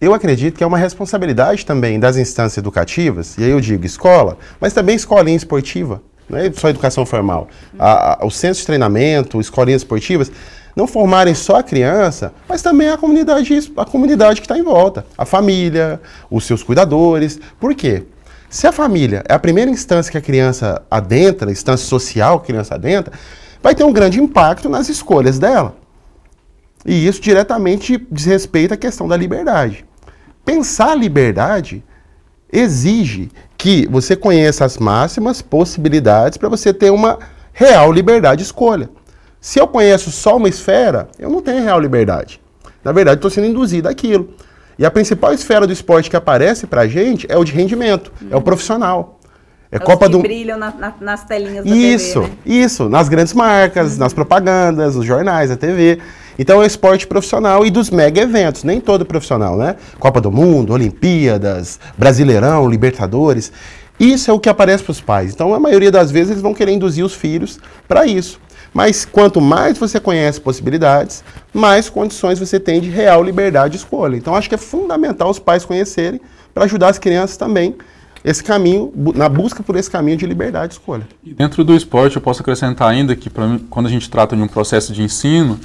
eu 0.00 0.14
acredito 0.14 0.56
que 0.56 0.64
é 0.64 0.66
uma 0.66 0.78
responsabilidade 0.78 1.66
também 1.66 2.00
das 2.00 2.16
instâncias 2.16 2.56
educativas, 2.56 3.36
e 3.36 3.44
aí 3.44 3.50
eu 3.50 3.60
digo 3.60 3.84
escola, 3.84 4.38
mas 4.58 4.72
também 4.72 4.96
escolinha 4.96 5.36
esportiva, 5.36 6.02
não 6.28 6.38
é 6.38 6.50
só 6.52 6.70
educação 6.70 7.04
formal. 7.04 7.48
A, 7.78 8.22
a, 8.22 8.26
os 8.26 8.36
centros 8.36 8.60
de 8.60 8.66
treinamento, 8.66 9.40
escolinhas 9.40 9.82
esportivas, 9.82 10.32
não 10.74 10.86
formarem 10.86 11.34
só 11.34 11.56
a 11.56 11.62
criança, 11.62 12.32
mas 12.48 12.62
também 12.62 12.88
a 12.88 12.96
comunidade, 12.96 13.72
a 13.76 13.84
comunidade 13.84 14.40
que 14.40 14.46
está 14.46 14.56
em 14.56 14.62
volta, 14.62 15.04
a 15.18 15.26
família, 15.26 16.00
os 16.30 16.44
seus 16.44 16.62
cuidadores. 16.62 17.38
Por 17.58 17.74
quê? 17.74 18.04
Se 18.48 18.66
a 18.66 18.72
família 18.72 19.22
é 19.28 19.34
a 19.34 19.38
primeira 19.38 19.70
instância 19.70 20.10
que 20.10 20.18
a 20.18 20.20
criança 20.20 20.82
adentra, 20.90 21.50
instância 21.50 21.86
social 21.86 22.38
que 22.38 22.44
a 22.44 22.54
criança 22.54 22.74
adentra, 22.74 23.12
vai 23.62 23.74
ter 23.74 23.84
um 23.84 23.92
grande 23.92 24.20
impacto 24.20 24.68
nas 24.68 24.88
escolhas 24.88 25.38
dela. 25.38 25.76
E 26.86 27.06
isso 27.06 27.20
diretamente 27.20 28.06
diz 28.10 28.24
respeito 28.24 28.72
à 28.72 28.76
questão 28.76 29.06
da 29.06 29.16
liberdade. 29.16 29.84
Pensar 30.44 30.94
liberdade 30.94 31.82
exige 32.52 33.30
que 33.56 33.86
você 33.88 34.16
conheça 34.16 34.64
as 34.64 34.78
máximas 34.78 35.40
possibilidades 35.42 36.38
para 36.38 36.48
você 36.48 36.72
ter 36.72 36.90
uma 36.90 37.18
real 37.52 37.92
liberdade 37.92 38.38
de 38.38 38.44
escolha. 38.44 38.88
Se 39.40 39.58
eu 39.58 39.66
conheço 39.68 40.10
só 40.10 40.36
uma 40.36 40.48
esfera, 40.48 41.08
eu 41.18 41.30
não 41.30 41.40
tenho 41.40 41.62
real 41.62 41.80
liberdade. 41.80 42.40
Na 42.82 42.92
verdade, 42.92 43.18
estou 43.18 43.30
sendo 43.30 43.46
induzido 43.46 43.88
àquilo. 43.88 44.30
E 44.78 44.84
a 44.84 44.90
principal 44.90 45.32
esfera 45.34 45.66
do 45.66 45.72
esporte 45.72 46.08
que 46.08 46.16
aparece 46.16 46.66
pra 46.66 46.86
gente 46.86 47.26
é 47.28 47.36
o 47.36 47.44
de 47.44 47.52
rendimento, 47.52 48.10
é 48.30 48.36
o 48.36 48.40
profissional. 48.40 49.18
É, 49.70 49.76
É 49.76 49.78
Copa 49.78 50.08
do 50.08 50.18
brilham 50.20 50.58
na- 50.58 50.72
na- 50.72 50.94
nas 51.00 51.22
telinhas 51.24 51.64
da 51.64 51.70
isso, 51.70 52.20
TV, 52.22 52.26
né? 52.32 52.36
isso, 52.44 52.88
nas 52.88 53.08
grandes 53.08 53.32
marcas, 53.34 53.96
nas 53.98 54.12
propagandas, 54.12 54.96
nos 54.96 55.04
jornais, 55.06 55.48
na 55.50 55.56
TV. 55.56 56.00
Então 56.40 56.62
é 56.62 56.64
o 56.64 56.66
esporte 56.66 57.06
profissional 57.06 57.66
e 57.66 57.70
dos 57.70 57.90
mega 57.90 58.22
eventos, 58.22 58.64
nem 58.64 58.80
todo 58.80 59.04
profissional, 59.04 59.58
né? 59.58 59.76
Copa 59.98 60.22
do 60.22 60.32
Mundo, 60.32 60.72
Olimpíadas, 60.72 61.78
Brasileirão, 61.98 62.66
Libertadores. 62.66 63.52
Isso 64.00 64.30
é 64.30 64.32
o 64.32 64.40
que 64.40 64.48
aparece 64.48 64.82
para 64.82 64.92
os 64.92 65.02
pais. 65.02 65.34
Então 65.34 65.52
a 65.52 65.60
maioria 65.60 65.90
das 65.90 66.10
vezes 66.10 66.30
eles 66.30 66.42
vão 66.42 66.54
querer 66.54 66.72
induzir 66.72 67.04
os 67.04 67.12
filhos 67.12 67.60
para 67.86 68.06
isso. 68.06 68.40
Mas 68.72 69.04
quanto 69.04 69.38
mais 69.38 69.76
você 69.76 70.00
conhece 70.00 70.40
possibilidades, 70.40 71.22
mais 71.52 71.90
condições 71.90 72.38
você 72.38 72.58
tem 72.58 72.80
de 72.80 72.88
real 72.88 73.22
liberdade 73.22 73.72
de 73.72 73.76
escolha. 73.76 74.16
Então 74.16 74.34
acho 74.34 74.48
que 74.48 74.54
é 74.54 74.58
fundamental 74.58 75.28
os 75.28 75.38
pais 75.38 75.66
conhecerem 75.66 76.22
para 76.54 76.64
ajudar 76.64 76.88
as 76.88 76.98
crianças 76.98 77.36
também 77.36 77.76
esse 78.24 78.42
caminho, 78.42 78.92
na 79.14 79.28
busca 79.28 79.62
por 79.62 79.76
esse 79.76 79.90
caminho 79.90 80.16
de 80.16 80.26
liberdade 80.26 80.68
de 80.68 80.74
escolha. 80.74 81.06
Dentro 81.22 81.64
do 81.64 81.74
esporte, 81.74 82.16
eu 82.16 82.22
posso 82.22 82.40
acrescentar 82.40 82.88
ainda 82.88 83.14
que, 83.16 83.30
mim, 83.40 83.66
quando 83.70 83.86
a 83.86 83.90
gente 83.90 84.10
trata 84.10 84.36
de 84.36 84.42
um 84.42 84.48
processo 84.48 84.92
de 84.92 85.02
ensino, 85.02 85.58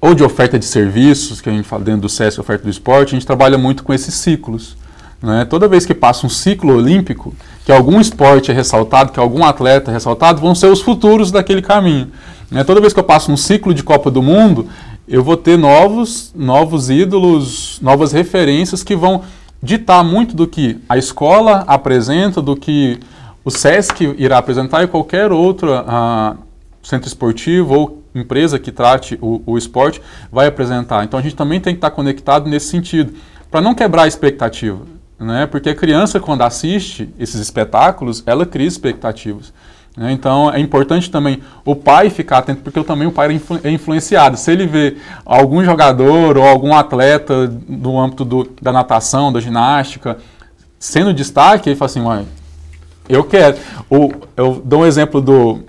ou 0.00 0.14
de 0.14 0.22
oferta 0.22 0.58
de 0.58 0.64
serviços, 0.64 1.40
que 1.40 1.48
a 1.48 1.52
gente 1.52 1.66
fala 1.66 1.84
dentro 1.84 2.02
do 2.02 2.08
SESC, 2.08 2.40
oferta 2.40 2.64
do 2.64 2.70
esporte, 2.70 3.10
a 3.10 3.18
gente 3.18 3.26
trabalha 3.26 3.58
muito 3.58 3.82
com 3.82 3.92
esses 3.92 4.14
ciclos. 4.14 4.76
Né? 5.22 5.44
Toda 5.44 5.68
vez 5.68 5.84
que 5.84 5.92
passa 5.92 6.26
um 6.26 6.30
ciclo 6.30 6.74
olímpico, 6.74 7.34
que 7.64 7.72
algum 7.72 8.00
esporte 8.00 8.50
é 8.50 8.54
ressaltado, 8.54 9.12
que 9.12 9.20
algum 9.20 9.44
atleta 9.44 9.90
é 9.90 9.94
ressaltado, 9.94 10.40
vão 10.40 10.54
ser 10.54 10.68
os 10.68 10.80
futuros 10.80 11.30
daquele 11.30 11.60
caminho. 11.60 12.10
Né? 12.50 12.64
Toda 12.64 12.80
vez 12.80 12.92
que 12.92 13.00
eu 13.00 13.04
passo 13.04 13.30
um 13.30 13.36
ciclo 13.36 13.74
de 13.74 13.82
Copa 13.82 14.10
do 14.10 14.22
Mundo, 14.22 14.68
eu 15.06 15.22
vou 15.22 15.36
ter 15.36 15.58
novos, 15.58 16.32
novos 16.34 16.88
ídolos, 16.88 17.78
novas 17.82 18.12
referências 18.12 18.82
que 18.82 18.96
vão 18.96 19.22
ditar 19.62 20.02
muito 20.02 20.34
do 20.34 20.46
que 20.46 20.78
a 20.88 20.96
escola 20.96 21.64
apresenta, 21.66 22.40
do 22.40 22.56
que 22.56 22.98
o 23.44 23.50
SESC 23.50 24.14
irá 24.16 24.38
apresentar 24.38 24.82
e 24.82 24.86
qualquer 24.86 25.32
outro 25.32 25.74
ah, 25.74 26.36
centro 26.82 27.08
esportivo 27.08 27.74
ou 27.74 27.99
empresa 28.14 28.58
que 28.58 28.72
trate 28.72 29.18
o, 29.20 29.42
o 29.46 29.58
esporte 29.58 30.00
vai 30.30 30.46
apresentar. 30.46 31.04
Então 31.04 31.18
a 31.18 31.22
gente 31.22 31.34
também 31.36 31.60
tem 31.60 31.74
que 31.74 31.78
estar 31.78 31.90
conectado 31.90 32.48
nesse 32.48 32.66
sentido, 32.68 33.12
para 33.50 33.60
não 33.60 33.74
quebrar 33.74 34.02
a 34.02 34.08
expectativa. 34.08 34.80
Né? 35.18 35.46
Porque 35.46 35.68
a 35.68 35.74
criança, 35.74 36.18
quando 36.18 36.42
assiste 36.42 37.08
esses 37.18 37.40
espetáculos, 37.40 38.22
ela 38.26 38.46
cria 38.46 38.66
expectativas. 38.66 39.52
né? 39.96 40.12
Então 40.12 40.50
é 40.50 40.58
importante 40.58 41.10
também 41.10 41.42
o 41.64 41.76
pai 41.76 42.08
ficar 42.08 42.38
atento, 42.38 42.62
porque 42.62 42.82
também 42.82 43.06
o 43.06 43.12
pai 43.12 43.40
é, 43.64 43.68
é 43.68 43.70
influenciado. 43.70 44.36
Se 44.38 44.50
ele 44.50 44.66
vê 44.66 44.96
algum 45.26 45.62
jogador 45.62 46.38
ou 46.38 46.44
algum 46.48 46.74
atleta 46.74 47.46
do 47.46 47.98
âmbito 47.98 48.24
do- 48.24 48.48
da 48.62 48.72
natação, 48.72 49.30
da 49.30 49.40
ginástica, 49.40 50.16
sendo 50.78 51.12
destaque, 51.12 51.68
ele 51.68 51.76
fala 51.76 51.90
assim, 51.90 52.00
mãe, 52.00 52.26
eu 53.06 53.22
quero. 53.24 53.58
O, 53.90 54.10
eu 54.36 54.62
dou 54.64 54.80
um 54.80 54.86
exemplo 54.86 55.20
do, 55.20 55.60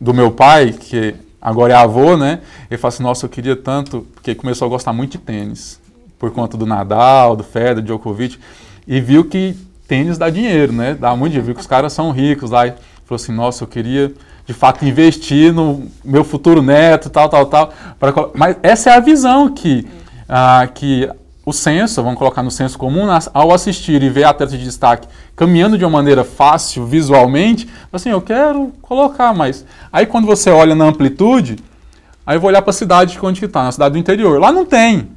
do 0.00 0.12
meu 0.12 0.32
pai, 0.32 0.72
que 0.72 1.14
agora 1.46 1.74
é 1.74 1.76
avô, 1.76 2.16
né? 2.16 2.40
Ele 2.68 2.76
fala 2.76 2.92
assim, 2.92 3.04
nossa, 3.04 3.24
eu 3.24 3.30
queria 3.30 3.54
tanto, 3.54 4.04
porque 4.12 4.34
começou 4.34 4.66
a 4.66 4.68
gostar 4.68 4.92
muito 4.92 5.12
de 5.12 5.18
tênis, 5.18 5.80
por 6.18 6.32
conta 6.32 6.56
do 6.56 6.66
Nadal, 6.66 7.36
do 7.36 7.44
Federer, 7.44 7.76
do 7.76 7.82
Djokovic, 7.82 8.36
e 8.84 9.00
viu 9.00 9.24
que 9.24 9.56
tênis 9.86 10.18
dá 10.18 10.28
dinheiro, 10.28 10.72
né? 10.72 10.96
Dá 10.98 11.14
muito 11.14 11.30
dinheiro, 11.30 11.46
viu 11.46 11.54
que 11.54 11.60
os 11.60 11.66
caras 11.68 11.92
são 11.92 12.10
ricos 12.10 12.50
lá, 12.50 12.66
e 12.66 12.70
falou 12.70 13.14
assim, 13.14 13.32
nossa, 13.32 13.62
eu 13.62 13.68
queria 13.68 14.12
de 14.44 14.52
fato 14.52 14.84
investir 14.84 15.52
no 15.52 15.86
meu 16.04 16.24
futuro 16.24 16.60
neto, 16.60 17.08
tal, 17.10 17.28
tal, 17.28 17.46
tal. 17.46 17.72
Pra, 17.96 18.12
mas 18.34 18.56
essa 18.60 18.90
é 18.90 18.94
a 18.94 19.00
visão 19.00 19.48
que, 19.48 19.86
ah, 20.28 20.68
que 20.74 21.08
o 21.44 21.52
senso, 21.52 22.02
vamos 22.02 22.18
colocar 22.18 22.42
no 22.42 22.50
senso 22.50 22.76
comum, 22.76 23.06
ao 23.32 23.52
assistir 23.52 24.02
e 24.02 24.10
ver 24.10 24.24
atletas 24.24 24.58
de 24.58 24.64
destaque 24.64 25.06
caminhando 25.36 25.76
de 25.76 25.84
uma 25.84 25.90
maneira 25.90 26.24
fácil 26.24 26.86
visualmente, 26.86 27.68
assim, 27.92 28.08
eu 28.08 28.22
quero 28.22 28.72
colocar, 28.80 29.34
mas 29.34 29.66
aí 29.92 30.06
quando 30.06 30.26
você 30.26 30.50
olha 30.50 30.74
na 30.74 30.86
amplitude, 30.86 31.56
aí 32.26 32.36
eu 32.36 32.40
vou 32.40 32.48
olhar 32.48 32.62
para 32.62 32.70
a 32.70 32.74
cidade 32.74 33.18
onde 33.22 33.44
está, 33.44 33.62
na 33.62 33.72
cidade 33.72 33.92
do 33.92 33.98
interior, 33.98 34.40
lá 34.40 34.50
não 34.50 34.64
tem. 34.64 35.08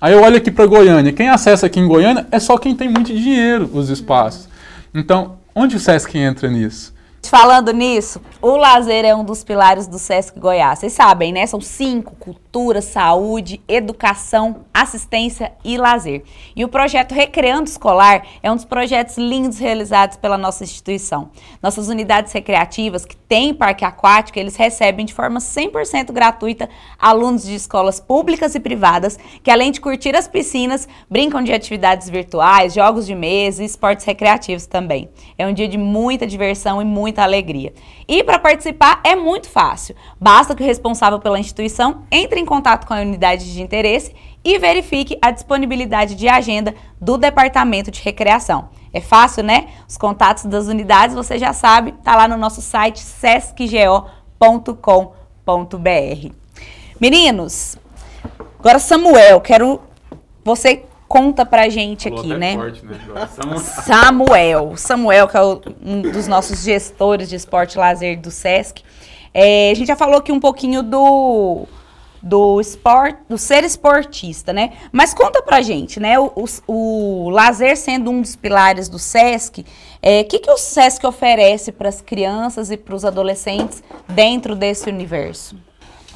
Aí 0.00 0.12
eu 0.12 0.22
olho 0.22 0.36
aqui 0.36 0.50
para 0.50 0.66
Goiânia, 0.66 1.12
quem 1.12 1.28
acessa 1.28 1.66
aqui 1.66 1.78
em 1.78 1.86
Goiânia 1.86 2.26
é 2.30 2.40
só 2.40 2.58
quem 2.58 2.74
tem 2.74 2.88
muito 2.88 3.14
dinheiro 3.14 3.70
os 3.72 3.88
espaços. 3.88 4.48
Então, 4.92 5.36
onde 5.54 5.76
o 5.76 5.80
Sesc 5.80 6.18
entra 6.18 6.50
nisso? 6.50 6.93
Falando 7.28 7.72
nisso, 7.72 8.20
o 8.40 8.56
lazer 8.56 9.04
é 9.04 9.14
um 9.14 9.24
dos 9.24 9.42
pilares 9.42 9.86
do 9.86 9.98
Sesc 9.98 10.38
Goiás. 10.38 10.80
Vocês 10.80 10.92
sabem, 10.92 11.32
né? 11.32 11.46
São 11.46 11.60
cinco: 11.60 12.14
cultura, 12.16 12.82
saúde, 12.82 13.62
educação, 13.66 14.66
assistência 14.72 15.52
e 15.64 15.78
lazer. 15.78 16.22
E 16.54 16.64
o 16.64 16.68
projeto 16.68 17.12
Recreando 17.12 17.68
Escolar 17.68 18.22
é 18.42 18.52
um 18.52 18.54
dos 18.54 18.66
projetos 18.66 19.16
lindos 19.16 19.58
realizados 19.58 20.18
pela 20.18 20.36
nossa 20.36 20.64
instituição. 20.64 21.30
Nossas 21.62 21.88
unidades 21.88 22.32
recreativas, 22.32 23.06
que 23.06 23.16
têm 23.16 23.54
parque 23.54 23.84
aquático, 23.84 24.38
eles 24.38 24.56
recebem 24.56 25.06
de 25.06 25.14
forma 25.14 25.40
100% 25.40 26.12
gratuita 26.12 26.68
alunos 26.98 27.44
de 27.44 27.54
escolas 27.54 27.98
públicas 27.98 28.54
e 28.54 28.60
privadas, 28.60 29.18
que 29.42 29.50
além 29.50 29.72
de 29.72 29.80
curtir 29.80 30.14
as 30.14 30.28
piscinas, 30.28 30.86
brincam 31.08 31.42
de 31.42 31.52
atividades 31.52 32.10
virtuais, 32.10 32.74
jogos 32.74 33.06
de 33.06 33.14
mesa 33.14 33.62
e 33.62 33.66
esportes 33.66 34.04
recreativos 34.04 34.66
também. 34.66 35.08
É 35.38 35.46
um 35.46 35.54
dia 35.54 35.66
de 35.66 35.78
muita 35.78 36.26
diversão 36.26 36.82
e 36.82 36.84
muita 36.84 37.13
alegria. 37.22 37.72
E 38.08 38.24
para 38.24 38.38
participar 38.38 39.00
é 39.04 39.14
muito 39.14 39.48
fácil. 39.48 39.94
Basta 40.20 40.54
que 40.54 40.62
o 40.62 40.66
responsável 40.66 41.18
pela 41.18 41.38
instituição 41.38 42.02
entre 42.10 42.40
em 42.40 42.44
contato 42.44 42.86
com 42.86 42.94
a 42.94 43.00
unidade 43.00 43.52
de 43.52 43.62
interesse 43.62 44.14
e 44.44 44.58
verifique 44.58 45.18
a 45.22 45.30
disponibilidade 45.30 46.14
de 46.14 46.28
agenda 46.28 46.74
do 47.00 47.16
departamento 47.16 47.90
de 47.90 48.02
recreação. 48.02 48.68
É 48.92 49.00
fácil, 49.00 49.42
né? 49.42 49.68
Os 49.88 49.96
contatos 49.96 50.44
das 50.44 50.66
unidades 50.66 51.16
você 51.16 51.38
já 51.38 51.52
sabe, 51.52 51.92
tá 52.04 52.14
lá 52.14 52.28
no 52.28 52.36
nosso 52.36 52.60
site 52.60 53.00
sescgo.com.br. 53.00 54.04
Meninos, 57.00 57.76
agora 58.58 58.78
Samuel, 58.78 59.40
quero 59.40 59.80
você 60.44 60.84
conta 61.14 61.46
pra 61.46 61.68
gente 61.68 62.08
aqui, 62.08 62.26
né? 62.38 62.54
Samuel. 63.84 64.76
Samuel, 64.76 65.28
que 65.28 65.36
é 65.36 65.42
o- 65.42 65.60
um 65.84 66.02
dos 66.02 66.26
nossos 66.26 66.62
gestores 66.64 67.28
de 67.28 67.36
esporte 67.36 67.74
e 67.74 67.78
lazer 67.78 68.18
do 68.20 68.30
SESC. 68.30 68.82
É, 69.32 69.70
a 69.70 69.74
gente 69.74 69.86
já 69.86 69.96
falou 69.96 70.16
aqui 70.18 70.32
um 70.32 70.40
pouquinho 70.40 70.82
do, 70.82 71.66
do 72.22 72.60
esporte, 72.60 73.18
do 73.28 73.38
ser 73.38 73.62
esportista, 73.64 74.52
né? 74.52 74.72
Mas 74.92 75.14
conta 75.14 75.40
pra 75.42 75.62
gente, 75.62 76.00
né? 76.00 76.18
O, 76.18 76.32
o, 76.66 77.26
o 77.26 77.30
lazer 77.30 77.76
sendo 77.76 78.10
um 78.10 78.20
dos 78.20 78.34
pilares 78.34 78.88
do 78.88 78.98
SESC, 78.98 79.64
o 80.02 80.24
que, 80.28 80.38
que 80.40 80.50
o 80.50 80.56
SESC 80.56 81.04
oferece 81.06 81.70
para 81.72 81.88
as 81.88 82.00
crianças 82.00 82.70
e 82.70 82.76
para 82.76 82.94
os 82.94 83.04
adolescentes 83.04 83.82
dentro 84.08 84.54
desse 84.56 84.88
universo? 84.88 85.56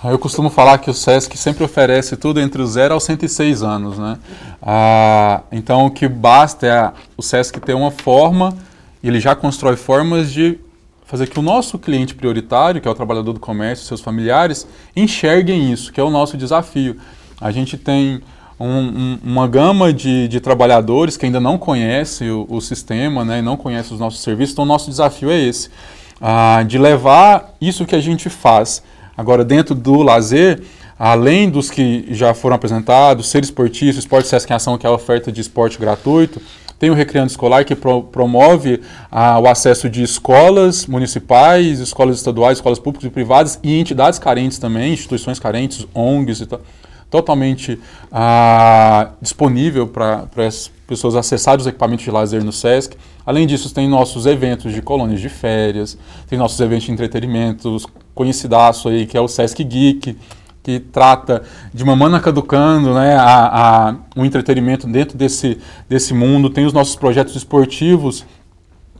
Eu 0.04 0.18
costumo 0.18 0.48
falar 0.48 0.78
que 0.78 0.88
o 0.88 0.94
SESC 0.94 1.36
sempre 1.36 1.64
oferece 1.64 2.16
tudo 2.16 2.40
entre 2.40 2.62
os 2.62 2.70
0 2.70 2.94
aos 2.94 3.02
106 3.04 3.62
anos, 3.62 3.98
né? 3.98 4.16
Ah, 4.62 5.42
então 5.50 5.86
o 5.86 5.90
que 5.90 6.06
basta 6.06 6.66
é 6.66 6.92
o 7.16 7.22
SESC 7.22 7.58
ter 7.60 7.74
uma 7.74 7.90
forma, 7.90 8.56
ele 9.02 9.18
já 9.18 9.34
constrói 9.34 9.74
formas 9.76 10.32
de 10.32 10.58
fazer 11.04 11.26
que 11.26 11.38
o 11.38 11.42
nosso 11.42 11.78
cliente 11.78 12.14
prioritário, 12.14 12.80
que 12.80 12.86
é 12.86 12.90
o 12.90 12.94
trabalhador 12.94 13.32
do 13.32 13.40
comércio, 13.40 13.86
seus 13.86 14.00
familiares, 14.00 14.68
enxerguem 14.94 15.72
isso, 15.72 15.92
que 15.92 16.00
é 16.00 16.04
o 16.04 16.10
nosso 16.10 16.36
desafio. 16.36 16.96
A 17.40 17.50
gente 17.50 17.76
tem 17.76 18.20
um- 18.60 18.66
um- 18.66 19.18
uma 19.24 19.48
gama 19.48 19.92
de, 19.92 20.28
de 20.28 20.38
trabalhadores 20.38 21.16
que 21.16 21.26
ainda 21.26 21.40
não 21.40 21.58
conhece 21.58 22.28
o, 22.30 22.46
o 22.48 22.60
sistema, 22.60 23.24
né, 23.24 23.38
e 23.40 23.42
não 23.42 23.56
conhece 23.56 23.92
os 23.92 23.98
nossos 23.98 24.20
serviços, 24.20 24.52
então 24.52 24.64
o 24.64 24.68
nosso 24.68 24.90
desafio 24.90 25.30
é 25.30 25.38
esse, 25.40 25.70
ah, 26.20 26.62
de 26.64 26.78
levar 26.78 27.54
isso 27.60 27.84
que 27.84 27.96
a 27.96 28.00
gente 28.00 28.28
faz 28.30 28.82
Agora, 29.18 29.44
dentro 29.44 29.74
do 29.74 30.00
lazer, 30.00 30.62
além 30.96 31.50
dos 31.50 31.68
que 31.68 32.06
já 32.10 32.32
foram 32.32 32.54
apresentados, 32.54 33.28
ser 33.28 33.42
esportista, 33.42 33.98
esporte 33.98 34.28
Sesc 34.28 34.48
em 34.48 34.54
Ação, 34.54 34.78
que 34.78 34.86
é 34.86 34.88
a 34.88 34.92
oferta 34.92 35.32
de 35.32 35.40
esporte 35.40 35.76
gratuito, 35.76 36.40
tem 36.78 36.88
o 36.88 36.94
Recreando 36.94 37.28
Escolar, 37.28 37.64
que 37.64 37.74
pro- 37.74 38.04
promove 38.04 38.80
ah, 39.10 39.40
o 39.40 39.48
acesso 39.48 39.90
de 39.90 40.04
escolas 40.04 40.86
municipais, 40.86 41.80
escolas 41.80 42.16
estaduais, 42.16 42.58
escolas 42.58 42.78
públicas 42.78 43.08
e 43.08 43.10
privadas 43.10 43.58
e 43.60 43.80
entidades 43.80 44.20
carentes 44.20 44.56
também, 44.56 44.92
instituições 44.92 45.40
carentes, 45.40 45.84
ONGs 45.92 46.40
e 46.40 46.46
tal 46.46 46.60
totalmente 47.10 47.80
ah, 48.12 49.12
disponível 49.20 49.86
para 49.86 50.28
as 50.46 50.70
pessoas 50.86 51.14
acessarem 51.14 51.60
os 51.60 51.66
equipamentos 51.66 52.04
de 52.04 52.10
lazer 52.10 52.44
no 52.44 52.52
SESC. 52.52 52.96
Além 53.24 53.46
disso, 53.46 53.72
tem 53.72 53.88
nossos 53.88 54.26
eventos 54.26 54.72
de 54.72 54.80
colônias 54.80 55.20
de 55.20 55.28
férias, 55.28 55.98
tem 56.28 56.38
nossos 56.38 56.60
eventos 56.60 56.86
de 56.86 56.92
entretenimento, 56.92 57.76
conhecidaço 58.18 58.88
aí, 58.88 59.06
que 59.06 59.16
é 59.16 59.20
o 59.20 59.28
SESC 59.28 59.62
Geek, 59.62 60.16
que 60.60 60.80
trata 60.80 61.44
de 61.72 61.84
Mamana 61.84 62.18
Caducando, 62.18 62.92
né, 62.92 63.14
a, 63.14 63.90
a, 63.90 63.94
o 64.16 64.24
entretenimento 64.24 64.88
dentro 64.88 65.16
desse, 65.16 65.56
desse 65.88 66.12
mundo. 66.12 66.50
Tem 66.50 66.66
os 66.66 66.72
nossos 66.72 66.96
projetos 66.96 67.36
esportivos, 67.36 68.26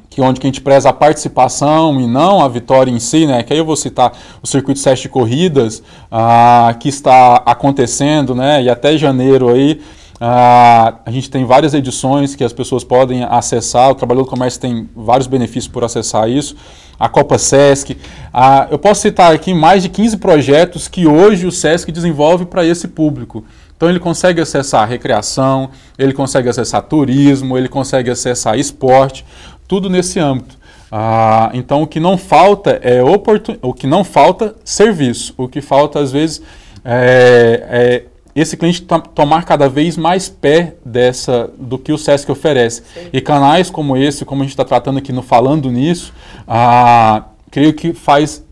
que 0.09 0.21
onde 0.21 0.39
que 0.39 0.47
a 0.47 0.51
gente 0.51 0.61
preza 0.61 0.89
a 0.89 0.93
participação 0.93 2.01
e 2.01 2.07
não 2.07 2.41
a 2.41 2.49
vitória 2.49 2.93
em 2.93 3.01
si, 3.01 3.27
né? 3.27 3.43
Que 3.43 3.53
aí 3.53 3.59
eu 3.59 3.64
vou 3.64 3.77
citar 3.77 4.12
o 4.41 4.47
circuito 4.47 4.79
SESC 4.79 5.03
de 5.03 5.09
corridas, 5.09 5.83
ah, 6.11 6.75
que 6.79 6.89
está 6.89 7.43
acontecendo, 7.45 8.37
né? 8.37 8.62
E 8.62 8.71
até 8.71 8.97
janeiro 8.97 9.49
aí 9.49 9.81
Ah, 10.21 10.95
a 11.07 11.11
gente 11.11 11.31
tem 11.31 11.45
várias 11.45 11.75
edições 11.75 12.35
que 12.35 12.43
as 12.43 12.53
pessoas 12.53 12.83
podem 12.83 13.23
acessar. 13.25 13.91
O 13.91 13.95
Trabalhador 13.95 14.25
do 14.25 14.31
Comércio 14.31 14.61
tem 14.61 14.89
vários 14.95 15.27
benefícios 15.27 15.69
por 15.69 15.85
acessar 15.85 16.29
isso. 16.29 16.57
A 16.99 17.09
Copa 17.09 17.39
Sesc. 17.39 17.97
Ah, 18.33 18.66
eu 18.71 18.79
posso 18.79 19.03
citar 19.03 19.33
aqui 19.33 19.55
mais 19.55 19.83
de 19.83 19.89
15 19.89 20.16
projetos 20.16 20.89
que 20.89 21.07
hoje 21.07 21.47
o 21.47 21.53
Sesc 21.53 21.93
desenvolve 21.93 22.47
para 22.47 22.64
esse 22.64 22.89
público. 22.89 23.45
Então 23.77 23.89
ele 23.89 24.01
consegue 24.01 24.41
acessar 24.41 24.89
recreação, 24.89 25.71
ele 25.97 26.12
consegue 26.12 26.49
acessar 26.49 26.83
turismo, 26.83 27.57
ele 27.57 27.69
consegue 27.69 28.11
acessar 28.11 28.59
esporte, 28.59 29.25
tudo 29.69 29.89
nesse 29.89 30.19
âmbito. 30.19 30.59
Ah, 30.91 31.51
então 31.55 31.83
o 31.83 31.87
que 31.87 32.01
não 32.01 32.19
falta 32.19 32.81
é 32.83 33.01
oportun... 33.05 33.57
o 33.62 33.73
que 33.73 33.87
não 33.87 34.03
falta 34.03 34.57
serviço. 34.64 35.33
O 35.37 35.47
que 35.47 35.61
falta 35.61 36.01
às 36.01 36.11
vezes 36.11 36.43
é, 36.85 37.66
é 37.71 38.05
esse 38.41 38.57
cliente 38.57 38.86
tomar 39.14 39.45
cada 39.45 39.68
vez 39.68 39.97
mais 39.97 40.28
pé 40.28 40.76
dessa 40.84 41.51
do 41.59 41.78
que 41.78 41.93
o 41.93 41.99
SESC 41.99 42.30
oferece. 42.30 42.82
Sim. 42.82 43.09
E 43.12 43.20
canais 43.20 43.70
como 43.70 43.97
esse, 43.97 44.24
como 44.24 44.43
a 44.43 44.45
gente 44.45 44.53
está 44.53 44.64
tratando 44.64 44.99
aqui 44.99 45.12
no 45.12 45.22
Falando 45.22 45.70
Nisso, 45.70 46.12
ah, 46.47 47.24
creio 47.51 47.72
que 47.74 47.93
faz 47.93 48.45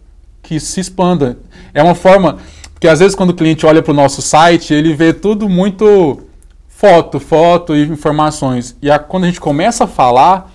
que 0.43 0.59
se 0.61 0.80
expanda. 0.80 1.39
É 1.74 1.82
uma 1.82 1.95
forma, 1.95 2.39
porque 2.72 2.89
às 2.89 3.01
vezes 3.01 3.14
quando 3.14 3.30
o 3.30 3.34
cliente 3.34 3.66
olha 3.66 3.82
para 3.82 3.93
o 3.93 3.95
nosso 3.95 4.22
site, 4.22 4.72
ele 4.72 4.95
vê 4.95 5.12
tudo 5.12 5.49
muito 5.49 6.20
foto, 6.68 7.18
foto 7.18 7.74
e 7.74 7.82
informações. 7.82 8.76
E 8.82 8.91
a, 8.91 8.99
quando 8.99 9.24
a 9.24 9.26
gente 9.26 9.41
começa 9.41 9.84
a 9.84 9.87
falar, 9.87 10.53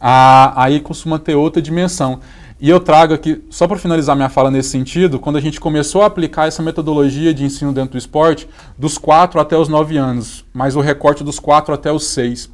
a, 0.00 0.64
aí 0.64 0.80
costuma 0.80 1.18
ter 1.18 1.34
outra 1.34 1.62
dimensão. 1.62 2.20
E 2.62 2.70
eu 2.70 2.78
trago 2.78 3.12
aqui, 3.12 3.42
só 3.50 3.66
para 3.66 3.76
finalizar 3.76 4.14
minha 4.14 4.28
fala 4.28 4.48
nesse 4.48 4.68
sentido, 4.68 5.18
quando 5.18 5.34
a 5.34 5.40
gente 5.40 5.58
começou 5.58 6.02
a 6.02 6.06
aplicar 6.06 6.46
essa 6.46 6.62
metodologia 6.62 7.34
de 7.34 7.44
ensino 7.44 7.72
dentro 7.72 7.90
do 7.90 7.98
esporte, 7.98 8.48
dos 8.78 8.96
4 8.96 9.40
até 9.40 9.56
os 9.58 9.68
9 9.68 9.96
anos, 9.96 10.44
mas 10.54 10.76
o 10.76 10.80
recorte 10.80 11.24
dos 11.24 11.40
4 11.40 11.74
até 11.74 11.90
os 11.90 12.06
6. 12.06 12.48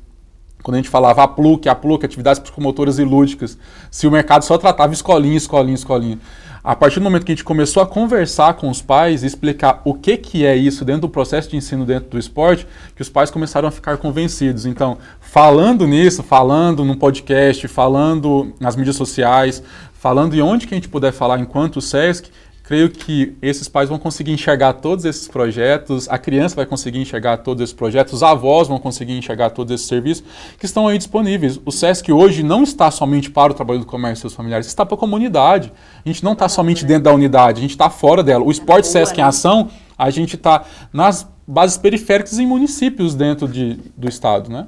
Quando 0.62 0.76
a 0.76 0.78
gente 0.78 0.88
falava 0.88 1.22
a 1.22 1.28
PLUC, 1.28 1.68
a 1.68 1.74
PLUC, 1.74 2.06
atividades 2.06 2.40
psicomotoras 2.40 2.98
e 2.98 3.04
lúdicas, 3.04 3.58
se 3.90 4.06
o 4.06 4.10
mercado 4.10 4.44
só 4.44 4.56
tratava 4.56 4.94
escolinha, 4.94 5.36
escolinha, 5.36 5.74
escolinha. 5.74 6.18
A 6.62 6.74
partir 6.74 6.98
do 6.98 7.04
momento 7.04 7.24
que 7.24 7.32
a 7.32 7.34
gente 7.34 7.44
começou 7.44 7.82
a 7.82 7.86
conversar 7.86 8.54
com 8.54 8.68
os 8.68 8.82
pais 8.82 9.22
e 9.22 9.26
explicar 9.26 9.80
o 9.84 9.94
que, 9.94 10.16
que 10.16 10.44
é 10.44 10.56
isso 10.56 10.84
dentro 10.84 11.02
do 11.02 11.08
processo 11.08 11.48
de 11.48 11.56
ensino 11.56 11.84
dentro 11.84 12.10
do 12.10 12.18
esporte, 12.18 12.66
que 12.96 13.02
os 13.02 13.08
pais 13.08 13.30
começaram 13.30 13.68
a 13.68 13.70
ficar 13.70 13.96
convencidos. 13.98 14.66
Então, 14.66 14.98
falando 15.20 15.86
nisso, 15.86 16.22
falando 16.22 16.84
no 16.84 16.96
podcast, 16.96 17.66
falando 17.68 18.52
nas 18.60 18.76
mídias 18.76 18.96
sociais, 18.96 19.62
falando 19.94 20.34
em 20.34 20.40
onde 20.40 20.66
que 20.66 20.74
a 20.74 20.76
gente 20.76 20.88
puder 20.88 21.12
falar 21.12 21.38
enquanto 21.38 21.80
SESC, 21.80 22.30
creio 22.68 22.90
que 22.90 23.34
esses 23.40 23.66
pais 23.66 23.88
vão 23.88 23.98
conseguir 23.98 24.30
enxergar 24.30 24.74
todos 24.74 25.06
esses 25.06 25.26
projetos, 25.26 26.06
a 26.06 26.18
criança 26.18 26.54
vai 26.54 26.66
conseguir 26.66 26.98
enxergar 26.98 27.38
todos 27.38 27.62
esses 27.62 27.74
projetos, 27.74 28.12
os 28.12 28.22
avós 28.22 28.68
vão 28.68 28.78
conseguir 28.78 29.16
enxergar 29.16 29.48
todos 29.48 29.72
esses 29.72 29.86
serviços 29.86 30.22
que 30.58 30.66
estão 30.66 30.86
aí 30.86 30.98
disponíveis. 30.98 31.58
O 31.64 31.72
SESC 31.72 32.12
hoje 32.12 32.42
não 32.42 32.62
está 32.62 32.90
somente 32.90 33.30
para 33.30 33.52
o 33.52 33.54
trabalho 33.54 33.80
do 33.80 33.86
comércio 33.86 34.20
e 34.20 34.20
seus 34.20 34.34
familiares, 34.34 34.66
está 34.66 34.84
para 34.84 34.96
a 34.96 34.98
comunidade. 34.98 35.72
A 36.04 36.06
gente 36.06 36.22
não 36.22 36.34
está 36.34 36.46
somente 36.46 36.84
dentro 36.84 37.04
da 37.04 37.14
unidade, 37.14 37.56
a 37.56 37.62
gente 37.62 37.70
está 37.70 37.88
fora 37.88 38.22
dela. 38.22 38.44
O 38.44 38.50
esporte 38.50 38.86
SESC 38.86 39.18
em 39.18 39.22
ação, 39.22 39.70
a 39.96 40.10
gente 40.10 40.36
está 40.36 40.66
nas 40.92 41.26
bases 41.46 41.78
periféricas 41.78 42.38
em 42.38 42.46
municípios 42.46 43.14
dentro 43.14 43.48
de, 43.48 43.78
do 43.96 44.06
estado, 44.06 44.50
né? 44.50 44.66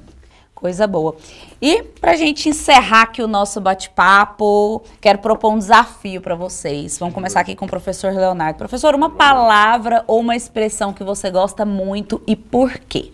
Coisa 0.61 0.85
boa. 0.85 1.15
E 1.59 1.81
para 1.99 2.11
a 2.11 2.15
gente 2.15 2.47
encerrar 2.47 3.01
aqui 3.01 3.23
o 3.23 3.27
nosso 3.27 3.59
bate-papo, 3.59 4.83
quero 5.01 5.17
propor 5.17 5.53
um 5.53 5.57
desafio 5.57 6.21
para 6.21 6.35
vocês. 6.35 6.99
Vamos 6.99 7.15
começar 7.15 7.39
aqui 7.39 7.55
com 7.55 7.65
o 7.65 7.67
professor 7.67 8.13
Leonardo. 8.13 8.59
Professor, 8.59 8.93
uma 8.93 9.09
palavra 9.09 10.03
ou 10.05 10.19
uma 10.19 10.35
expressão 10.35 10.93
que 10.93 11.03
você 11.03 11.31
gosta 11.31 11.65
muito 11.65 12.21
e 12.27 12.35
por 12.35 12.77
quê? 12.77 13.11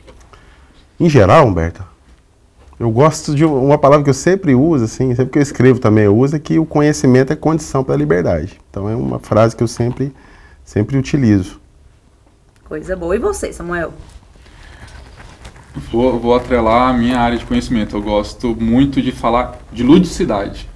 Em 0.99 1.09
geral, 1.09 1.47
Humberto, 1.47 1.85
eu 2.77 2.91
gosto 2.91 3.33
de 3.33 3.45
uma 3.45 3.77
palavra 3.77 4.03
que 4.03 4.09
eu 4.09 4.13
sempre 4.13 4.53
uso, 4.53 4.83
assim, 4.83 5.15
sempre 5.15 5.31
que 5.31 5.39
eu 5.39 5.43
escrevo 5.43 5.79
também 5.79 6.03
eu 6.03 6.17
uso, 6.17 6.35
é 6.35 6.39
que 6.39 6.59
o 6.59 6.65
conhecimento 6.65 7.31
é 7.31 7.35
condição 7.37 7.81
para 7.81 7.93
a 7.93 7.97
liberdade. 7.97 8.59
Então 8.69 8.89
é 8.89 8.95
uma 8.95 9.19
frase 9.19 9.55
que 9.55 9.63
eu 9.63 9.69
sempre, 9.69 10.13
sempre 10.65 10.97
utilizo. 10.97 11.61
Coisa 12.65 12.93
boa. 12.93 13.15
E 13.15 13.19
você, 13.19 13.53
Samuel? 13.53 13.93
Vou, 15.91 16.19
vou 16.19 16.35
atrelar 16.35 16.89
a 16.89 16.93
minha 16.93 17.19
área 17.19 17.37
de 17.37 17.45
conhecimento. 17.45 17.95
Eu 17.95 18.01
gosto 18.01 18.57
muito 18.59 19.01
de 19.01 19.11
falar 19.11 19.59
de 19.71 19.83
ludicidade. 19.83 20.67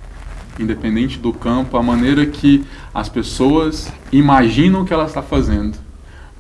Independente 0.60 1.18
do 1.18 1.34
campo, 1.34 1.76
a 1.76 1.84
maneira 1.84 2.26
que 2.26 2.64
as 2.94 3.10
pessoas 3.10 3.92
imaginam 4.12 4.82
o 4.82 4.86
que 4.86 4.94
ela 4.94 5.06
está 5.06 5.22
fazendo. 5.22 5.78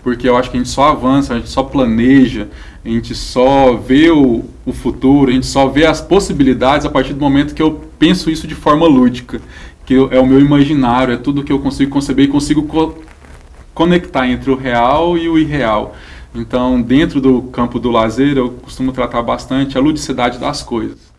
Porque 0.03 0.27
eu 0.27 0.37
acho 0.37 0.49
que 0.49 0.57
a 0.57 0.59
gente 0.59 0.69
só 0.69 0.89
avança, 0.89 1.33
a 1.33 1.37
gente 1.37 1.49
só 1.49 1.63
planeja, 1.63 2.49
a 2.83 2.89
gente 2.89 3.15
só 3.15 3.75
vê 3.75 4.11
o, 4.11 4.43
o 4.65 4.73
futuro, 4.73 5.31
a 5.31 5.33
gente 5.33 5.45
só 5.45 5.67
vê 5.67 5.85
as 5.85 6.01
possibilidades 6.01 6.85
a 6.85 6.89
partir 6.89 7.13
do 7.13 7.19
momento 7.19 7.53
que 7.53 7.61
eu 7.61 7.81
penso 7.97 8.29
isso 8.29 8.47
de 8.47 8.55
forma 8.55 8.85
lúdica. 8.85 9.41
Que 9.85 9.95
eu, 9.95 10.09
é 10.11 10.19
o 10.19 10.25
meu 10.25 10.39
imaginário, 10.39 11.13
é 11.13 11.17
tudo 11.17 11.43
que 11.43 11.51
eu 11.51 11.59
consigo 11.59 11.91
conceber 11.91 12.25
e 12.25 12.27
consigo 12.27 12.63
co 12.63 12.95
conectar 13.73 14.27
entre 14.27 14.51
o 14.51 14.55
real 14.55 15.17
e 15.17 15.29
o 15.29 15.37
irreal. 15.37 15.95
Então, 16.33 16.81
dentro 16.81 17.19
do 17.19 17.41
campo 17.43 17.77
do 17.77 17.91
lazer, 17.91 18.37
eu 18.37 18.51
costumo 18.51 18.93
tratar 18.93 19.21
bastante 19.21 19.77
a 19.77 19.81
ludicidade 19.81 20.37
das 20.37 20.63
coisas. 20.63 21.11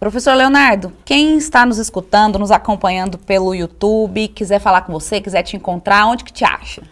Professor 0.00 0.34
Leonardo, 0.34 0.92
quem 1.04 1.38
está 1.38 1.64
nos 1.66 1.78
escutando, 1.78 2.36
nos 2.38 2.50
acompanhando 2.50 3.16
pelo 3.18 3.54
YouTube, 3.54 4.26
quiser 4.28 4.60
falar 4.60 4.82
com 4.82 4.92
você, 4.92 5.20
quiser 5.20 5.42
te 5.42 5.56
encontrar, 5.56 6.06
onde 6.06 6.24
que 6.24 6.32
te 6.32 6.44
acha? 6.44 6.82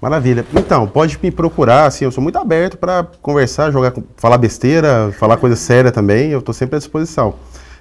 Maravilha. 0.00 0.46
Então, 0.54 0.86
pode 0.86 1.18
me 1.22 1.30
procurar, 1.30 1.84
assim, 1.86 2.04
eu 2.04 2.12
sou 2.12 2.22
muito 2.22 2.38
aberto 2.38 2.76
para 2.76 3.06
conversar, 3.22 3.70
jogar, 3.70 3.94
falar 4.16 4.36
besteira, 4.38 5.14
falar 5.18 5.38
coisa 5.38 5.56
séria 5.56 5.90
também, 5.90 6.30
eu 6.30 6.40
estou 6.40 6.54
sempre 6.54 6.76
à 6.76 6.78
disposição. 6.78 7.34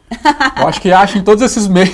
Eu 0.56 0.68
acho 0.68 0.80
que 0.80 0.92
acha 0.92 1.18
em 1.18 1.24
todos 1.24 1.42
esses 1.42 1.66
meios 1.66 1.90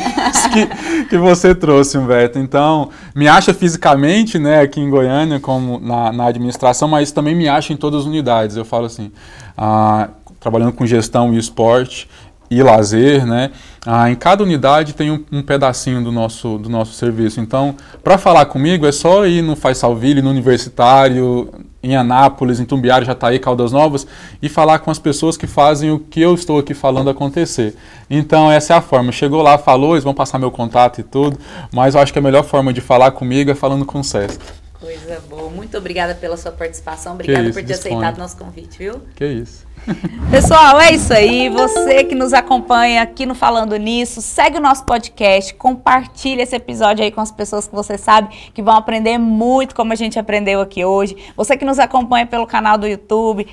que, 0.53 1.07
que 1.07 1.17
você 1.17 1.55
trouxe, 1.55 1.97
Humberto. 1.97 2.39
Então, 2.39 2.91
me 3.15 3.27
acha 3.27 3.55
fisicamente, 3.55 4.39
né, 4.39 4.61
aqui 4.61 4.79
em 4.79 4.91
Goiânia, 4.91 5.41
como 5.41 5.81
na, 5.81 6.13
na 6.13 6.27
administração, 6.27 6.87
mas 6.87 7.13
também 7.13 7.35
me 7.35 7.49
acha 7.49 7.73
em 7.73 7.79
todas 7.79 8.01
as 8.01 8.07
unidades. 8.07 8.57
Eu 8.59 8.65
falo 8.67 8.85
assim, 8.85 9.11
ah, 9.57 10.11
trabalhando 10.39 10.75
com 10.75 10.85
gestão 10.85 11.33
e 11.33 11.39
esporte, 11.39 12.07
e 12.51 12.63
lazer, 12.63 13.27
né? 13.27 13.53
Ah, 13.87 14.11
em 14.11 14.15
cada 14.15 14.43
unidade 14.43 14.93
tem 14.93 15.11
um, 15.11 15.25
um, 15.33 15.43
pedacinho 15.43 16.05
do 16.05 16.13
nosso, 16.13 16.59
do 16.59 16.69
nosso 16.69 16.93
serviço. 16.93 17.41
Então, 17.41 17.75
para 18.03 18.19
falar 18.19 18.45
comigo 18.45 18.87
é 18.87 18.93
só 18.93 19.27
ir 19.27 19.41
no 19.41 19.57
Faz 19.57 19.79
Salville, 19.79 20.21
no 20.21 20.29
Universitário, 20.29 21.51
em 21.85 21.95
Anápolis, 21.95 22.59
em 22.59 22.65
Tumbiara, 22.65 23.05
Jataí, 23.05 23.39
Caldas 23.39 23.73
Novas 23.73 24.07
e 24.41 24.49
falar 24.49 24.79
com 24.79 24.91
as 24.91 24.99
pessoas 24.99 25.37
que 25.37 25.47
fazem 25.47 25.91
o 25.91 25.99
que 25.99 26.21
eu 26.21 26.35
estou 26.35 26.59
aqui 26.59 26.73
falando 26.73 27.11
acontecer. 27.11 27.77
Então, 28.09 28.51
essa 28.51 28.75
é 28.75 28.77
a 28.77 28.81
forma. 28.81 29.13
Chegou 29.13 29.43
lá, 29.43 29.59
falou, 29.59 29.93
eles 29.93 30.05
vão 30.05 30.15
passar 30.15 30.39
meu 30.39 30.51
contato 30.51 31.01
e 31.01 31.05
tudo, 31.05 31.39
mas 31.73 31.95
eu 31.95 32.01
acho 32.01 32.13
que 32.13 32.19
a 32.19 32.23
melhor 32.23 32.45
forma 32.45 32.73
de 32.73 32.81
falar 32.81 33.11
comigo 33.11 33.51
é 33.51 33.55
falando 33.55 33.85
com 33.85 34.01
o 34.01 34.05
Sesc. 34.05 34.64
Coisa 34.85 35.19
boa. 35.31 35.49
Muito 35.49 35.79
obrigada 35.79 36.15
pela 36.15 36.37
sua 36.37 36.53
participação. 36.53 37.15
Obrigada 37.15 37.45
por 37.47 37.55
ter 37.55 37.63
dispõe. 37.63 37.93
aceitado 37.93 38.19
nosso 38.19 38.37
convite, 38.37 38.77
viu? 38.77 39.01
Que 39.17 39.25
isso. 39.25 39.67
Pessoal, 40.31 40.79
é 40.79 40.93
isso 40.93 41.11
aí. 41.11 41.49
Você 41.49 42.05
que 42.05 42.15
nos 42.15 42.35
acompanha 42.35 43.01
aqui 43.01 43.25
no 43.25 43.35
Falando 43.35 43.75
Nisso, 43.77 44.21
segue 44.21 44.59
o 44.59 44.61
nosso 44.61 44.85
podcast, 44.85 45.55
compartilha 45.55 46.43
esse 46.43 46.55
episódio 46.55 47.03
aí 47.03 47.11
com 47.11 47.23
as 47.23 47.33
pessoas 47.33 47.67
que 47.67 47.75
você 47.75 47.97
sabe 47.97 48.29
que 48.53 48.63
vão 48.63 48.75
aprender 48.75 49.17
muito 49.17 49.75
como 49.75 49.91
a 49.91 49.97
gente 49.97 50.19
aprendeu 50.19 50.61
aqui 50.61 50.85
hoje. 50.85 51.17
Você 51.35 51.57
que 51.57 51.65
nos 51.65 51.79
acompanha 51.79 52.27
pelo 52.27 52.47
canal 52.47 52.77
do 52.77 52.87
YouTube, 52.87 53.47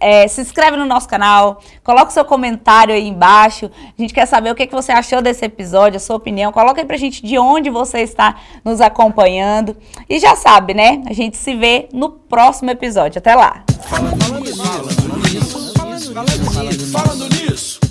é, 0.00 0.26
se 0.28 0.40
inscreve 0.40 0.76
no 0.76 0.84
nosso 0.84 1.08
canal, 1.08 1.60
coloca 1.82 2.10
o 2.10 2.12
seu 2.12 2.24
comentário 2.24 2.94
aí 2.94 3.06
embaixo. 3.06 3.70
A 3.98 4.00
gente 4.00 4.12
quer 4.12 4.26
saber 4.26 4.50
o 4.50 4.54
que, 4.54 4.66
que 4.66 4.74
você 4.74 4.92
achou 4.92 5.22
desse 5.22 5.44
episódio, 5.44 5.96
a 5.96 6.00
sua 6.00 6.16
opinião. 6.16 6.52
Coloca 6.52 6.80
aí 6.80 6.86
pra 6.86 6.96
gente 6.96 7.24
de 7.24 7.38
onde 7.38 7.70
você 7.70 8.00
está 8.00 8.36
nos 8.64 8.80
acompanhando. 8.80 9.76
E 10.08 10.18
já 10.18 10.36
sabe, 10.36 10.74
né? 10.74 11.02
A 11.06 11.12
gente 11.12 11.36
se 11.36 11.54
vê 11.54 11.88
no 11.92 12.10
próximo 12.10 12.70
episódio. 12.70 13.18
Até 13.18 13.34
lá! 13.34 13.64
Falando 13.88 14.40
nisso, 14.40 14.62
falando 14.62 15.94
nisso, 15.94 16.12
falando 16.12 16.70
nisso, 16.70 16.92
falando 16.92 17.28
nisso. 17.28 17.87